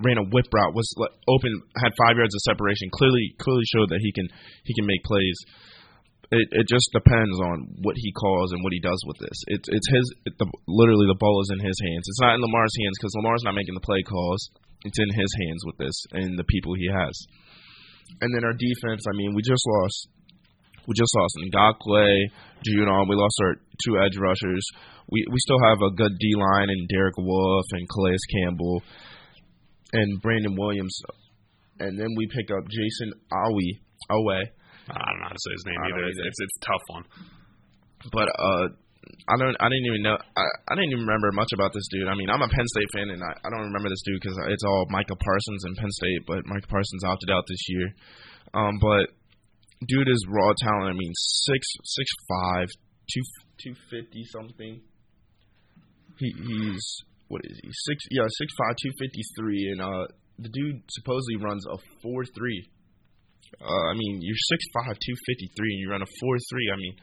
ran 0.02 0.18
a 0.18 0.26
whip 0.34 0.50
route, 0.50 0.74
was 0.74 0.90
open, 1.30 1.54
had 1.78 1.94
five 2.02 2.18
yards 2.18 2.34
of 2.34 2.42
separation. 2.50 2.90
Clearly, 2.90 3.38
clearly 3.38 3.66
showed 3.70 3.90
that 3.94 4.02
he 4.02 4.10
can 4.10 4.26
he 4.66 4.74
can 4.74 4.90
make 4.90 5.06
plays. 5.06 5.38
It 6.34 6.50
it 6.50 6.66
just 6.66 6.90
depends 6.90 7.38
on 7.46 7.86
what 7.86 7.94
he 7.94 8.10
calls 8.14 8.54
and 8.58 8.66
what 8.66 8.74
he 8.74 8.82
does 8.82 9.02
with 9.06 9.22
this. 9.22 9.38
It's 9.54 9.70
it's 9.70 9.90
his 9.94 10.06
it, 10.26 10.34
the, 10.42 10.50
literally 10.66 11.06
the 11.06 11.22
ball 11.22 11.42
is 11.46 11.54
in 11.54 11.62
his 11.62 11.78
hands. 11.78 12.10
It's 12.10 12.22
not 12.26 12.34
in 12.34 12.42
Lamar's 12.42 12.74
hands 12.82 12.98
because 12.98 13.14
Lamar's 13.22 13.46
not 13.46 13.58
making 13.58 13.78
the 13.78 13.86
play 13.86 14.02
calls. 14.02 14.50
It's 14.84 15.00
in 15.00 15.10
his 15.12 15.32
hands 15.44 15.62
with 15.66 15.78
this 15.78 15.98
and 16.12 16.40
the 16.40 16.46
people 16.46 16.74
he 16.76 16.88
has. 16.88 17.16
And 18.22 18.34
then 18.34 18.44
our 18.44 18.54
defense. 18.54 19.04
I 19.08 19.16
mean, 19.16 19.36
we 19.36 19.42
just 19.42 19.64
lost. 19.68 20.08
We 20.88 20.94
just 20.96 21.14
lost 21.16 21.36
Ngakoue, 21.54 22.32
Judon. 22.66 23.10
We 23.10 23.16
lost 23.16 23.38
our 23.44 23.56
two 23.86 24.00
edge 24.00 24.18
rushers. 24.18 24.66
We 25.12 25.26
we 25.30 25.40
still 25.40 25.60
have 25.64 25.80
a 25.82 25.92
good 25.92 26.18
D 26.20 26.36
line 26.36 26.70
and 26.70 26.88
Derek 26.88 27.18
Wolfe 27.18 27.72
and 27.72 27.88
Calais 27.90 28.18
Campbell 28.42 28.82
and 29.94 30.22
Brandon 30.22 30.56
Williams. 30.56 30.98
And 31.80 32.00
then 32.00 32.10
we 32.18 32.28
pick 32.28 32.50
up 32.52 32.68
Jason 32.70 33.14
Awe. 33.32 33.72
Awe. 34.12 34.42
I 34.90 34.94
don't 34.94 35.20
know 35.20 35.28
how 35.28 35.30
to 35.30 35.44
say 35.46 35.52
his 35.54 35.66
name 35.68 35.78
either. 35.86 36.08
It's, 36.08 36.18
either. 36.18 36.28
it's 36.28 36.40
it's 36.40 36.58
a 36.58 36.66
tough 36.66 36.86
one. 36.88 37.06
But 38.12 38.30
uh, 38.40 38.68
I 39.28 39.38
don't. 39.38 39.56
I 39.60 39.68
didn't 39.70 39.86
even 39.86 40.04
know. 40.04 40.18
I, 40.18 40.44
I 40.70 40.76
didn't 40.76 40.92
even 40.92 41.06
remember 41.06 41.32
much 41.32 41.50
about 41.54 41.74
this 41.74 41.88
dude. 41.90 42.08
I 42.08 42.16
mean, 42.16 42.30
I'm 42.30 42.42
a 42.42 42.50
Penn 42.50 42.68
State 42.74 42.90
fan, 42.94 43.10
and 43.10 43.22
I, 43.22 43.34
I 43.46 43.50
don't 43.50 43.68
remember 43.70 43.90
this 43.90 44.02
dude 44.06 44.22
because 44.22 44.38
it's 44.50 44.64
all 44.66 44.86
Michael 44.90 45.18
Parsons 45.18 45.64
and 45.66 45.78
Penn 45.78 45.92
State. 45.92 46.22
But 46.26 46.46
Michael 46.46 46.70
Parsons 46.70 47.04
opted 47.04 47.30
out 47.30 47.44
this 47.48 47.64
year. 47.70 47.88
Um, 48.54 48.78
but 48.82 49.14
dude 49.88 50.10
is 50.10 50.26
raw 50.30 50.54
talent. 50.62 50.90
I 50.90 50.98
mean, 50.98 51.14
six 51.14 51.62
six 51.86 52.10
five, 52.28 52.68
two 53.10 53.24
two 53.62 53.76
fifty 53.90 54.24
something. 54.32 54.82
he 56.20 56.30
he's 56.32 56.86
what 57.28 57.42
is 57.44 57.60
he 57.62 57.70
six 57.86 58.04
yeah 58.12 58.26
six 58.28 58.54
five 58.58 58.76
two 58.82 58.92
fifty 59.00 59.22
three 59.38 59.70
and 59.72 59.82
uh 59.82 60.06
the 60.40 60.50
dude 60.50 60.82
supposedly 60.90 61.38
runs 61.38 61.66
a 61.68 61.78
four 62.02 62.24
three. 62.26 62.66
Uh, 63.60 63.86
I 63.92 63.94
mean 63.94 64.20
you're 64.22 64.44
six 64.50 64.64
five 64.74 64.96
two 64.96 65.16
fifty 65.28 65.50
three 65.58 65.72
and 65.74 65.80
you 65.82 65.90
run 65.92 66.02
a 66.02 66.12
four 66.20 66.36
three. 66.50 66.68
I 66.74 66.78
mean 66.78 66.96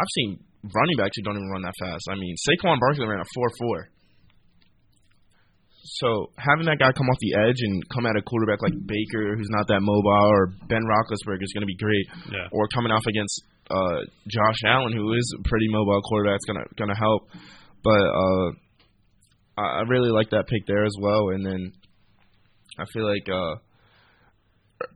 I've 0.00 0.12
seen 0.16 0.40
running 0.64 0.96
backs 0.96 1.12
who 1.16 1.22
don't 1.22 1.36
even 1.36 1.52
run 1.52 1.62
that 1.62 1.76
fast. 1.76 2.08
I 2.08 2.16
mean 2.16 2.34
Saquon 2.48 2.80
Barkley 2.80 3.06
ran 3.06 3.20
a 3.20 3.28
four 3.36 3.48
four. 3.60 3.88
So 6.00 6.32
having 6.38 6.64
that 6.64 6.78
guy 6.78 6.92
come 6.92 7.08
off 7.08 7.20
the 7.20 7.34
edge 7.44 7.60
and 7.60 7.82
come 7.92 8.06
at 8.06 8.16
a 8.16 8.22
quarterback 8.22 8.62
like 8.62 8.72
Baker, 8.72 9.36
who's 9.36 9.50
not 9.50 9.66
that 9.68 9.80
mobile, 9.80 10.28
or 10.32 10.48
Ben 10.68 10.80
Roethlisberger 10.80 11.42
is 11.42 11.52
going 11.52 11.66
to 11.66 11.68
be 11.68 11.76
great. 11.76 12.06
Yeah. 12.30 12.48
Or 12.52 12.68
coming 12.72 12.92
off 12.92 13.04
against 13.08 13.42
uh, 13.70 14.00
Josh 14.28 14.60
Allen, 14.66 14.92
who 14.92 15.12
is 15.12 15.36
a 15.38 15.48
pretty 15.48 15.68
mobile 15.68 16.00
quarterback, 16.02 16.38
is 16.40 16.46
gonna 16.46 16.64
gonna 16.76 16.96
help. 16.96 17.28
But 17.82 18.00
uh, 18.00 18.48
I 19.60 19.82
really 19.88 20.10
like 20.10 20.30
that 20.30 20.48
pick 20.48 20.66
there 20.66 20.84
as 20.84 20.94
well. 21.00 21.30
And 21.30 21.44
then 21.44 21.72
I 22.78 22.84
feel 22.92 23.04
like 23.04 23.28
uh, 23.28 23.54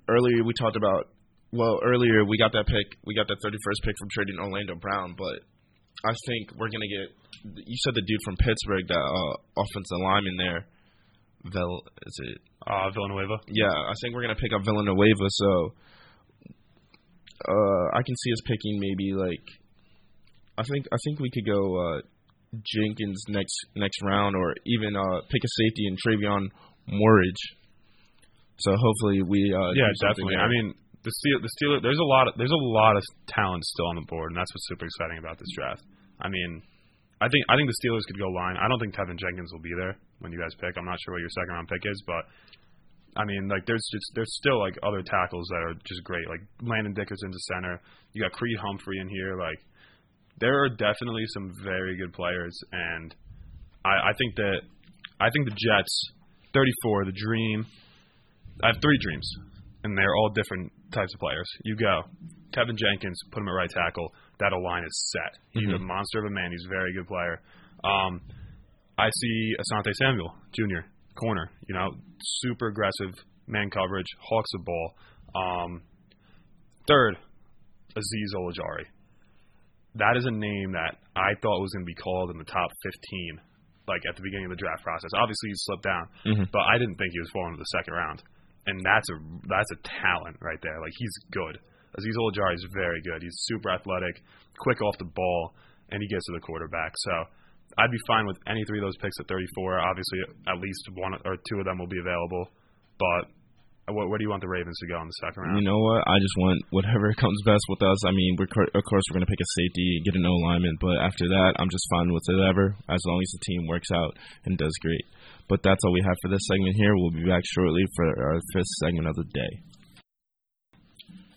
earlier 0.09 0.45
we 0.45 0.53
talked 0.59 0.77
about. 0.77 1.09
Well, 1.55 1.79
earlier 1.87 2.25
we 2.27 2.37
got 2.37 2.51
that 2.53 2.67
pick. 2.67 2.99
We 3.07 3.15
got 3.15 3.29
that 3.29 3.39
31st 3.39 3.81
pick 3.87 3.95
from 3.99 4.09
trading 4.11 4.39
Orlando 4.43 4.75
Brown, 4.75 5.15
but 5.17 5.39
I 6.03 6.13
think 6.27 6.51
we're 6.59 6.69
gonna 6.69 6.91
get. 6.91 7.15
You 7.55 7.77
said 7.87 7.95
the 7.95 8.03
dude 8.03 8.23
from 8.25 8.37
Pittsburgh, 8.37 8.89
that 8.89 8.99
uh, 8.99 9.35
offensive 9.63 10.01
lineman 10.03 10.37
there. 10.37 10.67
Vel, 11.47 11.83
is 12.07 12.17
it? 12.27 12.39
Uh, 12.67 12.91
Villanueva. 12.91 13.39
Yeah, 13.47 13.71
I 13.71 13.95
think 14.03 14.15
we're 14.15 14.23
gonna 14.23 14.35
pick 14.41 14.51
up 14.53 14.65
Villanueva. 14.65 15.29
So, 15.29 15.75
uh, 17.47 17.85
I 17.95 18.03
can 18.03 18.17
see 18.17 18.33
us 18.33 18.43
picking 18.47 18.81
maybe 18.81 19.15
like. 19.15 19.47
I 20.59 20.63
think 20.63 20.87
I 20.93 20.97
think 21.05 21.21
we 21.21 21.31
could 21.31 21.47
go 21.47 21.61
uh, 21.79 22.01
Jenkins 22.67 23.23
next 23.29 23.55
next 23.77 24.03
round, 24.03 24.35
or 24.35 24.55
even 24.67 24.97
uh, 24.97 25.21
pick 25.31 25.43
a 25.45 25.51
safety 25.63 25.87
in 25.87 25.95
Trevon 26.03 26.51
Moehrig. 26.91 27.39
So 28.59 28.71
hopefully 28.75 29.23
we 29.23 29.53
uh, 29.55 29.71
Yeah, 29.75 29.91
definitely. 30.01 30.35
there. 30.35 30.45
I 30.45 30.49
mean, 30.49 30.75
the 31.05 31.13
Steel, 31.13 31.39
the 31.45 31.53
Steelers. 31.61 31.83
There's 31.85 32.01
a 32.01 32.09
lot. 32.09 32.29
Of, 32.29 32.35
there's 32.41 32.53
a 32.53 32.65
lot 32.73 32.97
of 32.97 33.05
talent 33.29 33.63
still 33.65 33.89
on 33.93 33.97
the 33.97 34.09
board, 34.09 34.33
and 34.33 34.37
that's 34.37 34.51
what's 34.53 34.67
super 34.69 34.89
exciting 34.89 35.21
about 35.21 35.39
this 35.39 35.53
draft. 35.55 35.85
I 36.21 36.29
mean, 36.33 36.65
I 37.21 37.29
think 37.29 37.45
I 37.49 37.57
think 37.57 37.69
the 37.69 37.79
Steelers 37.85 38.05
could 38.09 38.19
go 38.19 38.29
line. 38.33 38.57
I 38.57 38.67
don't 38.69 38.81
think 38.81 38.97
Teven 38.97 39.21
Jenkins 39.21 39.53
will 39.53 39.63
be 39.63 39.73
there 39.77 39.97
when 40.25 40.33
you 40.33 40.41
guys 40.41 40.57
pick. 40.57 40.75
I'm 40.77 40.89
not 40.89 40.99
sure 41.05 41.15
what 41.15 41.21
your 41.21 41.33
second 41.37 41.53
round 41.53 41.69
pick 41.69 41.85
is, 41.85 42.03
but 42.09 42.25
I 43.17 43.25
mean, 43.25 43.49
like 43.49 43.67
there's 43.67 43.85
just 43.93 44.09
there's 44.17 44.33
still 44.41 44.59
like 44.59 44.75
other 44.83 45.03
tackles 45.05 45.47
that 45.53 45.63
are 45.63 45.75
just 45.85 46.03
great. 46.05 46.27
Like 46.29 46.43
Landon 46.65 46.95
Dickerson's 46.97 47.37
a 47.37 47.45
center. 47.55 47.81
You 48.13 48.25
got 48.25 48.33
Creed 48.33 48.59
Humphrey 48.59 48.99
in 48.99 49.09
here. 49.09 49.37
Like 49.39 49.61
there 50.41 50.65
are 50.65 50.69
definitely 50.69 51.25
some 51.33 51.53
very 51.63 51.97
good 51.97 52.13
players, 52.13 52.57
and 52.73 53.15
I, 53.85 54.11
I 54.11 54.13
think 54.19 54.35
that 54.37 54.61
I 55.21 55.31
think 55.31 55.47
the 55.47 55.57
Jets, 55.57 55.93
34, 56.53 57.05
the 57.07 57.13
Dream. 57.13 57.67
I 58.63 58.69
have 58.69 58.81
three 58.81 58.99
dreams, 59.03 59.29
and 59.83 59.99
they're 59.99 60.15
all 60.15 60.31
different 60.31 60.73
types 60.95 61.13
of 61.15 61.21
players. 61.21 61.49
You 61.65 61.77
go, 61.77 62.03
Teven 62.53 62.77
Jenkins, 62.79 63.19
put 63.33 63.41
him 63.43 63.49
at 63.49 63.53
right 63.53 63.71
tackle. 63.71 64.15
That 64.39 64.53
line 64.57 64.85
is 64.85 65.11
set. 65.13 65.39
He's 65.51 65.69
a 65.69 65.79
Mhm. 65.79 65.87
monster 65.87 66.21
of 66.21 66.27
a 66.27 66.31
man. 66.31 66.51
He's 66.51 66.65
a 66.65 66.69
very 66.69 66.93
good 66.95 67.07
player. 67.07 67.41
Um, 67.85 68.21
I 68.97 69.11
see 69.11 69.55
Asante 69.59 69.93
Samuel 69.95 70.35
Jr. 70.53 70.87
corner. 71.17 71.51
You 71.69 71.75
know, 71.75 71.97
super 72.23 72.69
aggressive 72.69 73.13
man 73.47 73.71
coverage, 73.71 74.07
hawks 74.21 74.51
the 74.53 74.59
ball. 74.65 74.97
Um, 75.35 75.83
third, 76.87 77.17
Azeez 77.97 78.35
Ojulari. 78.35 78.87
That 79.97 80.17
is 80.17 80.27
a 80.27 80.31
name 80.31 80.73
that 80.73 80.99
I 81.15 81.35
thought 81.41 81.61
was 81.61 81.73
going 81.73 81.85
to 81.85 81.91
be 81.91 81.95
called 81.95 82.31
in 82.31 82.39
the 82.39 82.45
top 82.45 82.71
15, 82.83 83.41
like 83.87 84.03
at 84.09 84.17
the 84.17 84.23
beginning 84.23 84.47
of 84.47 84.51
the 84.51 84.57
draft 84.57 84.83
process. 84.83 85.11
Obviously, 85.15 85.51
he 85.51 85.55
slipped 85.57 85.83
down, 85.85 86.09
Mhm. 86.25 86.51
but 86.51 86.63
I 86.63 86.79
didn't 86.79 86.97
think 86.97 87.13
he 87.13 87.21
was 87.21 87.31
falling 87.31 87.55
to 87.55 87.59
the 87.59 87.65
second 87.79 87.95
round. 87.95 88.23
And 88.67 88.81
that's 88.85 89.09
a 89.11 89.17
that's 89.49 89.71
a 89.73 89.79
talent 89.85 90.37
right 90.41 90.59
there. 90.63 90.81
Like 90.81 90.93
he's 90.97 91.15
good. 91.31 91.59
Azeez 91.99 92.17
Ojulari 92.19 92.55
is 92.55 92.67
very 92.75 93.01
good. 93.03 93.23
He's 93.23 93.37
super 93.47 93.71
athletic, 93.71 94.23
quick 94.59 94.83
off 94.83 94.99
the 94.99 95.05
ball, 95.05 95.55
and 95.91 96.03
he 96.03 96.09
gets 96.09 96.25
to 96.27 96.33
the 96.33 96.41
quarterback. 96.41 96.93
So 96.97 97.13
I'd 97.79 97.91
be 97.91 98.03
fine 98.07 98.27
with 98.27 98.39
any 98.47 98.65
three 98.67 98.79
of 98.79 98.85
those 98.87 98.97
picks 98.99 99.15
at 99.21 99.29
34. 99.29 99.79
Obviously, 99.79 100.19
at 100.49 100.59
least 100.59 100.83
one 100.95 101.15
or 101.25 101.37
two 101.49 101.59
of 101.59 101.65
them 101.65 101.79
will 101.79 101.91
be 101.91 102.01
available. 102.01 102.49
But 102.99 103.31
what, 103.93 104.09
where 104.09 104.17
do 104.17 104.25
you 104.25 104.31
want 104.33 104.41
the 104.41 104.49
Ravens 104.49 104.79
to 104.81 104.87
go 104.89 104.97
in 105.03 105.07
the 105.07 105.19
second 105.21 105.43
round? 105.45 105.59
You 105.61 105.67
know 105.69 105.77
what? 105.77 106.01
I 106.09 106.17
just 106.17 106.33
want 106.39 106.63
whatever 106.71 107.13
comes 107.21 107.37
best 107.45 107.65
with 107.69 107.83
us. 107.83 108.01
I 108.07 108.13
mean, 108.13 108.37
we're 108.39 108.49
of 108.49 108.85
course 108.89 109.05
we're 109.11 109.21
gonna 109.21 109.29
pick 109.29 109.43
a 109.43 109.51
safety, 109.61 110.01
get 110.05 110.17
an 110.17 110.25
O 110.25 110.33
lineman, 110.49 110.77
but 110.81 110.97
after 111.05 111.29
that, 111.29 111.61
I'm 111.61 111.69
just 111.69 111.85
fine 111.91 112.09
with 112.09 112.25
whatever 112.27 112.77
as 112.89 113.03
long 113.05 113.21
as 113.21 113.31
the 113.37 113.45
team 113.45 113.67
works 113.69 113.91
out 113.93 114.17
and 114.47 114.57
does 114.57 114.73
great. 114.81 115.05
But 115.49 115.63
that's 115.63 115.85
all 115.85 115.93
we 115.93 116.03
have 116.03 116.17
for 116.23 116.31
this 116.31 116.47
segment 116.49 116.77
here. 116.77 116.95
We'll 116.95 117.11
be 117.11 117.29
back 117.29 117.43
shortly 117.45 117.85
for 117.97 118.07
our 118.07 118.41
fifth 118.53 118.73
segment 118.83 119.09
of 119.09 119.17
the 119.17 119.25
day. 119.25 119.53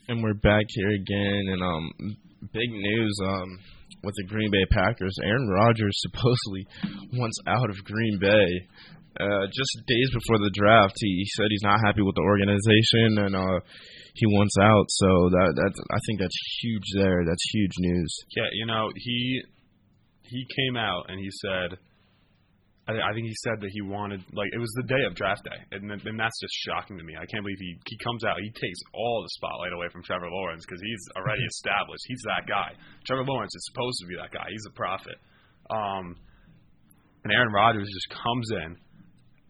And 0.09 0.23
we're 0.23 0.33
back 0.33 0.63
here 0.69 0.91
again, 0.91 1.43
and 1.51 1.61
um, 1.61 2.17
big 2.53 2.71
news 2.71 3.19
um 3.25 3.59
with 4.03 4.15
the 4.15 4.23
Green 4.27 4.51
Bay 4.51 4.65
Packers. 4.71 5.15
Aaron 5.23 5.47
Rodgers 5.49 5.97
supposedly 6.05 6.67
wants 7.13 7.37
out 7.47 7.69
of 7.69 7.83
Green 7.83 8.19
Bay. 8.19 8.47
Uh, 9.19 9.49
just 9.49 9.73
days 9.87 10.09
before 10.13 10.37
the 10.37 10.53
draft, 10.53 10.93
he, 10.97 11.25
he 11.25 11.25
said 11.33 11.47
he's 11.49 11.65
not 11.65 11.81
happy 11.83 12.03
with 12.03 12.13
the 12.13 12.21
organization 12.21 13.17
and 13.25 13.35
uh, 13.35 13.59
he 14.13 14.27
wants 14.27 14.53
out. 14.61 14.85
So 14.89 15.07
that 15.33 15.53
that 15.57 15.73
I 15.89 15.99
think 16.05 16.19
that's 16.19 16.37
huge. 16.61 16.85
There, 16.93 17.25
that's 17.25 17.49
huge 17.51 17.73
news. 17.79 18.13
Yeah, 18.35 18.49
you 18.53 18.67
know, 18.67 18.91
he 18.95 19.41
he 20.21 20.45
came 20.55 20.77
out 20.77 21.09
and 21.09 21.19
he 21.19 21.29
said, 21.41 21.79
I, 22.87 22.95
I 22.95 23.11
think 23.13 23.27
he 23.27 23.35
said 23.43 23.59
that 23.59 23.69
he 23.75 23.81
wanted 23.83 24.23
like 24.31 24.47
it 24.55 24.59
was 24.63 24.71
the 24.79 24.87
day 24.87 25.03
of 25.03 25.13
draft 25.15 25.43
day, 25.43 25.59
and 25.75 25.91
then- 25.91 25.99
and 26.07 26.15
that's 26.19 26.39
just 26.39 26.55
shocking 26.63 26.97
to 26.97 27.03
me. 27.03 27.15
I 27.19 27.27
can't 27.27 27.43
believe 27.43 27.59
he 27.59 27.75
he 27.85 27.97
comes 27.99 28.23
out, 28.23 28.39
he 28.39 28.49
takes 28.55 28.79
all 28.95 29.21
the 29.21 29.31
spotlight 29.35 29.73
away 29.75 29.87
from 29.91 30.03
Trevor 30.03 30.29
Lawrence 30.31 30.63
because 30.65 30.79
he's 30.81 31.03
already 31.19 31.43
established. 31.59 32.03
He's 32.07 32.23
that 32.31 32.47
guy. 32.47 32.73
Trevor 33.05 33.25
Lawrence 33.27 33.51
is 33.55 33.63
supposed 33.71 33.97
to 34.01 34.07
be 34.07 34.15
that 34.15 34.31
guy. 34.31 34.47
He's 34.49 34.65
a 34.67 34.75
prophet. 34.75 35.19
Um, 35.69 36.15
and 37.27 37.33
Aaron 37.35 37.51
Rodgers 37.51 37.91
just 37.91 38.07
comes 38.23 38.47
in, 38.55 38.77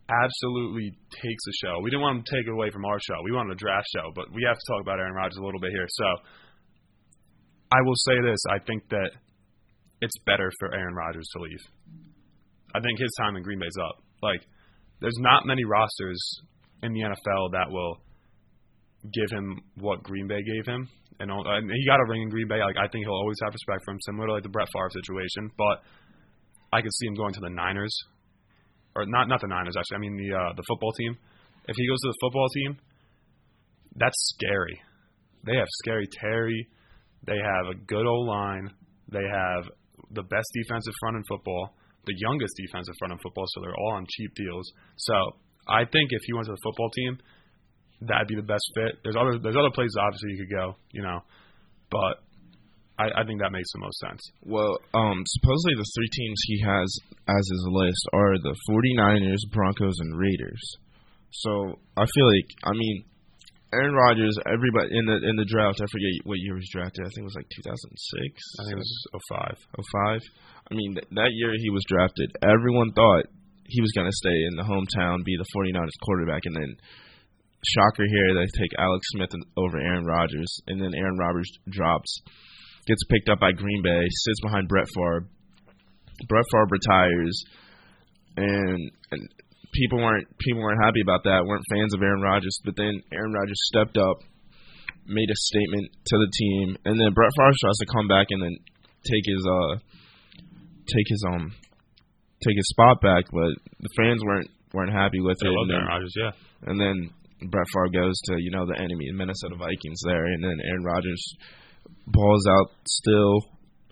absolutely 0.10 0.97
takes 1.13 1.43
the 1.45 1.54
show. 1.62 1.78
We 1.84 1.91
didn't 1.91 2.02
want 2.02 2.17
him 2.17 2.23
to 2.26 2.32
take 2.41 2.47
it 2.47 2.54
away 2.58 2.71
from 2.73 2.86
our 2.86 2.97
show. 3.06 3.21
We 3.23 3.32
wanted 3.38 3.54
a 3.54 3.60
draft 3.62 3.86
show, 3.93 4.10
but 4.15 4.34
we 4.34 4.41
have 4.47 4.58
to 4.58 4.65
talk 4.65 4.82
about 4.82 4.97
Aaron 4.97 5.13
Rodgers 5.13 5.38
a 5.38 5.45
little 5.45 5.60
bit 5.62 5.69
here. 5.71 5.86
So 5.88 6.08
I 7.69 7.82
will 7.86 8.00
say 8.10 8.17
this: 8.21 8.39
I 8.50 8.60
think 8.65 8.89
that 8.89 9.12
it's 10.02 10.17
better 10.26 10.50
for 10.60 10.73
Aaron 10.73 10.95
Rodgers 10.95 11.28
to 11.36 11.41
leave. 11.43 11.62
I 12.75 12.80
think 12.80 12.99
his 12.99 13.12
time 13.19 13.36
in 13.36 13.43
Green 13.43 13.60
Bay's 13.60 13.77
up. 13.82 14.03
Like, 14.21 14.41
there's 14.99 15.17
not 15.19 15.45
many 15.45 15.63
rosters 15.63 16.19
in 16.84 16.93
the 16.93 17.01
NFL 17.01 17.51
that 17.51 17.69
will 17.69 17.97
give 19.13 19.30
him 19.32 19.62
what 19.75 20.03
Green 20.03 20.27
Bay 20.27 20.41
gave 20.43 20.65
him, 20.65 20.88
and, 21.19 21.32
and 21.32 21.71
he 21.71 21.86
got 21.86 21.99
a 21.99 22.06
ring 22.08 22.23
in 22.23 22.30
Green 22.30 22.47
Bay. 22.47 22.60
Like, 22.60 22.77
I 22.77 22.88
think 22.88 23.06
he'll 23.06 23.13
always 23.13 23.38
have 23.43 23.53
respect 23.53 23.86
for 23.86 23.91
him, 23.91 23.99
similar 24.06 24.27
to 24.27 24.34
like 24.34 24.43
the 24.43 24.49
Brett 24.49 24.67
Favre 24.73 24.89
situation. 24.91 25.49
But 25.58 25.82
I 26.73 26.82
could 26.82 26.93
see 26.93 27.08
him 27.08 27.15
going 27.15 27.34
to 27.34 27.39
the 27.39 27.49
Niners, 27.49 27.95
or 28.95 29.06
not 29.06 29.27
not 29.27 29.41
the 29.41 29.47
Niners 29.47 29.75
actually. 29.77 29.97
I 29.97 29.99
mean 29.99 30.17
the 30.17 30.36
uh, 30.36 30.53
the 30.56 30.63
football 30.67 30.91
team. 30.93 31.17
If 31.67 31.75
he 31.75 31.88
goes 31.88 31.99
to 32.01 32.08
the 32.10 32.17
football 32.21 32.47
team, 32.49 32.77
that's 33.95 34.17
scary. 34.36 34.82
They 35.45 35.56
have 35.56 35.67
scary 35.84 36.08
Terry. 36.19 36.67
They 37.25 37.38
have 37.38 37.67
a 37.71 37.75
good 37.75 38.06
O 38.06 38.19
line. 38.21 38.71
They 39.10 39.23
have 39.23 39.69
the 40.12 40.23
best 40.23 40.47
defensive 40.53 40.93
front 40.99 41.17
in 41.17 41.23
football, 41.27 41.75
the 42.08 42.15
youngest 42.17 42.56
defensive 42.58 42.96
front 42.98 43.13
in 43.13 43.20
football, 43.20 43.46
so 43.48 43.62
they're 43.62 43.76
all 43.76 44.00
on 44.00 44.08
cheap 44.10 44.34
deals. 44.34 44.72
So 44.98 45.13
I 45.67 45.84
think 45.84 46.10
if 46.15 46.24
he 46.26 46.34
went 46.34 46.48
to 46.48 46.56
the 46.56 46.63
football 46.63 46.89
team, 46.96 47.20
that'd 48.02 48.28
be 48.28 48.36
the 48.36 48.48
best 48.48 48.63
fit. 48.74 49.04
There's 49.04 49.20
other 49.20 49.38
there's 49.38 49.60
other 49.60 49.74
places 49.74 49.96
obviously 50.00 50.32
you 50.34 50.39
could 50.46 50.56
go, 50.56 50.76
you 50.91 51.04
know, 51.04 51.22
but 51.91 52.24
I, 52.98 53.22
I 53.22 53.24
think 53.26 53.41
that 53.41 53.52
makes 53.52 53.70
the 53.74 53.84
most 53.84 54.00
sense. 54.00 54.22
Well, 54.41 54.80
um, 54.93 55.22
supposedly 55.26 55.75
the 55.77 55.92
three 55.94 56.12
teams 56.15 56.40
he 56.48 56.58
has 56.65 56.90
as 57.29 57.44
his 57.46 57.63
list 57.69 58.04
are 58.13 58.34
the 58.42 58.56
49ers, 58.69 59.44
Broncos, 59.52 60.00
and 60.00 60.17
Raiders. 60.17 60.63
So 61.31 61.79
I 61.96 62.06
feel 62.06 62.27
like 62.27 62.50
I 62.63 62.71
mean, 62.73 63.06
Aaron 63.74 63.94
Rodgers. 63.94 64.36
Everybody 64.48 64.96
in 64.96 65.06
the 65.06 65.18
in 65.28 65.36
the 65.36 65.46
draft. 65.48 65.84
I 65.84 65.88
forget 65.92 66.24
what 66.24 66.40
year 66.40 66.56
he 66.56 66.63
was 66.63 66.72
drafted. 66.72 67.04
I 67.04 67.12
think 67.12 67.28
it 67.28 67.32
was 67.32 67.40
like 67.40 67.52
2006. 67.52 67.60
I 67.60 68.63
think 68.63 68.76
it 68.80 68.86
was 68.86 68.96
05. 69.28 69.60
05. 69.76 70.22
I 70.72 70.74
mean, 70.76 70.96
th- 70.96 71.12
that 71.12 71.32
year 71.36 71.52
he 71.56 71.70
was 71.70 71.84
drafted, 71.88 72.32
everyone 72.44 72.92
thought 72.96 73.28
he 73.68 73.82
was 73.82 73.92
going 73.92 74.08
to 74.08 74.22
stay 74.24 74.48
in 74.48 74.56
the 74.56 74.63
hometown, 74.63 75.24
be 75.28 75.36
the 75.36 75.48
49ers 75.52 76.00
quarterback, 76.04 76.48
and 76.48 76.56
then 76.56 76.76
shocker 77.63 78.06
here, 78.08 78.34
they 78.34 78.48
take 78.56 78.72
Alex 78.80 79.04
Smith 79.12 79.32
over 79.58 79.78
Aaron 79.80 80.06
Rodgers, 80.06 80.52
and 80.68 80.80
then 80.80 80.96
Aaron 80.96 81.18
Rodgers 81.18 81.52
drops, 81.70 82.22
gets 82.88 83.04
picked 83.10 83.30
up 83.30 83.40
by 83.40 83.52
Green 83.52 83.84
Bay, 83.84 84.08
sits 84.10 84.42
behind 84.42 84.68
Brett 84.68 84.88
Favre. 84.96 85.28
Brett 86.28 86.46
Favre 86.52 86.72
retires, 86.72 87.44
and 88.38 88.92
and 89.12 89.30
people 89.78 90.00
weren't 90.02 90.25
people 90.42 90.62
weren't 90.62 90.82
happy 90.84 91.02
about 91.02 91.23
that, 91.30 91.46
weren't 91.46 91.63
fans 91.69 91.94
of 91.94 92.02
Aaron 92.02 92.21
Rodgers, 92.21 92.58
but 92.65 92.75
then 92.75 92.98
Aaron 93.13 93.32
Rodgers 93.34 93.62
stepped 93.69 93.98
up, 93.98 94.17
made 95.06 95.30
a 95.30 95.38
statement 95.54 95.88
to 96.10 96.15
the 96.17 96.32
team, 96.34 96.75
and 96.86 97.00
then 97.00 97.13
Brett 97.13 97.32
Favre 97.38 97.54
tries 97.62 97.78
to 97.80 97.94
come 97.94 98.08
back 98.10 98.28
and 98.34 98.42
then 98.42 98.56
take 99.06 99.25
his 99.25 99.44
uh 99.46 99.78
take 100.90 101.08
his 101.08 101.23
um 101.30 101.54
take 102.44 102.58
his 102.58 102.67
spot 102.69 103.02
back, 103.02 103.25
but 103.32 103.54
the 103.80 103.90
fans 103.96 104.21
weren't 104.25 104.50
weren't 104.73 104.92
happy 104.92 105.21
with 105.21 105.38
They 105.40 105.48
it. 105.48 105.52
love 105.54 105.69
and, 105.69 105.71
Aaron 105.71 105.86
then, 105.86 105.94
Rodgers, 105.96 106.15
yeah. 106.17 106.32
and 106.69 106.75
then 106.82 106.96
Brett 107.50 107.67
Favre 107.73 107.94
goes 107.94 108.17
to 108.30 108.42
you 108.42 108.52
know 108.52 108.65
the 108.65 108.78
enemy, 108.78 109.06
the 109.10 109.17
Minnesota 109.17 109.56
Vikings 109.56 110.02
there, 110.06 110.25
and 110.25 110.44
then 110.44 110.58
Aaron 110.65 110.84
Rodgers 110.84 111.23
balls 112.08 112.46
out 112.50 112.71
still 112.88 113.34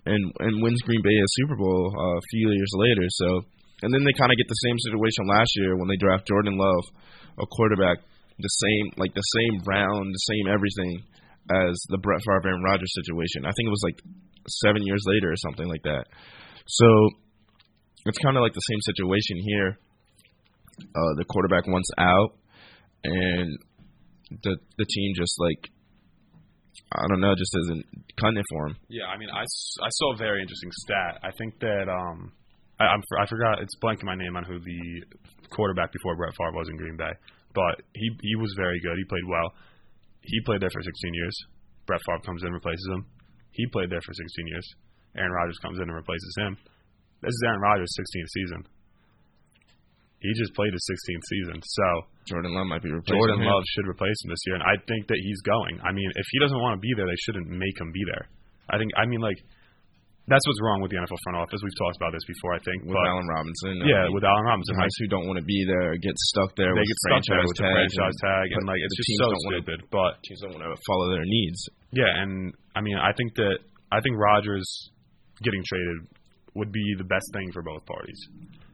and 0.06 0.22
and 0.40 0.62
wins 0.62 0.82
Green 0.82 1.02
Bay 1.02 1.14
a 1.16 1.28
Super 1.42 1.56
Bowl 1.56 1.92
uh, 1.94 2.16
a 2.18 2.26
few 2.30 2.50
years 2.50 2.72
later. 2.76 3.06
So 3.08 3.28
and 3.82 3.92
then 3.92 4.04
they 4.04 4.16
kind 4.16 4.32
of 4.32 4.38
get 4.38 4.48
the 4.48 4.62
same 4.64 4.78
situation 4.88 5.28
last 5.28 5.52
year 5.56 5.76
when 5.76 5.88
they 5.88 6.00
draft 6.00 6.26
Jordan 6.26 6.56
Love, 6.56 6.84
a 7.36 7.46
quarterback, 7.46 8.00
the 8.38 8.48
same 8.48 8.92
like 8.96 9.12
the 9.12 9.28
same 9.36 9.60
round, 9.64 10.12
the 10.12 10.26
same 10.32 10.46
everything 10.48 11.04
as 11.52 11.76
the 11.88 11.98
Brett 11.98 12.20
Favre 12.24 12.54
and 12.54 12.64
Rodgers 12.64 12.92
situation. 12.94 13.44
I 13.44 13.52
think 13.52 13.68
it 13.68 13.74
was 13.76 13.84
like 13.84 14.00
seven 14.48 14.82
years 14.84 15.04
later 15.06 15.30
or 15.30 15.36
something 15.36 15.68
like 15.68 15.82
that. 15.84 16.04
So 16.66 16.88
it's 18.04 18.18
kind 18.18 18.36
of 18.36 18.42
like 18.42 18.54
the 18.54 18.66
same 18.66 18.80
situation 18.80 19.36
here. 19.44 19.78
Uh, 20.80 21.12
the 21.16 21.24
quarterback 21.24 21.66
wants 21.66 21.88
out, 21.96 22.36
and 23.04 23.58
the 24.42 24.56
the 24.76 24.84
team 24.84 25.12
just 25.16 25.36
like 25.38 25.70
I 26.92 27.06
don't 27.08 27.20
know, 27.20 27.34
just 27.34 27.56
isn't 27.64 27.84
cutting 28.20 28.38
it 28.38 28.44
for 28.50 28.68
him. 28.68 28.76
Yeah, 28.88 29.06
I 29.06 29.16
mean, 29.18 29.28
I, 29.32 29.42
I 29.42 29.90
saw 29.90 30.14
a 30.14 30.16
very 30.16 30.40
interesting 30.40 30.70
stat. 30.72 31.20
I 31.22 31.30
think 31.36 31.58
that 31.60 31.88
um, 31.88 32.32
I, 32.78 32.84
I'm 32.84 33.02
I 33.18 33.26
forgot 33.26 33.62
it's 33.62 33.76
blanking 33.82 34.04
my 34.04 34.14
name 34.16 34.36
on 34.36 34.44
who 34.44 34.58
the 34.58 35.04
quarterback 35.50 35.92
before 35.92 36.16
Brett 36.16 36.34
Favre 36.36 36.52
was 36.52 36.68
in 36.68 36.76
Green 36.76 36.96
Bay, 36.96 37.12
but 37.54 37.80
he 37.94 38.10
he 38.22 38.36
was 38.36 38.52
very 38.56 38.80
good. 38.80 38.96
He 38.96 39.04
played 39.04 39.26
well. 39.28 39.52
He 40.20 40.40
played 40.44 40.60
there 40.60 40.72
for 40.72 40.82
16 40.82 41.14
years. 41.14 41.36
Brett 41.86 42.00
Favre 42.04 42.20
comes 42.26 42.42
in, 42.42 42.48
and 42.48 42.54
replaces 42.54 42.86
him. 42.90 43.06
He 43.52 43.64
played 43.72 43.88
there 43.88 44.02
for 44.02 44.12
16 44.12 44.46
years. 44.46 44.66
Aaron 45.16 45.32
Rodgers 45.32 45.56
comes 45.62 45.78
in 45.78 45.88
and 45.88 45.94
replaces 45.96 46.34
him. 46.36 46.58
This 47.22 47.32
is 47.32 47.42
Aaron 47.46 47.62
Rodgers' 47.62 47.94
16th 47.96 48.30
season. 48.36 48.60
He 50.20 50.32
just 50.36 50.52
played 50.52 50.72
his 50.72 50.84
16th 50.84 51.24
season, 51.28 51.56
so 51.62 51.86
Jordan 52.26 52.52
Love 52.52 52.66
might 52.66 52.82
be 52.82 52.90
replacing 52.90 53.20
Jordan 53.20 53.40
him. 53.40 53.48
Love 53.48 53.62
should 53.72 53.86
replace 53.88 54.16
him 54.24 54.30
this 54.32 54.42
year, 54.44 54.56
and 54.56 54.64
I 54.64 54.76
think 54.88 55.06
that 55.08 55.20
he's 55.22 55.40
going. 55.44 55.80
I 55.84 55.92
mean, 55.92 56.10
if 56.16 56.26
he 56.32 56.38
doesn't 56.40 56.58
want 56.58 56.76
to 56.76 56.82
be 56.82 56.92
there, 56.96 57.06
they 57.06 57.20
shouldn't 57.24 57.48
make 57.48 57.76
him 57.78 57.92
be 57.92 58.04
there. 58.04 58.28
I 58.68 58.76
think. 58.76 58.90
I 58.96 59.06
mean, 59.06 59.20
like 59.20 59.36
that's 60.26 60.42
what's 60.46 60.58
wrong 60.62 60.82
with 60.82 60.90
the 60.90 60.98
NFL 60.98 61.18
front 61.22 61.38
office. 61.38 61.62
We've 61.62 61.78
talked 61.78 61.96
about 62.02 62.10
this 62.10 62.26
before. 62.26 62.54
I 62.54 62.60
think, 62.66 62.82
with 62.82 62.98
but 62.98 63.06
Allen 63.06 63.26
Robinson. 63.30 63.74
Yeah, 63.86 64.10
mean, 64.10 64.14
with 64.18 64.26
Allen 64.26 64.46
Robinson, 64.46 64.74
like, 64.74 64.90
who 64.98 65.06
don't 65.06 65.26
want 65.30 65.38
to 65.38 65.46
be 65.46 65.62
there 65.66 65.94
get 66.02 66.14
stuck 66.34 66.50
there. 66.58 66.74
they 66.74 66.82
with 66.82 66.90
get 66.90 66.98
stuck 67.06 67.22
there 67.30 67.38
franchise 67.38 67.46
with 67.46 67.58
the 67.58 67.68
franchise 67.70 68.16
tag, 68.22 68.46
and 68.50 68.62
but 68.66 68.70
like 68.74 68.80
it's 68.82 68.96
just 68.98 69.10
so 69.14 69.22
don't 69.22 69.38
wanna- 69.46 69.56
stupid. 69.62 69.78
But 69.94 70.12
teams 70.26 70.40
don't 70.42 70.54
want 70.58 70.64
to 70.66 70.74
follow 70.86 71.06
their 71.14 71.26
needs. 71.26 71.60
yeah, 71.94 72.10
and 72.22 72.50
I 72.74 72.80
mean, 72.82 72.98
I 72.98 73.14
think 73.14 73.38
that 73.38 73.62
I 73.94 74.02
think 74.02 74.18
Rodgers 74.18 74.66
getting 75.46 75.62
traded 75.62 76.10
would 76.58 76.72
be 76.72 76.84
the 76.98 77.04
best 77.06 77.28
thing 77.36 77.52
for 77.52 77.62
both 77.62 77.84
parties. 77.86 78.18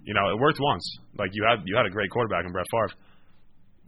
You 0.08 0.14
know, 0.14 0.30
it 0.32 0.38
worked 0.40 0.58
once. 0.58 0.84
Like 1.18 1.30
you 1.36 1.44
had 1.44 1.62
you 1.68 1.76
had 1.76 1.86
a 1.86 1.90
great 1.92 2.10
quarterback 2.10 2.44
in 2.46 2.52
Brett 2.52 2.66
Favre. 2.72 2.96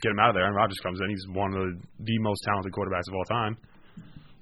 Get 0.02 0.10
him 0.10 0.18
out 0.18 0.30
of 0.30 0.34
there, 0.36 0.44
and 0.46 0.54
Rodgers 0.54 0.78
comes 0.82 1.00
in. 1.00 1.08
He's 1.08 1.24
one 1.32 1.54
of 1.54 1.62
the, 1.62 1.72
the 2.02 2.18
most 2.18 2.42
talented 2.44 2.72
quarterbacks 2.72 3.08
of 3.08 3.14
all 3.14 3.24
time. 3.24 3.56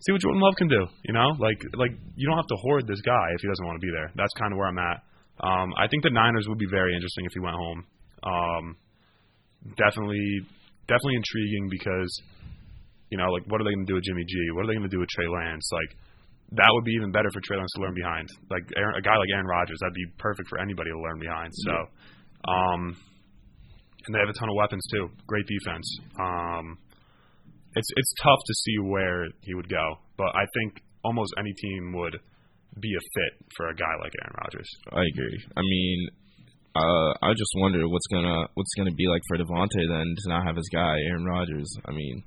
See 0.02 0.12
what 0.12 0.20
Jordan 0.20 0.42
Love 0.42 0.54
can 0.58 0.68
do. 0.68 0.82
You 1.04 1.14
know, 1.14 1.34
like 1.38 1.62
like 1.74 1.92
you 2.16 2.26
don't 2.26 2.36
have 2.36 2.50
to 2.50 2.58
hoard 2.58 2.86
this 2.86 3.00
guy 3.02 3.26
if 3.34 3.40
he 3.40 3.48
doesn't 3.48 3.66
want 3.66 3.80
to 3.80 3.84
be 3.84 3.92
there. 3.92 4.10
That's 4.14 4.32
kind 4.38 4.52
of 4.52 4.58
where 4.58 4.68
I'm 4.68 4.78
at. 4.78 4.98
Um, 5.42 5.72
I 5.78 5.86
think 5.88 6.02
the 6.02 6.10
Niners 6.10 6.46
would 6.48 6.58
be 6.58 6.70
very 6.70 6.94
interesting 6.94 7.24
if 7.24 7.32
he 7.32 7.40
went 7.40 7.56
home. 7.56 7.80
Um, 8.22 8.64
definitely, 9.78 10.42
definitely 10.86 11.16
intriguing 11.16 11.70
because 11.70 12.10
you 13.12 13.18
know, 13.18 13.28
like 13.28 13.44
what 13.46 13.60
are 13.60 13.64
they 13.64 13.76
going 13.76 13.84
to 13.84 13.92
do 13.92 14.00
with 14.00 14.08
Jimmy 14.08 14.24
G? 14.24 14.34
What 14.56 14.64
are 14.64 14.68
they 14.72 14.78
going 14.78 14.88
to 14.88 14.94
do 14.94 14.98
with 14.98 15.12
Trey 15.12 15.28
Lance? 15.28 15.68
Like 15.70 15.92
that 16.56 16.68
would 16.72 16.84
be 16.84 16.96
even 16.96 17.12
better 17.12 17.28
for 17.28 17.40
Trey 17.44 17.60
Lance 17.60 17.70
to 17.76 17.82
learn 17.84 17.94
behind. 17.94 18.26
Like 18.48 18.64
Aaron, 18.76 18.96
a 18.96 19.04
guy 19.04 19.16
like 19.16 19.28
Aaron 19.32 19.46
Rodgers, 19.46 19.76
that'd 19.80 19.92
be 19.92 20.08
perfect 20.16 20.48
for 20.48 20.58
anybody 20.58 20.90
to 20.90 20.98
learn 20.98 21.20
behind. 21.20 21.52
So, 21.52 21.74
um, 22.48 22.96
and 24.08 24.10
they 24.16 24.18
have 24.18 24.32
a 24.32 24.38
ton 24.38 24.48
of 24.48 24.56
weapons 24.56 24.80
too. 24.90 25.12
Great 25.28 25.44
defense. 25.44 25.86
Um, 26.18 26.78
it's 27.74 27.88
it's 27.96 28.12
tough 28.22 28.40
to 28.46 28.54
see 28.54 28.78
where 28.78 29.28
he 29.40 29.54
would 29.54 29.68
go, 29.68 29.98
but 30.16 30.34
I 30.34 30.44
think 30.54 30.82
almost 31.04 31.32
any 31.38 31.52
team 31.52 31.92
would 31.94 32.18
be 32.80 32.92
a 32.94 33.02
fit 33.14 33.46
for 33.56 33.68
a 33.68 33.74
guy 33.74 33.94
like 34.00 34.12
Aaron 34.22 34.36
Rodgers. 34.40 34.68
I 34.92 35.04
agree. 35.12 35.38
I 35.56 35.60
mean, 35.60 36.08
uh, 36.74 37.12
I 37.20 37.32
just 37.36 37.52
wonder 37.56 37.88
what's 37.88 38.06
gonna 38.08 38.48
what's 38.54 38.72
gonna 38.76 38.96
be 38.96 39.08
like 39.08 39.22
for 39.28 39.36
Davante 39.36 39.84
then 39.88 40.08
to 40.08 40.28
not 40.28 40.46
have 40.46 40.56
his 40.56 40.68
guy 40.72 40.96
Aaron 41.08 41.24
Rodgers. 41.24 41.68
I 41.84 41.92
mean, 41.92 42.22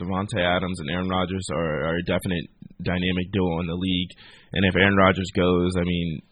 Davante 0.00 0.42
Adams 0.42 0.80
and 0.80 0.90
Aaron 0.90 1.08
Rodgers 1.08 1.46
are, 1.52 1.86
are 1.86 1.96
a 1.96 2.02
definite 2.02 2.50
dynamic 2.82 3.30
duo 3.32 3.60
in 3.60 3.66
the 3.66 3.78
league, 3.78 4.10
and 4.52 4.64
if 4.66 4.74
Aaron 4.74 4.96
Rodgers 4.96 5.30
goes, 5.36 5.76
I 5.76 5.84
mean, 5.84 6.22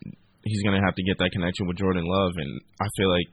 he's 0.45 0.63
gonna 0.63 0.83
have 0.83 0.95
to 0.97 1.05
get 1.05 1.19
that 1.19 1.31
connection 1.33 1.67
with 1.67 1.79
Jordan 1.79 2.05
Love, 2.05 2.33
and 2.37 2.61
I 2.81 2.87
feel 2.97 3.11
like 3.11 3.31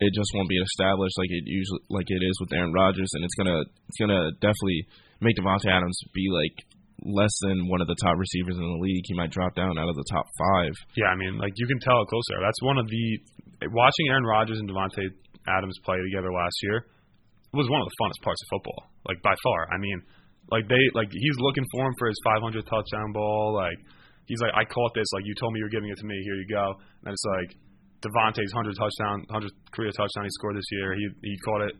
it 0.00 0.14
just 0.14 0.30
won't 0.34 0.48
be 0.48 0.58
established 0.58 1.18
like 1.18 1.30
it 1.30 1.44
usually 1.46 1.82
like 1.90 2.06
it 2.06 2.22
is 2.22 2.36
with 2.40 2.52
Aaron 2.52 2.72
Rodgers, 2.72 3.10
and 3.14 3.24
it's 3.24 3.34
gonna 3.34 3.60
it's 3.62 3.98
gonna 3.98 4.30
definitely 4.38 4.86
make 5.20 5.36
Davante 5.36 5.66
Adams 5.66 5.98
be 6.14 6.30
like 6.30 6.54
less 7.02 7.34
than 7.46 7.70
one 7.70 7.80
of 7.80 7.86
the 7.86 7.98
top 8.02 8.18
receivers 8.18 8.58
in 8.58 8.62
the 8.62 8.80
league. 8.82 9.04
He 9.06 9.14
might 9.14 9.30
drop 9.30 9.54
down 9.54 9.78
out 9.78 9.88
of 9.88 9.94
the 9.94 10.06
top 10.10 10.26
five. 10.38 10.72
Yeah, 10.98 11.10
I 11.10 11.16
mean, 11.16 11.38
like 11.38 11.54
you 11.56 11.66
can 11.66 11.78
tell 11.82 11.98
how 11.98 12.06
close 12.06 12.26
they. 12.30 12.38
That's 12.42 12.62
one 12.62 12.78
of 12.78 12.86
the 12.86 13.06
watching 13.74 14.06
Aaron 14.10 14.26
Rodgers 14.26 14.58
and 14.58 14.70
Davante 14.70 15.06
Adams 15.46 15.78
play 15.84 15.98
together 16.10 16.30
last 16.30 16.58
year 16.62 16.86
was 17.54 17.66
one 17.70 17.80
of 17.80 17.88
the 17.88 17.96
funnest 17.96 18.20
parts 18.22 18.40
of 18.44 18.48
football, 18.52 18.80
like 19.08 19.18
by 19.22 19.34
far. 19.42 19.60
I 19.72 19.78
mean, 19.78 19.98
like 20.50 20.68
they 20.68 20.82
like 20.94 21.08
he's 21.10 21.38
looking 21.40 21.64
for 21.72 21.86
him 21.86 21.94
for 21.98 22.08
his 22.08 22.20
500 22.24 22.64
touchdown 22.66 23.12
ball. 23.12 23.54
Like 23.54 23.78
he's 24.26 24.40
like, 24.40 24.52
I 24.54 24.64
caught 24.64 24.92
this. 24.94 25.08
Like 25.12 25.24
you 25.24 25.34
told 25.40 25.52
me 25.52 25.60
you 25.60 25.66
were 25.66 25.74
giving 25.74 25.90
it 25.90 25.98
to 25.98 26.06
me. 26.06 26.16
Here 26.22 26.36
you 26.36 26.48
go. 26.48 26.66
And 27.04 27.12
it's 27.12 27.26
like 27.38 27.50
Davante's 28.00 28.54
100 28.54 28.78
touchdown, 28.78 29.26
100 29.26 29.50
career 29.74 29.90
touchdown 29.90 30.24
he 30.24 30.32
scored 30.38 30.56
this 30.56 30.70
year. 30.70 30.94
He 30.94 31.06
he 31.22 31.34
caught 31.44 31.62
it. 31.66 31.74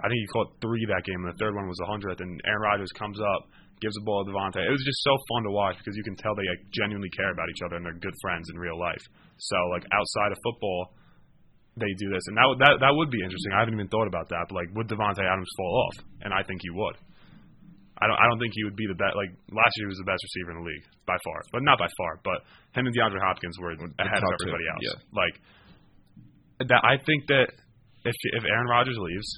I 0.00 0.08
think 0.08 0.20
he 0.20 0.28
caught 0.32 0.56
three 0.60 0.84
that 0.88 1.04
game, 1.04 1.20
and 1.24 1.32
the 1.32 1.38
third 1.40 1.54
one 1.54 1.68
was 1.68 1.80
a 1.80 1.88
hundredth. 1.88 2.20
And 2.20 2.40
Aaron 2.44 2.62
Rodgers 2.64 2.92
comes 2.96 3.20
up, 3.20 3.48
gives 3.80 3.96
the 3.96 4.04
ball 4.04 4.24
to 4.24 4.32
Davante. 4.32 4.60
It 4.64 4.72
was 4.72 4.84
just 4.84 5.00
so 5.04 5.16
fun 5.32 5.44
to 5.44 5.52
watch 5.52 5.76
because 5.76 5.96
you 5.96 6.04
can 6.04 6.16
tell 6.16 6.32
they 6.36 6.48
like, 6.48 6.64
genuinely 6.72 7.12
care 7.12 7.32
about 7.32 7.48
each 7.48 7.60
other 7.64 7.76
and 7.76 7.84
they're 7.84 8.00
good 8.00 8.16
friends 8.20 8.48
in 8.52 8.56
real 8.60 8.78
life. 8.80 9.00
So 9.40 9.56
like 9.72 9.84
outside 9.92 10.32
of 10.32 10.38
football, 10.44 10.96
they 11.76 11.92
do 11.96 12.08
this, 12.12 12.24
and 12.28 12.36
that 12.36 12.48
that 12.60 12.74
that 12.84 12.92
would 12.92 13.08
be 13.08 13.20
interesting. 13.24 13.52
I 13.56 13.64
haven't 13.64 13.76
even 13.76 13.88
thought 13.88 14.08
about 14.08 14.28
that, 14.28 14.48
but 14.48 14.56
like, 14.56 14.68
would 14.76 14.88
Davante 14.88 15.24
Adams 15.24 15.48
fall 15.56 15.74
off? 15.88 15.96
And 16.24 16.32
I 16.32 16.44
think 16.44 16.60
he 16.60 16.70
would. 16.72 16.96
I 18.00 18.08
don't 18.08 18.16
I 18.16 18.24
don't 18.28 18.40
think 18.40 18.56
he 18.56 18.64
would 18.64 18.76
be 18.76 18.88
the 18.88 18.96
best. 18.96 19.12
Like 19.14 19.30
last 19.52 19.72
year, 19.76 19.86
he 19.88 19.92
was 19.92 20.00
the 20.00 20.08
best 20.08 20.24
receiver 20.24 20.56
in 20.56 20.64
the 20.64 20.66
league 20.72 20.86
by 21.04 21.16
far, 21.20 21.38
but 21.52 21.60
not 21.62 21.76
by 21.78 21.88
far. 22.00 22.20
But 22.24 22.40
him 22.72 22.88
and 22.88 22.94
DeAndre 22.96 23.20
Hopkins 23.20 23.56
were 23.60 23.76
ahead 23.76 23.84
of 23.84 24.24
top 24.24 24.34
two, 24.40 24.48
everybody 24.48 24.66
else. 24.72 24.84
yeah. 24.88 24.96
Like 25.12 25.36
that, 26.64 26.80
I 26.80 26.96
think 27.04 27.28
that 27.28 27.52
if 28.04 28.16
if 28.40 28.42
Aaron 28.48 28.68
Rodgers 28.68 28.96
leaves, 28.96 29.28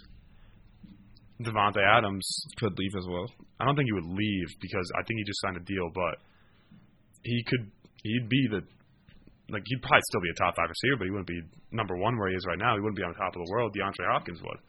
Davante 1.42 1.82
Adams 1.82 2.26
Could 2.58 2.78
leave 2.78 2.94
as 2.96 3.06
well. 3.10 3.26
I 3.58 3.66
don't 3.66 3.74
think 3.74 3.86
he 3.86 3.96
would 3.98 4.10
leave 4.10 4.48
because 4.60 4.86
I 4.98 5.02
think 5.06 5.18
he 5.18 5.24
just 5.26 5.42
signed 5.42 5.56
a 5.58 5.64
deal, 5.66 5.90
but 5.94 6.22
he 7.22 7.42
could 7.46 7.70
he'd 8.02 8.28
be 8.28 8.46
the 8.50 8.62
like 9.50 9.62
he'd 9.66 9.82
probably 9.82 10.06
still 10.06 10.22
be 10.22 10.30
a 10.30 10.38
top 10.38 10.54
five 10.54 10.70
receiver, 10.70 10.96
but 11.02 11.04
he 11.06 11.10
wouldn't 11.10 11.28
be 11.28 11.42
number 11.70 11.96
one 11.98 12.16
where 12.16 12.30
he 12.30 12.36
is 12.36 12.46
right 12.46 12.58
now. 12.58 12.74
He 12.74 12.80
wouldn't 12.80 12.96
be 12.96 13.02
on 13.02 13.14
top 13.14 13.34
of 13.34 13.42
the 13.42 13.50
world. 13.50 13.74
DeAndre 13.74 14.06
Hopkins 14.06 14.40
would. 14.42 14.60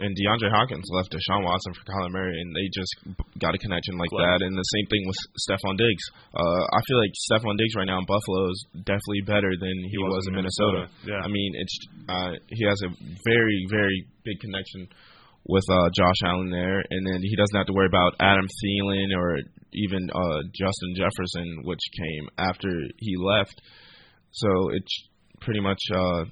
And 0.00 0.16
DeAndre 0.16 0.50
Hopkins 0.50 0.88
left 0.90 1.12
Deshaun 1.12 1.44
Watson 1.44 1.74
for 1.74 1.84
Kyler 1.84 2.10
Murray, 2.10 2.40
and 2.40 2.54
they 2.54 2.66
just 2.72 2.92
got 3.38 3.54
a 3.54 3.58
connection 3.58 3.98
like 3.98 4.10
that. 4.10 4.40
And 4.40 4.56
the 4.56 4.72
same 4.78 4.86
thing 4.88 5.04
with 5.06 5.18
Stefon 5.36 5.76
Diggs. 5.76 6.04
Uh, 6.34 6.64
I 6.72 6.80
feel 6.88 6.98
like 6.98 7.12
Stefon 7.28 7.58
Diggs 7.58 7.74
right 7.76 7.86
now 7.86 7.98
in 7.98 8.06
Buffalo 8.06 8.50
is 8.50 8.64
definitely 8.72 9.22
better 9.26 9.52
than 9.58 9.76
he, 9.84 9.98
was, 9.98 10.26
in 10.26 10.34
Minnesota. 10.34 10.88
Yeah. 11.04 11.20
I 11.22 11.28
mean, 11.28 11.52
it's 11.54 11.76
uh, 12.08 12.32
he 12.48 12.64
has 12.64 12.80
a 12.82 12.90
very 13.24 13.66
very 13.70 14.06
big 14.24 14.40
connection 14.40 14.88
with 15.46 15.64
uh, 15.70 15.90
Josh 15.94 16.20
Allen 16.24 16.50
there, 16.50 16.78
and 16.78 17.06
then 17.06 17.20
he 17.22 17.36
doesn't 17.36 17.56
have 17.56 17.66
to 17.66 17.72
worry 17.72 17.90
about 17.90 18.14
Adam 18.20 18.46
Thielen 18.46 19.10
or 19.16 19.38
even 19.74 20.10
uh, 20.14 20.40
Justin 20.54 20.94
Jefferson, 20.96 21.62
which 21.64 21.80
came 21.98 22.28
after 22.38 22.70
he 22.98 23.16
left. 23.18 23.60
So 24.32 24.70
it's 24.70 25.08
pretty 25.40 25.60
much 25.60 25.80
uh, 25.92 26.24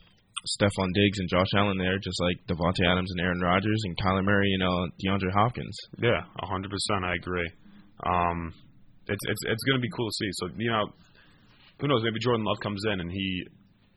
Stefon 0.49 0.88
Diggs 0.95 1.18
and 1.18 1.28
Josh 1.28 1.53
Allen 1.57 1.76
there, 1.76 1.99
just 1.99 2.20
like 2.20 2.36
Davante 2.49 2.84
Adams 2.86 3.11
and 3.12 3.20
Aaron 3.20 3.41
Rodgers 3.41 3.82
and 3.84 3.97
Kyler 3.99 4.24
Murray 4.24 4.53
and 4.55 4.62
uh, 4.62 4.88
DeAndre 4.97 5.32
Hopkins. 5.32 5.76
Yeah, 5.99 6.24
hundred 6.41 6.70
percent. 6.70 7.05
I 7.05 7.14
agree. 7.14 7.51
Um, 8.07 8.55
it's 9.07 9.24
it's 9.28 9.43
it's 9.45 9.64
going 9.64 9.76
to 9.76 9.84
be 9.84 9.91
cool 9.95 10.09
to 10.09 10.16
see. 10.16 10.30
So 10.41 10.49
you 10.57 10.70
know, 10.70 10.86
who 11.80 11.88
knows? 11.88 12.03
Maybe 12.03 12.20
Jordan 12.20 12.45
Love 12.45 12.59
comes 12.62 12.82
in 12.86 13.01
and 13.01 13.11
he 13.11 13.47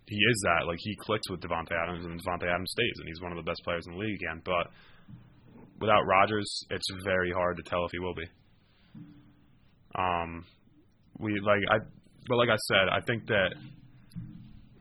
he 0.08 0.18
is 0.18 0.38
that 0.44 0.68
like 0.68 0.80
he 0.80 0.96
clicks 1.00 1.30
with 1.30 1.40
Davante 1.40 1.72
Adams 1.72 2.06
and 2.06 2.20
Davante 2.20 2.52
Adams 2.52 2.72
stays 2.72 2.98
and 3.00 3.08
he's 3.08 3.22
one 3.22 3.32
of 3.32 3.38
the 3.38 3.50
best 3.50 3.62
players 3.64 3.86
in 3.88 3.94
the 3.94 4.00
league 4.00 4.20
again. 4.20 4.42
But 4.44 4.68
without 5.80 6.04
Rodgers, 6.06 6.50
it's 6.70 6.88
very 7.06 7.32
hard 7.32 7.58
to 7.58 7.64
tell 7.64 7.86
if 7.86 7.92
he 7.92 8.00
will 8.00 8.16
be. 8.16 8.28
Um, 9.98 10.46
we 11.20 11.40
like 11.40 11.62
I, 11.72 11.78
but 12.28 12.38
like 12.38 12.50
I 12.50 12.58
said, 12.68 12.90
I 12.92 13.00
think 13.06 13.28
that 13.28 13.56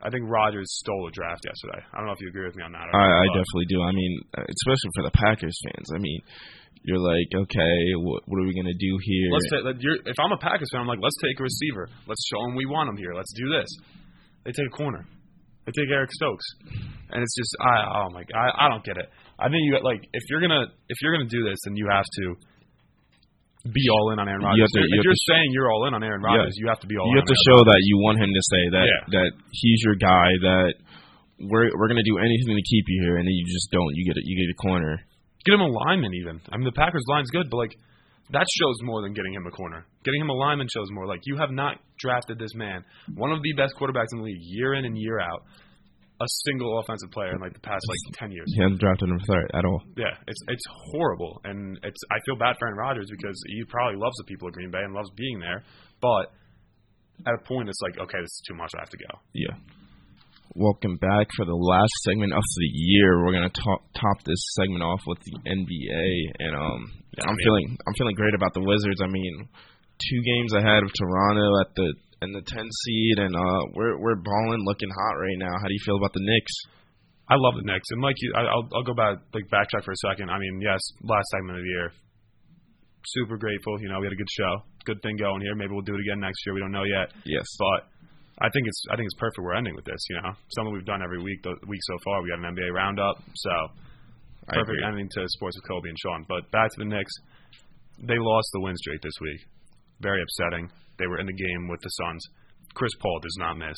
I 0.03 0.11
think 0.11 0.27
Rodgers 0.27 0.67
stole 0.83 1.07
the 1.07 1.15
draft 1.15 1.47
yesterday. 1.47 1.79
I 1.79 1.97
don't 1.97 2.11
know 2.11 2.13
if 2.13 2.19
you 2.19 2.27
agree 2.27 2.43
with 2.43 2.59
me 2.59 2.63
on 2.67 2.75
that. 2.75 2.91
Or 2.91 2.99
I, 2.99 3.23
I 3.23 3.25
definitely 3.31 3.71
do. 3.71 3.79
I 3.79 3.95
mean, 3.95 4.19
especially 4.35 4.91
for 4.99 5.03
the 5.07 5.15
Packers 5.15 5.55
fans. 5.63 5.87
I 5.95 5.99
mean, 6.03 6.19
you're 6.83 6.99
like, 6.99 7.31
okay, 7.31 7.75
what, 8.03 8.27
what 8.27 8.43
are 8.43 8.47
we 8.47 8.51
gonna 8.51 8.75
do 8.75 8.93
here? 8.99 9.31
Let's 9.31 9.47
take. 9.47 9.63
Let, 9.63 9.79
you're, 9.79 10.03
if 10.03 10.19
I'm 10.19 10.35
a 10.35 10.41
Packers 10.43 10.67
fan, 10.75 10.83
I'm 10.83 10.91
like, 10.91 10.99
let's 10.99 11.15
take 11.23 11.39
a 11.39 11.43
receiver. 11.47 11.87
Let's 12.03 12.19
show 12.27 12.43
them 12.43 12.59
we 12.59 12.67
want 12.67 12.91
him 12.91 12.99
here. 12.99 13.15
Let's 13.15 13.31
do 13.31 13.47
this. 13.47 13.71
They 14.43 14.51
take 14.51 14.67
a 14.67 14.75
corner. 14.75 15.07
They 15.63 15.71
take 15.71 15.87
Eric 15.87 16.11
Stokes, 16.11 16.43
and 17.15 17.23
it's 17.23 17.35
just 17.39 17.55
I 17.63 18.03
oh 18.03 18.09
my 18.11 18.27
god 18.27 18.35
I, 18.35 18.67
I 18.67 18.69
don't 18.69 18.83
get 18.83 18.99
it. 18.99 19.07
I 19.39 19.47
think 19.47 19.63
you 19.63 19.79
like 19.79 20.03
if 20.11 20.23
you're 20.27 20.41
gonna 20.43 20.67
if 20.91 20.97
you're 20.99 21.15
gonna 21.15 21.31
do 21.31 21.47
this, 21.47 21.55
then 21.63 21.79
you 21.79 21.87
have 21.87 22.03
to 22.03 22.35
be 23.71 23.85
all 23.91 24.11
in 24.11 24.19
on 24.19 24.27
Aaron 24.27 24.43
Rodgers. 24.43 24.59
You 24.59 24.81
to- 24.83 24.87
you 24.91 24.99
if 24.99 25.03
you're 25.07 25.23
saying 25.31 25.47
you're 25.55 25.71
all 25.71 25.87
in 25.87 25.93
on 25.93 26.03
Aaron 26.03 26.21
Rodgers, 26.21 26.55
you 26.59 26.67
have 26.67 26.79
to 26.83 26.87
be 26.87 26.97
all. 26.99 27.07
In. 27.07 27.11
You 27.15 27.17
have 27.23 27.31
to 27.31 27.39
show 27.47 27.63
Rodgers. 27.63 27.71
that 27.71 27.81
you 27.87 27.95
want 28.03 28.19
him 28.19 28.31
to 28.33 28.43
say 28.43 28.63
that 28.75 28.85
Yeah. 28.87 29.03
that 29.19 29.29
he's 29.51 29.79
your 29.87 29.95
guy. 29.95 30.27
That 30.43 30.73
we're 31.39 31.71
we're 31.77 31.87
gonna 31.87 32.03
do 32.03 32.17
anything 32.19 32.55
to 32.55 32.65
keep 32.67 32.85
you 32.87 32.99
here, 33.07 33.15
and 33.17 33.25
then 33.27 33.33
you 33.33 33.45
just 33.47 33.71
don't. 33.71 33.91
You 33.95 34.03
get 34.05 34.17
it. 34.17 34.23
You 34.27 34.35
get 34.35 34.51
a 34.51 34.59
corner. 34.59 34.99
Get 35.45 35.53
him 35.55 35.61
a 35.61 35.67
lineman 35.67 36.13
even. 36.15 36.41
I 36.51 36.57
mean 36.57 36.65
the 36.65 36.71
Packers 36.75 37.03
line's 37.07 37.29
good, 37.31 37.49
but 37.49 37.57
like 37.57 37.75
that 38.31 38.45
shows 38.59 38.75
more 38.83 39.01
than 39.01 39.13
getting 39.13 39.33
him 39.33 39.45
a 39.47 39.51
corner. 39.51 39.85
Getting 40.03 40.21
him 40.21 40.29
a 40.29 40.33
lineman 40.33 40.67
shows 40.73 40.87
more. 40.91 41.05
Like 41.05 41.21
you 41.25 41.37
have 41.37 41.51
not 41.51 41.79
drafted 41.99 42.39
this 42.39 42.55
man, 42.55 42.83
one 43.15 43.31
of 43.31 43.41
the 43.43 43.53
best 43.53 43.75
quarterbacks 43.75 44.11
in 44.13 44.19
the 44.19 44.23
league, 44.25 44.39
year 44.41 44.73
in 44.73 44.85
and 44.85 44.97
year 44.97 45.19
out, 45.19 45.43
a 46.23 46.29
single 46.47 46.79
offensive 46.79 47.11
player 47.11 47.35
in 47.35 47.41
like 47.43 47.51
the 47.53 47.59
past 47.59 47.83
like 47.83 48.15
ten 48.15 48.31
years. 48.31 48.47
He 48.55 48.61
hasn't 48.63 48.79
drafted 48.79 49.09
him 49.09 49.19
third 49.27 49.51
at 49.53 49.65
all. 49.65 49.83
Yeah, 49.99 50.15
it's 50.27 50.39
it's 50.47 50.63
horrible, 50.95 51.41
and 51.43 51.75
it's 51.83 51.99
I 52.11 52.17
feel 52.25 52.37
bad 52.39 52.55
for 52.57 52.67
Aaron 52.67 52.79
Rodgers 52.79 53.09
because 53.11 53.35
he 53.51 53.63
probably 53.67 53.99
loves 53.99 54.15
the 54.17 54.23
people 54.31 54.47
of 54.47 54.53
Green 54.53 54.71
Bay 54.71 54.79
and 54.83 54.93
loves 54.95 55.11
being 55.17 55.39
there, 55.39 55.63
but 56.01 56.31
at 57.27 57.35
a 57.35 57.41
point 57.45 57.67
it's 57.67 57.81
like 57.83 57.99
okay, 57.99 58.19
this 58.23 58.31
is 58.31 58.43
too 58.47 58.55
much. 58.55 58.71
I 58.75 58.81
have 58.81 58.89
to 58.95 58.97
go. 58.97 59.11
Yeah. 59.33 59.55
Welcome 60.55 60.97
back 61.01 61.27
for 61.35 61.45
the 61.49 61.57
last 61.57 61.93
segment 62.05 62.31
of 62.31 62.43
the 62.57 62.69
year. 62.71 63.25
We're 63.25 63.33
gonna 63.33 63.49
top 63.49 63.81
top 63.97 64.21
this 64.23 64.37
segment 64.53 64.83
off 64.83 65.01
with 65.07 65.17
the 65.25 65.33
NBA, 65.49 66.05
and 66.45 66.53
um, 66.55 66.81
Yeah, 67.17 67.25
I'm 67.25 67.29
I 67.29 67.33
mean- 67.33 67.43
feeling 67.43 67.77
I'm 67.87 67.93
feeling 67.97 68.15
great 68.15 68.35
about 68.35 68.53
the 68.53 68.61
Wizards. 68.61 69.01
I 69.01 69.07
mean, 69.09 69.49
two 69.97 70.21
games 70.21 70.53
ahead 70.53 70.83
of 70.83 70.91
Toronto 70.93 71.47
at 71.61 71.73
the 71.75 71.87
in 72.23 72.31
the 72.31 72.41
10 72.41 72.63
seed, 72.63 73.19
and 73.19 73.35
uh, 73.35 73.61
we're 73.75 73.99
we're 73.99 74.15
balling, 74.15 74.63
looking 74.65 74.89
hot 74.89 75.15
right 75.19 75.37
now. 75.37 75.51
How 75.51 75.67
do 75.67 75.73
you 75.73 75.83
feel 75.85 75.97
about 75.97 76.13
the 76.13 76.23
Knicks? 76.23 76.55
I 77.29 77.35
love 77.35 77.55
the 77.55 77.67
Knicks, 77.67 77.87
and 77.91 78.01
like 78.01 78.15
you, 78.19 78.33
I, 78.35 78.41
I'll 78.47 78.67
I'll 78.75 78.87
go 78.87 78.93
back 78.95 79.19
like 79.33 79.47
backtrack 79.51 79.83
for 79.83 79.91
a 79.91 80.01
second. 80.07 80.29
I 80.29 80.39
mean, 80.39 80.59
yes, 80.61 80.79
last 81.03 81.27
segment 81.31 81.59
of 81.59 81.63
the 81.63 81.71
year, 81.71 81.91
super 83.19 83.37
grateful. 83.37 83.79
You 83.81 83.89
know, 83.89 83.99
we 83.99 84.07
had 84.07 84.13
a 84.13 84.19
good 84.19 84.31
show, 84.31 84.63
good 84.85 85.01
thing 85.03 85.15
going 85.17 85.41
here. 85.41 85.55
Maybe 85.55 85.71
we'll 85.71 85.87
do 85.87 85.95
it 85.95 86.03
again 86.03 86.19
next 86.19 86.39
year. 86.45 86.55
We 86.55 86.61
don't 86.61 86.71
know 86.75 86.83
yet, 86.83 87.15
Yes, 87.23 87.47
but 87.59 87.87
I 88.39 88.49
think 88.51 88.67
it's 88.67 88.81
I 88.91 88.95
think 88.95 89.07
it's 89.07 89.19
perfect. 89.19 89.39
We're 89.39 89.55
ending 89.55 89.75
with 89.75 89.85
this. 89.85 89.99
You 90.09 90.19
know, 90.23 90.31
something 90.55 90.73
we've 90.73 90.85
done 90.85 91.03
every 91.03 91.21
week 91.21 91.43
the 91.43 91.55
week 91.67 91.81
so 91.83 91.95
far. 92.03 92.21
We 92.23 92.29
got 92.29 92.43
an 92.43 92.55
NBA 92.55 92.73
roundup, 92.73 93.23
so 93.35 93.51
perfect 94.47 94.83
ending 94.83 95.07
to 95.15 95.23
sports 95.29 95.55
with 95.55 95.67
Kobe 95.67 95.87
and 95.87 95.99
Sean. 95.99 96.25
But 96.27 96.51
back 96.51 96.71
to 96.71 96.79
the 96.79 96.89
Knicks, 96.91 97.13
they 98.03 98.19
lost 98.19 98.49
the 98.53 98.59
win 98.59 98.75
streak 98.75 99.01
this 99.01 99.15
week. 99.21 99.41
Very 100.01 100.21
upsetting. 100.21 100.69
They 100.97 101.07
were 101.07 101.19
in 101.19 101.25
the 101.27 101.33
game 101.33 101.67
with 101.69 101.81
the 101.81 101.89
Suns. 101.89 102.23
Chris 102.73 102.91
Paul 103.01 103.19
does 103.21 103.37
not 103.39 103.57
miss. 103.57 103.77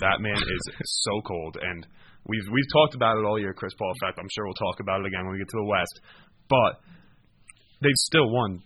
That 0.00 0.20
man 0.20 0.36
is 0.36 0.62
so 1.04 1.20
cold, 1.26 1.56
and 1.60 1.86
we've 2.26 2.48
we've 2.52 2.70
talked 2.72 2.94
about 2.94 3.18
it 3.18 3.24
all 3.24 3.38
year. 3.38 3.52
Chris 3.54 3.74
Paul 3.78 3.90
in 3.92 4.00
fact, 4.06 4.18
I'm 4.18 4.28
sure 4.34 4.44
we'll 4.44 4.54
talk 4.72 4.80
about 4.80 5.00
it 5.00 5.06
again 5.06 5.24
when 5.24 5.32
we 5.34 5.38
get 5.38 5.48
to 5.48 5.60
the 5.60 5.68
West. 5.68 6.00
But 6.48 6.72
they've 7.80 8.02
still 8.08 8.30
won 8.30 8.60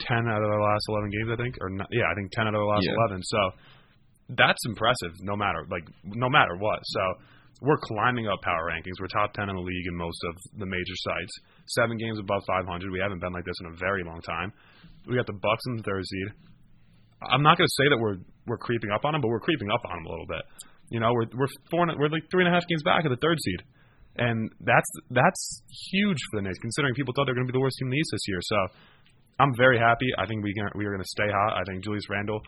ten 0.00 0.24
out 0.28 0.42
of 0.42 0.48
their 0.48 0.60
last 0.62 0.84
eleven 0.88 1.10
games, 1.10 1.30
I 1.32 1.36
think, 1.42 1.54
or 1.60 1.70
not, 1.70 1.88
yeah, 1.92 2.08
I 2.10 2.14
think 2.14 2.32
ten 2.32 2.46
out 2.48 2.54
of 2.54 2.60
the 2.60 2.70
last 2.72 2.84
Yeah. 2.86 2.96
eleven. 2.96 3.20
So 3.22 3.40
that's 4.30 4.62
impressive, 4.66 5.12
no 5.20 5.36
matter 5.36 5.64
like 5.70 5.84
no 6.04 6.28
matter 6.30 6.56
what. 6.56 6.80
So 6.84 7.02
we're 7.60 7.78
climbing 7.84 8.26
up 8.28 8.40
power 8.42 8.70
rankings. 8.72 8.96
We're 9.00 9.12
top 9.12 9.34
ten 9.34 9.48
in 9.48 9.54
the 9.56 9.62
league 9.62 9.86
in 9.86 9.94
most 9.96 10.18
of 10.30 10.34
the 10.58 10.66
major 10.66 10.96
sites. 11.04 11.32
Seven 11.76 11.96
games 11.96 12.18
above 12.18 12.42
500. 12.46 12.90
We 12.90 12.98
haven't 12.98 13.20
been 13.20 13.32
like 13.32 13.44
this 13.44 13.54
in 13.60 13.66
a 13.72 13.76
very 13.76 14.02
long 14.02 14.20
time. 14.22 14.52
We 15.06 15.14
got 15.16 15.26
the 15.26 15.38
Bucks 15.38 15.62
in 15.68 15.76
the 15.76 15.82
third 15.82 16.02
seed. 16.04 16.28
I'm 17.30 17.42
not 17.42 17.58
going 17.58 17.68
to 17.68 17.76
say 17.78 17.86
that 17.90 17.98
we're 17.98 18.18
we're 18.46 18.58
creeping 18.58 18.90
up 18.90 19.04
on 19.04 19.12
them, 19.12 19.20
but 19.22 19.28
we're 19.28 19.40
creeping 19.44 19.70
up 19.70 19.82
on 19.84 19.94
them 20.02 20.06
a 20.06 20.10
little 20.10 20.26
bit. 20.26 20.42
You 20.90 21.00
know, 21.00 21.12
we're 21.12 21.28
we're 21.32 21.50
four 21.70 21.86
we're 21.98 22.08
like 22.10 22.26
three 22.30 22.44
and 22.44 22.50
a 22.50 22.54
half 22.54 22.66
games 22.66 22.82
back 22.82 23.04
of 23.04 23.10
the 23.10 23.20
third 23.22 23.38
seed, 23.40 23.60
and 24.16 24.50
that's 24.60 24.90
that's 25.10 25.62
huge 25.92 26.18
for 26.30 26.40
the 26.40 26.42
Knicks 26.48 26.58
considering 26.58 26.94
people 26.94 27.14
thought 27.14 27.24
they 27.26 27.32
were 27.32 27.40
going 27.40 27.48
to 27.48 27.52
be 27.52 27.56
the 27.56 27.62
worst 27.64 27.76
team 27.78 27.88
in 27.88 27.92
the 27.96 28.00
East 28.02 28.10
this 28.12 28.26
year. 28.28 28.40
So 28.42 28.56
I'm 29.40 29.52
very 29.56 29.78
happy. 29.78 30.06
I 30.18 30.26
think 30.26 30.44
we 30.44 30.52
can, 30.54 30.68
we 30.76 30.84
are 30.84 30.92
going 30.92 31.02
to 31.02 31.08
stay 31.16 31.30
hot. 31.30 31.56
I 31.56 31.62
think 31.64 31.82
Julius 31.84 32.08
Randle 32.10 32.40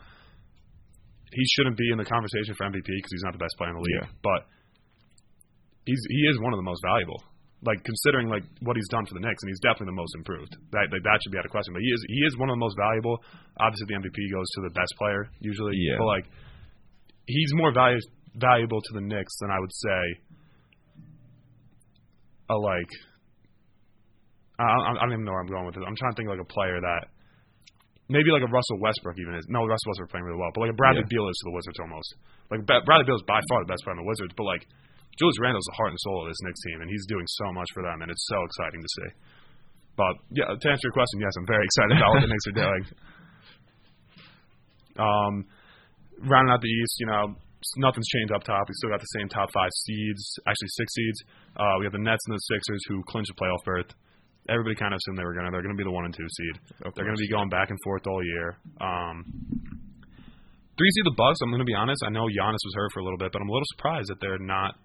he 1.33 1.43
shouldn't 1.57 1.75
be 1.75 1.89
in 1.91 1.97
the 1.97 2.05
conversation 2.05 2.53
for 2.55 2.63
MVP 2.69 2.85
because 2.87 3.11
he's 3.11 3.23
not 3.25 3.33
the 3.33 3.41
best 3.41 3.55
player 3.57 3.69
in 3.71 3.75
the 3.75 3.81
league, 3.81 4.01
Yeah. 4.03 4.09
but 4.23 4.41
he's 5.85 5.99
he 6.09 6.21
is 6.29 6.39
one 6.39 6.53
of 6.53 6.57
the 6.57 6.63
most 6.67 6.81
valuable. 6.85 7.21
Like 7.65 7.81
considering 7.83 8.29
like 8.29 8.45
what 8.61 8.77
he's 8.77 8.87
done 8.93 9.05
for 9.09 9.17
the 9.17 9.25
Knicks, 9.25 9.41
and 9.41 9.49
he's 9.49 9.59
definitely 9.65 9.89
the 9.89 9.97
most 9.97 10.13
improved. 10.13 10.53
That 10.71 10.85
like, 10.93 11.01
that 11.01 11.17
should 11.25 11.33
be 11.33 11.39
out 11.41 11.45
of 11.49 11.51
question. 11.51 11.73
But 11.73 11.81
he 11.81 11.89
is 11.89 12.01
he 12.07 12.21
is 12.29 12.37
one 12.37 12.49
of 12.49 12.53
the 12.53 12.61
most 12.61 12.77
valuable. 12.77 13.17
Obviously, 13.57 13.89
the 13.89 13.97
MVP 14.05 14.19
goes 14.29 14.45
to 14.55 14.69
the 14.69 14.73
best 14.77 14.93
player 15.01 15.25
usually. 15.41 15.73
Yeah. 15.73 15.97
But 15.97 16.05
like 16.05 16.25
he's 17.25 17.51
more 17.57 17.73
valu- 17.73 18.05
valuable 18.37 18.79
to 18.85 18.91
the 18.93 19.01
Knicks 19.01 19.33
than 19.41 19.49
I 19.49 19.57
would 19.59 19.73
say 19.73 20.01
a 22.49 22.55
like. 22.55 22.91
I, 24.55 24.63
I 24.63 25.03
don't 25.03 25.11
even 25.11 25.25
know 25.25 25.33
where 25.35 25.41
I'm 25.43 25.51
going 25.51 25.65
with 25.65 25.75
this. 25.75 25.83
I'm 25.83 25.97
trying 25.99 26.13
to 26.13 26.17
think 26.21 26.29
of 26.31 26.37
like 26.39 26.45
a 26.45 26.51
player 26.53 26.79
that 26.79 27.11
maybe 28.07 28.31
like 28.31 28.45
a 28.45 28.51
Russell 28.53 28.79
Westbrook 28.79 29.17
even 29.19 29.35
is. 29.35 29.43
No, 29.49 29.65
Russell 29.67 29.89
Westbrook 29.91 30.11
playing 30.15 30.23
really 30.23 30.39
well, 30.39 30.53
but 30.55 30.61
like 30.63 30.71
a 30.71 30.79
Bradley 30.79 31.03
Yeah. 31.03 31.11
Beal 31.11 31.27
is 31.27 31.35
to 31.43 31.45
the 31.51 31.55
Wizards 31.57 31.79
almost. 31.81 32.09
Like 32.53 32.61
Bradley 32.63 33.03
Beal 33.03 33.19
is 33.19 33.25
by 33.27 33.41
far 33.51 33.65
the 33.65 33.69
best 33.73 33.83
player 33.83 33.97
on 33.97 34.05
the 34.05 34.07
Wizards, 34.07 34.31
but 34.37 34.45
like 34.47 34.63
Julius 35.15 35.39
Randle's 35.39 35.67
the 35.71 35.77
heart 35.79 35.95
and 35.95 35.99
soul 36.03 36.23
of 36.23 36.27
this 36.27 36.41
Knicks 36.43 36.61
team, 36.67 36.81
and 36.83 36.89
he's 36.91 37.05
doing 37.07 37.25
so 37.39 37.51
much 37.55 37.69
for 37.71 37.83
them, 37.83 38.03
and 38.03 38.11
it's 38.11 38.25
so 38.27 38.39
exciting 38.43 38.81
to 38.83 38.91
see. 38.99 39.09
But 39.95 40.13
yeah, 40.31 40.51
to 40.51 40.65
answer 40.67 40.91
your 40.91 40.95
question, 40.95 41.23
yes, 41.23 41.31
I'm 41.39 41.47
very 41.47 41.63
excited 41.69 41.95
about 41.95 42.11
what 42.15 42.21
the 42.21 42.31
Knicks 42.31 42.47
are 42.51 42.59
doing. 42.59 42.83
Um, 44.95 45.33
rounding 46.27 46.51
out 46.51 46.59
the 46.59 46.71
East, 46.71 46.95
you 46.99 47.07
know, 47.07 47.35
nothing's 47.77 48.07
changed 48.11 48.31
up 48.35 48.43
top. 48.43 48.67
We 48.67 48.75
still 48.75 48.91
got 48.91 48.99
the 48.99 49.13
same 49.15 49.27
top 49.27 49.49
five 49.55 49.71
seeds, 49.87 50.23
actually 50.47 50.71
six 50.75 50.93
seeds. 50.93 51.19
Uh, 51.55 51.75
we 51.79 51.85
have 51.87 51.95
the 51.95 52.03
Nets 52.03 52.23
and 52.27 52.35
the 52.35 52.43
Sixers 52.51 52.83
who 52.87 53.03
clinched 53.07 53.31
a 53.31 53.37
playoff 53.39 53.63
berth. 53.63 53.91
Everybody 54.47 54.75
kind 54.75 54.93
of 54.93 54.99
assumed 55.01 55.17
they 55.17 55.25
were 55.25 55.33
gonna. 55.33 55.49
They're 55.49 55.65
gonna 55.65 55.79
be 55.79 55.83
the 55.83 55.95
one 55.95 56.05
and 56.05 56.13
two 56.13 56.27
seed. 56.29 56.55
They're 56.93 57.07
gonna 57.07 57.17
be 57.17 57.31
going 57.31 57.49
back 57.49 57.71
and 57.71 57.79
forth 57.83 58.05
all 58.05 58.21
year. 58.23 58.55
Um, 58.77 59.25
three 60.77 60.91
seed 60.93 61.05
the 61.05 61.17
Bucks. 61.17 61.41
I'm 61.41 61.49
gonna 61.49 61.65
be 61.65 61.73
honest. 61.73 62.03
I 62.05 62.13
know 62.13 62.29
Giannis 62.29 62.61
was 62.61 62.75
hurt 62.75 62.91
for 62.93 62.99
a 62.99 63.03
little 63.03 63.17
bit, 63.17 63.31
but 63.33 63.41
I'm 63.41 63.49
a 63.49 63.51
little 63.51 63.65
surprised 63.73 64.09
that 64.13 64.21
they're 64.21 64.37
not 64.37 64.75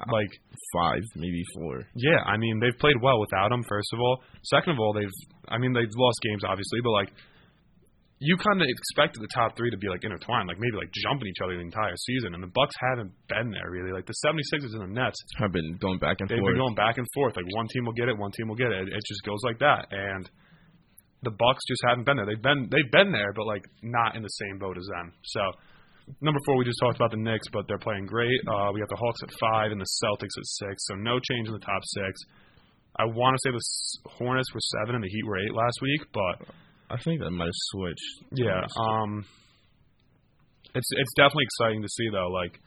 Uh, 0.00 0.12
like 0.12 0.32
five, 0.72 1.02
maybe 1.16 1.42
four. 1.54 1.84
yeah, 1.96 2.20
I 2.24 2.36
mean 2.36 2.60
they've 2.60 2.78
played 2.78 2.96
well 3.02 3.20
without 3.20 3.52
him. 3.52 3.62
First 3.68 3.90
of 3.92 4.00
all, 4.00 4.22
second 4.44 4.72
of 4.72 4.78
all, 4.80 4.92
they've 4.92 5.16
I 5.48 5.58
mean 5.58 5.72
they've 5.72 5.90
lost 5.96 6.18
games 6.22 6.42
obviously, 6.44 6.80
but 6.82 6.90
like 6.90 7.10
you 8.22 8.36
kind 8.38 8.62
of 8.62 8.68
expected 8.70 9.18
the 9.20 9.28
top 9.34 9.56
three 9.56 9.68
to 9.70 9.76
be 9.76 9.88
like 9.88 10.04
intertwined, 10.04 10.46
like 10.46 10.58
maybe 10.60 10.76
like 10.78 10.90
jumping 11.02 11.26
each 11.26 11.42
other 11.42 11.54
the 11.58 11.60
entire 11.66 11.96
season, 12.06 12.34
and 12.34 12.42
the 12.42 12.46
Bucks 12.54 12.74
haven't 12.78 13.10
been 13.28 13.50
there 13.50 13.68
really. 13.68 13.90
Like 13.90 14.06
the 14.06 14.14
76ers 14.24 14.78
and 14.78 14.94
the 14.94 14.94
Nets, 14.94 15.18
Have 15.42 15.50
been 15.50 15.74
going 15.82 15.98
back 15.98 16.20
and 16.20 16.28
they've 16.30 16.38
forth. 16.38 16.54
been 16.54 16.62
going 16.62 16.76
back 16.78 16.98
and 16.98 17.06
forth. 17.14 17.34
Like 17.34 17.50
one 17.50 17.66
team 17.66 17.84
will 17.84 17.98
get 17.98 18.08
it, 18.08 18.16
one 18.16 18.30
team 18.30 18.46
will 18.46 18.54
get 18.54 18.70
it. 18.70 18.86
It, 18.86 18.94
it 18.94 19.02
just 19.10 19.24
goes 19.26 19.42
like 19.42 19.58
that, 19.58 19.90
and 19.90 20.30
the 21.26 21.34
Bucks 21.34 21.66
just 21.66 21.82
haven't 21.86 22.06
been 22.06 22.16
there. 22.16 22.26
They've 22.26 22.40
been 22.40 22.68
they've 22.70 22.90
been 22.94 23.10
there, 23.10 23.32
but 23.34 23.44
like 23.46 23.64
not 23.82 24.14
in 24.14 24.22
the 24.22 24.34
same 24.38 24.58
boat 24.58 24.78
as 24.78 24.86
them. 24.86 25.12
So. 25.24 25.40
Number 26.20 26.40
four, 26.46 26.56
we 26.56 26.64
just 26.64 26.78
talked 26.82 26.96
about 26.96 27.10
the 27.10 27.16
Knicks, 27.22 27.46
but 27.52 27.66
they're 27.68 27.78
playing 27.78 28.06
great. 28.06 28.40
Uh, 28.46 28.70
we 28.74 28.80
got 28.80 28.88
the 28.90 28.96
Hawks 28.98 29.20
at 29.22 29.30
five 29.38 29.70
and 29.70 29.80
the 29.80 29.86
Celtics 30.02 30.34
at 30.36 30.46
six, 30.66 30.82
so 30.86 30.94
no 30.96 31.18
change 31.20 31.46
in 31.48 31.54
the 31.54 31.62
top 31.64 31.82
six. 31.94 32.20
I 32.98 33.04
want 33.06 33.36
to 33.36 33.40
say 33.44 33.50
the 33.54 33.62
Hornets 34.18 34.52
were 34.52 34.60
seven 34.80 34.94
and 34.96 35.04
the 35.04 35.08
Heat 35.08 35.24
were 35.24 35.38
eight 35.38 35.54
last 35.54 35.78
week, 35.80 36.02
but 36.12 36.46
I 36.90 36.98
think 37.00 37.20
that 37.22 37.30
might 37.30 37.48
have 37.48 37.62
switched. 37.72 38.10
yeah, 38.36 38.66
um, 38.76 39.24
it's 40.74 40.88
it's 40.96 41.14
definitely 41.16 41.44
exciting 41.48 41.80
to 41.82 41.88
see 41.88 42.08
though, 42.12 42.28
like 42.28 42.58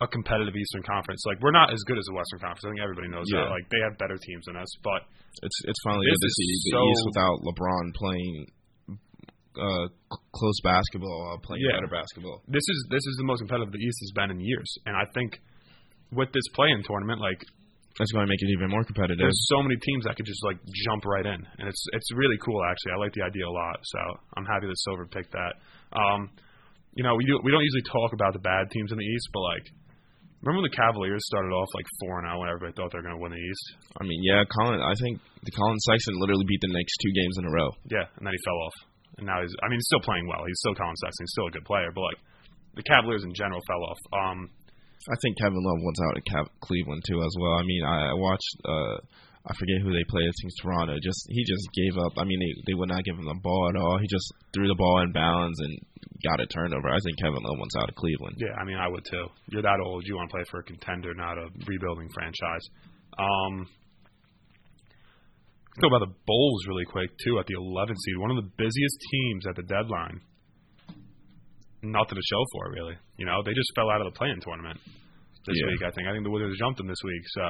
a 0.00 0.06
competitive 0.06 0.54
Eastern 0.54 0.82
Conference. 0.82 1.22
Like 1.26 1.42
we're 1.42 1.54
not 1.54 1.72
as 1.74 1.82
good 1.86 1.98
as 1.98 2.06
the 2.06 2.14
Western 2.14 2.38
Conference. 2.38 2.64
I 2.64 2.70
think 2.70 2.82
everybody 2.82 3.08
knows 3.10 3.26
Yeah. 3.30 3.46
that. 3.46 3.50
Like 3.50 3.66
they 3.70 3.82
have 3.82 3.98
better 3.98 4.14
teams 4.18 4.46
than 4.46 4.56
us, 4.56 4.70
but 4.82 5.02
It's 5.42 5.58
it's 5.66 5.80
finally 5.84 6.06
good 6.06 6.18
to 6.22 6.30
see 6.34 6.46
the 6.46 6.70
so- 6.74 6.86
East 6.86 7.02
without 7.14 7.36
LeBron 7.46 7.84
playing 7.94 8.34
uh, 9.58 9.86
close 10.32 10.58
basketball, 10.62 11.34
uh, 11.34 11.38
playing 11.46 11.62
Yeah. 11.66 11.76
better 11.76 11.90
basketball. 11.90 12.42
this 12.48 12.62
is 12.68 12.78
this 12.90 13.04
is 13.04 13.14
the 13.18 13.24
most 13.26 13.40
competitive 13.44 13.72
the 13.72 13.78
East 13.82 13.98
has 14.06 14.12
been 14.14 14.30
in 14.30 14.40
years, 14.40 14.70
and 14.86 14.94
I 14.96 15.04
think 15.14 15.38
with 16.14 16.32
this 16.32 16.46
play-in 16.54 16.82
tournament, 16.86 17.20
like 17.20 17.42
That's 17.98 18.12
going 18.14 18.24
to 18.24 18.30
make 18.30 18.40
it 18.40 18.50
even 18.54 18.70
more 18.70 18.84
competitive. 18.86 19.18
there's 19.18 19.42
so 19.50 19.58
many 19.62 19.74
teams 19.76 20.04
that 20.06 20.14
could 20.16 20.24
just 20.24 20.40
like 20.46 20.56
jump 20.86 21.04
right 21.04 21.26
in, 21.26 21.40
and 21.58 21.66
it's 21.68 21.82
it's 21.92 22.08
really 22.14 22.38
cool 22.38 22.62
actually. 22.70 22.92
I 22.94 22.98
like 23.02 23.12
the 23.12 23.22
idea 23.26 23.44
a 23.44 23.50
lot, 23.50 23.76
so 23.82 23.98
I'm 24.38 24.46
happy 24.46 24.66
that 24.70 24.78
Silver 24.86 25.06
picked 25.06 25.32
that. 25.34 25.58
Um, 25.92 26.30
you 26.94 27.02
know, 27.04 27.14
we 27.14 27.24
do, 27.26 27.38
we 27.44 27.50
don't 27.52 27.62
usually 27.62 27.86
talk 27.90 28.12
about 28.14 28.32
the 28.32 28.42
bad 28.42 28.70
teams 28.70 28.90
in 28.90 28.98
the 28.98 29.04
East, 29.04 29.28
but 29.32 29.42
like, 29.54 29.66
remember 30.42 30.62
when 30.62 30.70
the 30.70 30.74
Cavaliers 30.74 31.22
started 31.30 31.50
off 31.54 31.68
like 31.74 31.86
four 32.00 32.18
and 32.18 32.26
out 32.26 32.38
when 32.40 32.48
everybody 32.48 32.72
thought 32.74 32.90
they 32.90 32.98
were 32.98 33.06
going 33.06 33.14
to 33.14 33.22
win 33.22 33.30
the 33.34 33.38
East? 33.42 33.66
I 34.00 34.02
mean, 34.02 34.18
yeah, 34.26 34.42
Collin. 34.50 34.80
I 34.82 34.94
think 34.98 35.20
the 35.46 35.52
Collin 35.54 35.78
Sexton 35.90 36.14
literally 36.18 36.46
beat 36.48 36.58
the 36.62 36.70
Knicks 36.74 36.94
two 37.02 37.12
games 37.14 37.34
in 37.38 37.44
a 37.46 37.52
row. 37.54 37.70
Yeah, 37.90 38.06
and 38.18 38.22
then 38.26 38.32
he 38.34 38.40
fell 38.46 38.58
off, 38.66 38.76
and 39.18 39.26
now 39.26 39.42
he's 39.42 39.54
I 39.62 39.68
mean 39.68 39.78
he's 39.78 39.90
still 39.90 40.02
playing 40.06 40.26
well. 40.26 40.42
He's 40.46 40.58
still 40.62 40.74
Collin 40.74 40.96
Sexton. 40.96 41.24
He's 41.26 41.34
still 41.34 41.50
a 41.50 41.54
good 41.54 41.66
player, 41.66 41.90
but 41.94 42.02
like 42.08 42.20
the 42.74 42.86
Cavaliers 42.86 43.24
in 43.26 43.34
general 43.34 43.60
fell 43.66 43.82
off. 43.82 44.00
Um, 44.14 44.48
I 45.10 45.16
think 45.22 45.38
Kevin 45.38 45.62
Love 45.62 45.80
wants 45.82 46.00
out 46.02 46.16
of 46.18 46.22
Cav- 46.26 46.54
Cleveland 46.60 47.02
too 47.06 47.22
as 47.22 47.34
well. 47.38 47.54
I 47.58 47.64
mean, 47.66 47.82
I, 47.84 48.10
I 48.10 48.14
watched. 48.14 48.54
Uh, 48.64 48.96
I 49.48 49.54
forget 49.56 49.80
who 49.80 49.94
they 49.94 50.04
played. 50.10 50.28
I 50.28 50.34
think 50.42 50.52
Toronto. 50.60 50.94
Just 51.00 51.24
he 51.30 51.40
just 51.44 51.64
gave 51.72 51.96
up. 51.96 52.12
I 52.18 52.24
mean, 52.24 52.38
they 52.38 52.52
they 52.72 52.74
would 52.76 52.90
not 52.90 53.04
give 53.04 53.16
him 53.16 53.24
the 53.24 53.38
ball 53.42 53.70
at 53.70 53.80
all. 53.80 53.98
He 53.98 54.06
just 54.06 54.26
threw 54.52 54.68
the 54.68 54.76
ball 54.76 55.00
in 55.00 55.12
bounds 55.12 55.56
and 55.60 55.78
got 56.26 56.40
a 56.42 56.46
turnover. 56.46 56.88
I 56.90 56.98
think 57.00 57.16
Kevin 57.18 57.40
Love 57.40 57.56
wants 57.58 57.76
out 57.78 57.88
of 57.88 57.94
Cleveland. 57.94 58.36
Yeah, 58.38 58.52
I 58.60 58.64
mean, 58.64 58.76
I 58.76 58.88
would 58.88 59.06
too. 59.08 59.26
You're 59.48 59.62
that 59.62 59.80
old. 59.80 60.04
You 60.06 60.16
want 60.16 60.28
to 60.30 60.34
play 60.36 60.44
for 60.50 60.60
a 60.60 60.64
contender, 60.64 61.14
not 61.14 61.38
a 61.38 61.48
rebuilding 61.66 62.08
franchise. 62.12 62.64
Um, 63.16 63.66
let's 65.78 65.86
talk 65.86 65.94
about 65.94 66.06
the 66.10 66.14
Bulls 66.26 66.66
really 66.66 66.84
quick 66.84 67.10
too. 67.22 67.38
At 67.38 67.46
the 67.46 67.54
11th 67.54 67.96
seed, 68.02 68.18
one 68.18 68.30
of 68.34 68.36
the 68.42 68.50
busiest 68.58 68.98
teams 69.10 69.46
at 69.46 69.54
the 69.54 69.62
deadline. 69.62 70.20
Nothing 71.82 72.18
to 72.18 72.24
show 72.26 72.42
for 72.52 72.66
it, 72.66 72.70
really. 72.74 72.96
You 73.18 73.26
know, 73.26 73.42
they 73.46 73.54
just 73.54 73.70
fell 73.76 73.86
out 73.90 74.00
of 74.02 74.10
the 74.12 74.16
play-in 74.18 74.40
tournament 74.42 74.80
this 75.46 75.54
Yeah. 75.56 75.66
week. 75.70 75.82
I 75.86 75.90
think. 75.94 76.08
I 76.08 76.12
think 76.12 76.24
the 76.24 76.30
Wizards 76.34 76.58
jumped 76.58 76.78
them 76.78 76.88
this 76.88 76.98
week, 77.04 77.22
so 77.38 77.44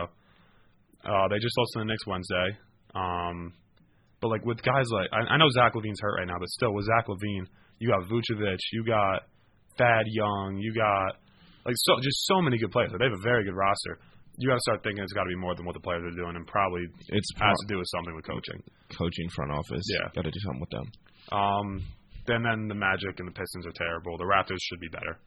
uh, 1.09 1.29
they 1.29 1.39
just 1.41 1.57
lost 1.57 1.73
to 1.75 1.79
the 1.81 1.85
Knicks 1.89 2.07
Wednesday. 2.07 2.49
Um, 2.95 3.53
but 4.21 4.29
like 4.29 4.45
with 4.45 4.61
guys 4.63 4.85
like 4.93 5.09
I, 5.13 5.33
I 5.33 5.37
know 5.39 5.49
Zach 5.57 5.73
LaVine's 5.73 6.01
hurt 6.01 6.19
right 6.21 6.27
now, 6.27 6.37
but 6.39 6.49
still 6.51 6.75
with 6.75 6.85
Zach 6.85 7.07
LaVine, 7.09 7.47
you 7.79 7.89
got 7.89 8.05
Vucevic, 8.05 8.59
you 8.73 8.85
got 8.85 9.25
Thad 9.79 10.05
Young, 10.13 10.59
you 10.61 10.75
got 10.75 11.17
like 11.65 11.77
so 11.79 11.97
just 12.03 12.27
so 12.27 12.43
many 12.43 12.59
good 12.59 12.71
players. 12.73 12.91
They 12.93 13.05
have 13.05 13.13
a 13.19 13.23
very 13.23 13.45
good 13.45 13.55
roster. 13.57 13.99
You 14.39 14.49
got 14.49 14.55
to 14.57 14.67
start 14.71 14.83
thinking 14.87 15.03
it's 15.03 15.13
got 15.13 15.25
to 15.27 15.33
be 15.35 15.41
more 15.43 15.55
than 15.59 15.67
what 15.67 15.75
the 15.75 15.83
players 15.83 16.03
are 16.07 16.15
doing, 16.15 16.37
and 16.39 16.47
probably 16.47 16.87
It's 17.11 17.31
has 17.37 17.39
pro- 17.43 17.51
to 17.53 17.67
do 17.69 17.79
with 17.79 17.91
something 17.91 18.15
with 18.15 18.25
coaching. 18.25 18.63
coaching 18.95 19.29
front 19.35 19.51
office. 19.51 19.83
Yeah. 19.91 20.09
got 20.15 20.23
to 20.25 20.31
do 20.31 20.41
something 20.47 20.63
with 20.63 20.71
them. 20.71 20.87
Um, 21.35 21.69
then 22.27 22.43
then 22.47 22.69
the 22.69 22.79
Magic 22.79 23.19
and 23.19 23.27
the 23.27 23.35
Pistons 23.35 23.67
are 23.67 23.75
terrible. 23.75 24.17
The 24.17 24.31
Raptors 24.31 24.63
should 24.71 24.79
be 24.81 24.89
better. 24.95 25.19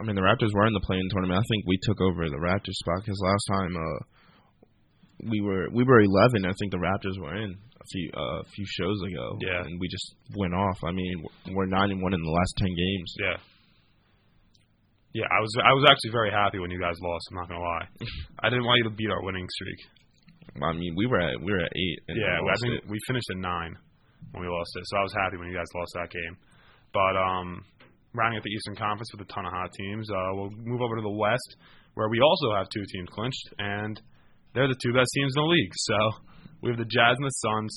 I 0.00 0.04
mean, 0.04 0.16
the 0.16 0.26
Raptors 0.26 0.52
were 0.52 0.66
in 0.66 0.74
the 0.74 0.84
play-in 0.84 1.08
tournament. 1.10 1.38
I 1.38 1.46
think 1.48 1.64
we 1.66 1.78
took 1.86 2.00
over 2.02 2.28
the 2.28 2.36
Raptors 2.42 2.76
spot 2.82 3.00
because 3.00 3.16
last 3.22 3.44
time 3.48 3.72
uh, 3.76 3.98
we 5.30 5.40
were 5.40 5.68
we 5.72 5.84
were 5.84 6.00
11. 6.00 6.44
I 6.44 6.52
think 6.58 6.72
the 6.72 6.82
Raptors 6.82 7.16
were 7.20 7.34
in 7.36 7.52
a 7.54 7.86
few 7.92 8.10
uh, 8.16 8.40
a 8.40 8.48
few 8.54 8.66
shows 8.76 9.00
ago. 9.06 9.38
Yeah. 9.40 9.64
and 9.64 9.78
we 9.80 9.88
just 9.88 10.14
went 10.36 10.52
off. 10.54 10.78
I 10.84 10.92
mean, 10.92 11.24
we're 11.54 11.66
nine 11.66 11.90
and 11.90 12.02
one 12.02 12.12
in 12.12 12.22
the 12.22 12.30
last 12.30 12.52
ten 12.58 12.68
games. 12.74 13.14
Yeah. 13.20 13.36
Yeah, 15.16 15.24
I 15.32 15.40
was 15.40 15.52
I 15.64 15.72
was 15.72 15.84
actually 15.88 16.12
very 16.12 16.28
happy 16.30 16.58
when 16.60 16.68
you 16.70 16.76
guys 16.80 16.96
lost. 17.00 17.24
I'm 17.32 17.36
not 17.40 17.48
gonna 17.48 17.64
lie. 17.64 17.86
I 18.44 18.52
didn't 18.52 18.68
want 18.68 18.76
you 18.84 18.86
to 18.90 18.94
beat 18.94 19.08
our 19.08 19.22
winning 19.24 19.48
streak. 19.48 19.80
I 20.60 20.72
mean, 20.76 20.92
we 20.96 21.06
were 21.08 21.20
at 21.20 21.40
we 21.40 21.52
were 21.52 21.64
at 21.64 21.72
eight. 21.72 21.98
And 22.08 22.16
Yeah, 22.20 22.36
we 22.44 22.48
I 22.52 22.56
think 22.60 22.72
it. 22.76 22.82
we 22.88 22.98
finished 23.08 23.28
at 23.32 23.40
nine 23.40 23.72
when 24.32 24.44
we 24.44 24.48
lost 24.52 24.70
it, 24.76 24.84
so 24.88 24.92
I 25.00 25.02
was 25.08 25.14
happy 25.16 25.36
when 25.40 25.48
you 25.48 25.56
guys 25.56 25.68
lost 25.72 25.92
that 25.96 26.10
game. 26.12 26.34
But 26.92 27.14
um, 27.16 27.64
rounding 28.12 28.38
out 28.40 28.44
the 28.44 28.52
Eastern 28.52 28.76
Conference 28.76 29.08
with 29.12 29.24
a 29.24 29.30
ton 29.32 29.44
of 29.48 29.52
hot 29.52 29.72
teams, 29.72 30.04
uh, 30.10 30.30
we'll 30.36 30.52
move 30.64 30.80
over 30.80 30.96
to 30.96 31.04
the 31.04 31.16
West, 31.16 31.56
where 31.94 32.08
we 32.08 32.20
also 32.20 32.52
have 32.56 32.68
two 32.72 32.84
teams 32.92 33.08
clinched, 33.12 33.46
and 33.58 34.00
they're 34.52 34.68
the 34.68 34.80
two 34.80 34.92
best 34.96 35.08
teams 35.16 35.32
in 35.36 35.40
the 35.44 35.48
league. 35.52 35.72
So 35.88 35.96
we 36.64 36.70
have 36.72 36.80
the 36.80 36.88
Jazz 36.88 37.16
and 37.20 37.26
the 37.28 37.36
Suns. 37.44 37.72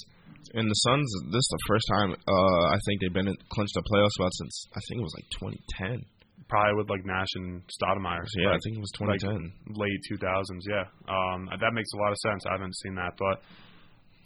And 0.55 0.71
the 0.71 0.79
Suns, 0.87 1.07
this 1.35 1.43
is 1.43 1.51
the 1.51 1.65
first 1.67 1.85
time 1.91 2.09
uh, 2.15 2.63
I 2.71 2.79
think 2.87 3.01
they've 3.01 3.13
been 3.13 3.27
in, 3.27 3.35
clinched 3.51 3.75
a 3.75 3.83
playoff 3.83 4.09
spot 4.15 4.31
since 4.39 4.55
I 4.71 4.79
think 4.87 4.99
it 4.99 5.03
was 5.03 5.15
like 5.19 5.27
2010. 5.35 6.03
Probably 6.49 6.73
with 6.81 6.89
like 6.89 7.05
Nash 7.05 7.29
and 7.35 7.61
Stoudemire. 7.69 8.25
Yeah, 8.41 8.57
I 8.57 8.59
think 8.65 8.77
it 8.77 8.81
was 8.81 8.91
like 8.99 9.21
2010. 9.21 9.77
late 9.77 10.01
2000s. 10.09 10.65
Yeah, 10.65 10.85
um, 11.05 11.45
that 11.45 11.73
makes 11.77 11.93
a 11.93 11.97
lot 12.01 12.09
of 12.09 12.17
sense. 12.25 12.41
I 12.49 12.57
haven't 12.57 12.73
seen 12.81 12.95
that, 12.97 13.13
but 13.21 13.37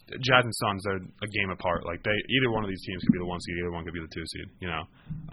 Jazz 0.08 0.44
and 0.44 0.56
Suns 0.56 0.86
are 0.88 0.96
a 0.96 1.28
game 1.28 1.50
apart. 1.52 1.84
Like 1.84 2.02
they, 2.02 2.16
either 2.16 2.50
one 2.50 2.64
of 2.64 2.70
these 2.70 2.80
teams 2.84 3.04
could 3.04 3.12
be 3.12 3.20
the 3.20 3.28
one 3.28 3.40
seed, 3.40 3.56
either 3.60 3.72
one 3.72 3.84
could 3.84 3.92
be 3.92 4.00
the 4.00 4.14
two 4.14 4.24
seed. 4.24 4.48
You 4.60 4.68
know, 4.68 4.82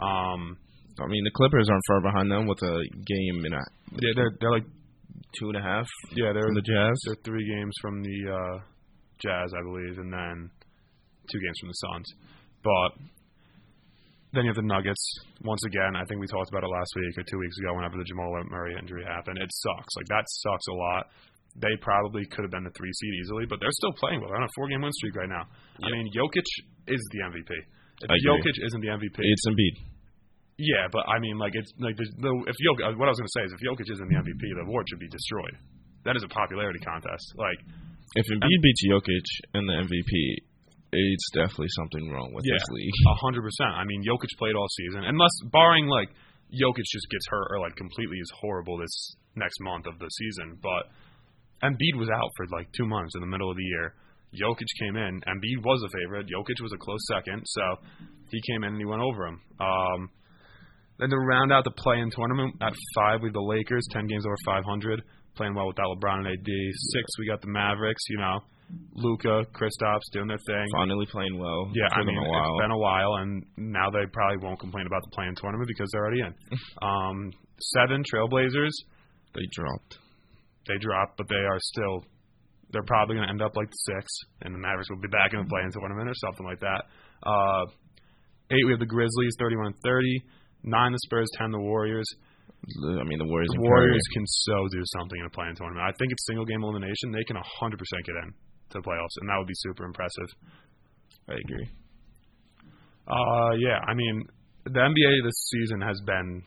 um, 0.03 0.57
I 0.99 1.07
mean, 1.07 1.23
the 1.23 1.31
Clippers 1.31 1.69
aren't 1.69 1.83
far 1.87 2.01
behind 2.01 2.31
them 2.31 2.47
with 2.47 2.61
a 2.63 2.75
game 3.07 3.45
and 3.45 3.55
a 3.55 3.63
yeah, 3.99 4.11
they're 4.15 4.31
they're 4.39 4.51
like 4.51 4.67
two 5.39 5.47
and 5.47 5.57
a 5.57 5.61
half 5.61 5.87
yeah 6.15 6.33
they're 6.33 6.43
from 6.43 6.55
the 6.55 6.61
Jazz. 6.61 6.99
they're 7.05 7.23
three 7.23 7.47
games 7.47 7.73
from 7.81 8.03
the 8.03 8.17
uh, 8.31 8.57
Jazz, 9.23 9.53
I 9.55 9.63
believe, 9.63 9.97
and 9.97 10.11
then 10.11 10.49
two 11.31 11.39
games 11.39 11.57
from 11.59 11.69
the 11.69 11.79
Suns. 11.87 12.13
But 12.63 12.89
then 14.33 14.45
you 14.45 14.51
have 14.51 14.59
the 14.59 14.67
Nuggets. 14.67 15.01
Once 15.43 15.63
again, 15.67 15.95
I 15.95 16.03
think 16.05 16.19
we 16.21 16.27
talked 16.27 16.49
about 16.49 16.63
it 16.63 16.71
last 16.71 16.91
week 16.95 17.17
or 17.19 17.25
two 17.27 17.39
weeks 17.39 17.57
ago. 17.59 17.75
Whenever 17.75 17.97
the 17.99 18.07
Jamal 18.07 18.31
Murray 18.47 18.75
injury 18.79 19.03
happened, 19.03 19.37
it 19.37 19.49
sucks. 19.51 19.91
Like 19.99 20.07
that 20.07 20.25
sucks 20.43 20.67
a 20.71 20.75
lot. 20.75 21.03
They 21.59 21.75
probably 21.83 22.23
could 22.31 22.47
have 22.47 22.51
been 22.55 22.63
the 22.63 22.71
three 22.79 22.91
seed 22.95 23.13
easily, 23.19 23.43
but 23.43 23.59
they're 23.59 23.75
still 23.83 23.91
playing 23.99 24.21
well. 24.23 24.29
They're 24.31 24.39
on 24.39 24.47
a 24.47 24.53
four 24.55 24.71
game 24.71 24.81
win 24.81 24.91
streak 25.03 25.15
right 25.19 25.27
now. 25.27 25.43
I 25.83 25.91
mean, 25.91 26.07
Jokic 26.15 26.47
is 26.87 27.01
the 27.11 27.19
MVP. 27.27 27.51
If 27.51 28.07
I 28.07 28.15
agree. 28.15 28.23
Jokic 28.23 28.55
isn't 28.65 28.81
the 28.81 28.87
MVP, 28.87 29.17
It's 29.19 29.45
Embiid. 29.45 29.75
yeah, 30.57 30.87
but 30.91 31.03
I 31.11 31.19
mean, 31.19 31.37
like 31.37 31.51
it's 31.53 31.69
like 31.77 31.97
the, 31.99 32.07
the 32.23 32.31
if 32.47 32.55
Jokic, 32.55 32.87
uh, 32.87 32.95
what 32.95 33.05
I 33.07 33.11
was 33.11 33.19
going 33.19 33.27
to 33.27 33.35
say 33.35 33.43
is 33.43 33.51
if 33.51 33.59
Jokic 33.61 33.91
isn't 33.91 34.07
the 34.07 34.15
MVP, 34.15 34.41
the 34.55 34.63
award 34.63 34.87
should 34.87 35.03
be 35.03 35.11
destroyed. 35.11 35.59
That 36.07 36.15
is 36.15 36.23
a 36.23 36.31
popularity 36.31 36.79
contest. 36.79 37.25
Like 37.35 37.59
If 38.15 38.25
Embiid 38.31 38.61
beats 38.63 38.81
Jokic 38.87 39.27
and 39.53 39.67
the 39.67 39.75
MVP, 39.85 40.11
it's 40.91 41.29
definitely 41.33 41.71
something 41.77 42.11
wrong 42.11 42.33
with 42.33 42.43
Yeah. 42.45 42.55
this 42.55 42.67
league. 42.71 42.93
A 43.07 43.15
hundred 43.15 43.41
percent. 43.43 43.71
I 43.75 43.83
mean, 43.85 44.03
Jokic 44.03 44.31
played 44.37 44.55
all 44.55 44.67
season, 44.69 45.03
unless 45.05 45.31
barring 45.51 45.87
like 45.87 46.09
Jokic 46.51 46.83
just 46.91 47.07
gets 47.09 47.25
hurt 47.29 47.47
or 47.51 47.59
like 47.59 47.75
completely 47.75 48.17
is 48.17 48.31
horrible 48.41 48.77
this 48.77 49.15
next 49.35 49.55
month 49.61 49.87
of 49.87 49.97
the 49.99 50.07
season. 50.09 50.59
But 50.61 50.91
Embiid 51.63 51.95
was 51.97 52.09
out 52.09 52.29
for 52.35 52.45
like 52.51 52.67
two 52.75 52.85
months 52.85 53.15
in 53.15 53.21
the 53.21 53.27
middle 53.27 53.49
of 53.49 53.55
the 53.57 53.63
year. 53.63 53.93
Jokic 54.35 54.67
came 54.79 54.95
in. 54.95 55.21
Embiid 55.27 55.63
was 55.63 55.83
a 55.83 55.89
favorite. 55.97 56.27
Jokic 56.27 56.61
was 56.61 56.71
a 56.73 56.77
close 56.77 57.01
second, 57.11 57.43
so 57.45 57.61
he 58.31 58.41
came 58.51 58.63
in 58.63 58.71
and 58.73 58.77
he 58.79 58.85
went 58.85 59.01
over 59.01 59.27
him. 59.27 59.39
Um, 59.59 60.09
then 60.99 61.09
to 61.09 61.17
round 61.17 61.51
out 61.51 61.63
the 61.63 61.71
play-in 61.71 62.09
tournament 62.11 62.55
at 62.61 62.73
five, 62.95 63.21
we 63.21 63.27
have 63.27 63.33
the 63.33 63.41
Lakers, 63.41 63.83
ten 63.91 64.07
games 64.07 64.25
over 64.25 64.35
500, 64.45 65.01
playing 65.35 65.55
well 65.55 65.67
without 65.67 65.87
LeBron 65.97 66.19
and 66.19 66.27
AD. 66.27 66.47
Six, 66.47 67.05
we 67.19 67.27
got 67.27 67.41
the 67.41 67.47
Mavericks. 67.47 68.03
You 68.09 68.17
know, 68.19 68.39
Luka, 68.93 69.45
Kristaps 69.53 70.05
doing 70.11 70.27
their 70.27 70.41
thing. 70.45 70.65
Finally 70.73 71.05
playing 71.11 71.37
well. 71.39 71.71
Yeah, 71.73 71.87
for 71.93 72.01
I 72.01 72.05
mean, 72.05 72.17
a 72.17 72.29
while. 72.29 72.55
it's 72.55 72.61
been 72.61 72.71
a 72.71 72.77
while, 72.77 73.13
and 73.15 73.45
now 73.57 73.89
they 73.89 74.05
probably 74.11 74.37
won't 74.37 74.59
complain 74.59 74.85
about 74.85 75.01
the 75.03 75.11
play-in 75.15 75.35
tournament 75.35 75.67
because 75.67 75.89
they're 75.91 76.03
already 76.03 76.21
in. 76.21 76.33
um, 76.81 77.31
seven 77.59 78.03
Trailblazers, 78.03 78.75
they 79.33 79.47
dropped. 79.51 79.97
they 80.67 80.77
dropped, 80.77 81.17
but 81.17 81.27
they 81.29 81.43
are 81.43 81.59
still. 81.59 82.05
They're 82.71 82.87
probably 82.87 83.15
going 83.15 83.27
to 83.27 83.31
end 83.31 83.41
up 83.41 83.55
like 83.55 83.67
six, 83.71 84.07
and 84.43 84.55
the 84.55 84.59
Mavericks 84.59 84.89
will 84.89 85.03
be 85.03 85.11
back 85.11 85.33
in 85.33 85.43
the 85.43 85.49
play-in 85.49 85.71
tournament 85.71 86.07
or 86.07 86.15
something 86.15 86.45
like 86.47 86.61
that. 86.61 86.87
Uh, 87.19 87.67
eight, 88.51 88.63
we 88.63 88.71
have 88.71 88.79
the 88.79 88.87
Grizzlies, 88.87 89.35
thirty-one 89.39 89.73
thirty. 89.83 90.23
Nine, 90.63 90.91
the 90.91 90.99
Spurs. 91.03 91.27
Ten, 91.35 91.51
the 91.51 91.59
Warriors. 91.59 92.07
I 92.99 93.03
mean, 93.03 93.17
the 93.17 93.25
Warriors. 93.25 93.49
The 93.55 93.61
Warriors 93.61 94.05
can 94.13 94.23
so 94.45 94.55
do 94.71 94.83
something 94.99 95.19
in 95.19 95.25
a 95.25 95.33
play-in 95.33 95.55
tournament. 95.55 95.83
I 95.83 95.91
think 95.97 96.11
it's 96.13 96.23
single 96.27 96.45
game 96.45 96.63
elimination. 96.63 97.11
They 97.11 97.25
can 97.25 97.35
100% 97.35 97.75
get 98.05 98.15
in 98.23 98.31
to 98.71 98.79
the 98.79 98.87
playoffs, 98.87 99.15
and 99.19 99.29
that 99.29 99.37
would 99.37 99.47
be 99.47 99.57
super 99.57 99.85
impressive. 99.85 100.29
I 101.29 101.33
agree. 101.33 101.69
Uh, 103.07 103.51
yeah, 103.57 103.79
I 103.87 103.93
mean, 103.93 104.23
the 104.65 104.79
NBA 104.79 105.23
this 105.23 105.39
season 105.51 105.81
has 105.81 105.99
been 106.05 106.43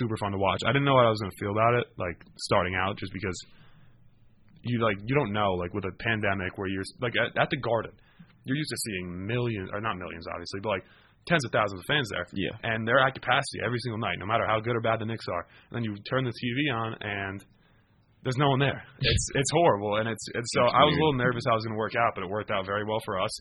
super 0.00 0.16
fun 0.16 0.32
to 0.32 0.38
watch. 0.38 0.60
I 0.64 0.72
didn't 0.72 0.84
know 0.84 0.94
what 0.94 1.06
I 1.06 1.10
was 1.10 1.20
going 1.20 1.32
to 1.32 1.40
feel 1.40 1.52
about 1.52 1.74
it, 1.74 1.86
like 1.98 2.22
starting 2.38 2.74
out, 2.74 2.96
just 2.96 3.12
because 3.12 3.36
you 4.62 4.78
like 4.80 4.96
you 5.04 5.14
don't 5.14 5.32
know, 5.32 5.52
like 5.54 5.74
with 5.74 5.84
a 5.84 5.92
pandemic 5.98 6.56
where 6.56 6.68
you're 6.68 6.84
like 7.00 7.14
at, 7.16 7.36
at 7.40 7.50
the 7.50 7.56
Garden, 7.56 7.92
you're 8.44 8.56
used 8.56 8.70
to 8.70 8.76
seeing 8.76 9.26
millions, 9.26 9.70
or 9.72 9.80
not 9.80 9.98
millions, 9.98 10.26
obviously, 10.30 10.60
but 10.62 10.70
like 10.70 10.84
tens 11.26 11.44
of 11.44 11.52
thousands 11.52 11.80
of 11.80 11.86
fans 11.86 12.08
there. 12.08 12.26
Yeah. 12.32 12.56
and 12.62 12.86
they're 12.86 13.00
at 13.00 13.14
capacity 13.14 13.60
every 13.64 13.78
single 13.80 13.98
night, 13.98 14.18
no 14.18 14.26
matter 14.26 14.46
how 14.46 14.60
good 14.60 14.76
or 14.76 14.80
bad 14.80 15.00
the 15.00 15.06
Knicks 15.06 15.26
are. 15.28 15.46
And 15.70 15.76
then 15.76 15.84
you 15.84 15.96
turn 16.08 16.24
the 16.24 16.32
TV 16.32 16.74
on 16.74 16.96
and. 17.00 17.44
There's 18.22 18.36
no 18.36 18.48
one 18.50 18.60
there. 18.60 18.82
It's 19.00 19.26
it's 19.34 19.50
horrible, 19.52 19.96
and 19.96 20.08
it's 20.08 20.24
it's 20.34 20.52
so 20.52 20.62
I 20.62 20.84
was 20.84 20.92
a 20.92 21.00
little 21.00 21.16
nervous 21.16 21.42
how 21.46 21.52
it 21.52 21.60
was 21.60 21.64
going 21.64 21.76
to 21.76 21.80
work 21.80 21.96
out, 21.96 22.12
but 22.14 22.22
it 22.22 22.30
worked 22.30 22.50
out 22.50 22.66
very 22.66 22.84
well 22.84 23.00
for 23.04 23.20
us. 23.20 23.32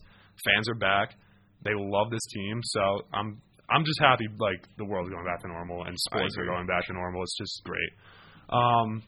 Fans 0.45 0.69
are 0.69 0.79
back. 0.79 1.15
They 1.63 1.75
love 1.75 2.09
this 2.11 2.23
team, 2.31 2.61
so 2.63 3.03
I'm 3.13 3.41
I'm 3.69 3.83
just 3.83 3.99
happy 3.99 4.25
like 4.39 4.63
the 4.77 4.85
world's 4.85 5.11
going 5.11 5.25
back 5.25 5.41
to 5.43 5.47
normal 5.47 5.83
and 5.83 5.95
sports 5.99 6.37
are 6.37 6.45
going 6.45 6.65
back 6.65 6.87
to 6.87 6.93
normal. 6.93 7.21
It's 7.23 7.37
just 7.37 7.61
great. 7.63 7.91
Um, 8.49 9.03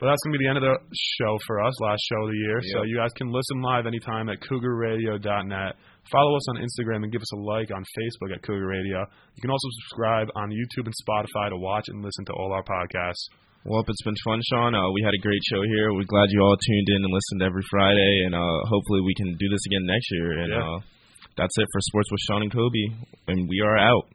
but 0.00 0.12
that's 0.12 0.20
gonna 0.26 0.36
be 0.36 0.44
the 0.44 0.50
end 0.50 0.58
of 0.58 0.66
the 0.66 0.76
show 1.16 1.38
for 1.46 1.62
us, 1.64 1.72
last 1.80 2.02
show 2.10 2.20
of 2.26 2.28
the 2.28 2.36
year. 2.36 2.60
So 2.74 2.82
you 2.82 2.98
guys 2.98 3.14
can 3.16 3.32
listen 3.32 3.62
live 3.62 3.86
anytime 3.86 4.28
at 4.28 4.40
CougarRadio.net. 4.42 5.72
Follow 6.12 6.36
us 6.36 6.48
on 6.50 6.56
Instagram 6.60 7.02
and 7.02 7.10
give 7.10 7.22
us 7.22 7.32
a 7.32 7.40
like 7.40 7.70
on 7.72 7.82
Facebook 7.96 8.34
at 8.34 8.42
Cougar 8.42 8.66
Radio. 8.66 9.00
You 9.34 9.40
can 9.40 9.50
also 9.50 9.68
subscribe 9.80 10.28
on 10.36 10.50
YouTube 10.50 10.84
and 10.84 10.94
Spotify 11.02 11.48
to 11.50 11.56
watch 11.56 11.86
and 11.88 12.04
listen 12.04 12.24
to 12.26 12.32
all 12.34 12.52
our 12.52 12.62
podcasts. 12.62 13.24
Well, 13.64 13.82
it's 13.86 14.02
been 14.04 14.14
fun, 14.24 14.40
Sean. 14.50 14.74
Uh, 14.74 14.90
we 14.92 15.02
had 15.02 15.14
a 15.14 15.22
great 15.22 15.42
show 15.50 15.62
here. 15.62 15.92
We're 15.92 16.06
glad 16.06 16.30
you 16.30 16.40
all 16.40 16.56
tuned 16.56 16.88
in 16.88 17.02
and 17.04 17.12
listened 17.12 17.42
every 17.42 17.62
Friday, 17.70 18.22
and 18.26 18.34
uh, 18.34 18.58
hopefully 18.70 19.00
we 19.02 19.14
can 19.14 19.34
do 19.34 19.48
this 19.50 19.64
again 19.66 19.86
next 19.86 20.06
year. 20.12 20.38
And 20.38 20.52
Yeah. 20.52 20.62
uh, 20.62 20.78
that's 21.36 21.56
it 21.58 21.66
for 21.72 21.80
Sports 21.80 22.08
with 22.12 22.20
Sean 22.28 22.42
and 22.42 22.52
Kobe, 22.52 22.84
and 23.28 23.48
we 23.48 23.60
are 23.60 23.76
out. 23.76 24.06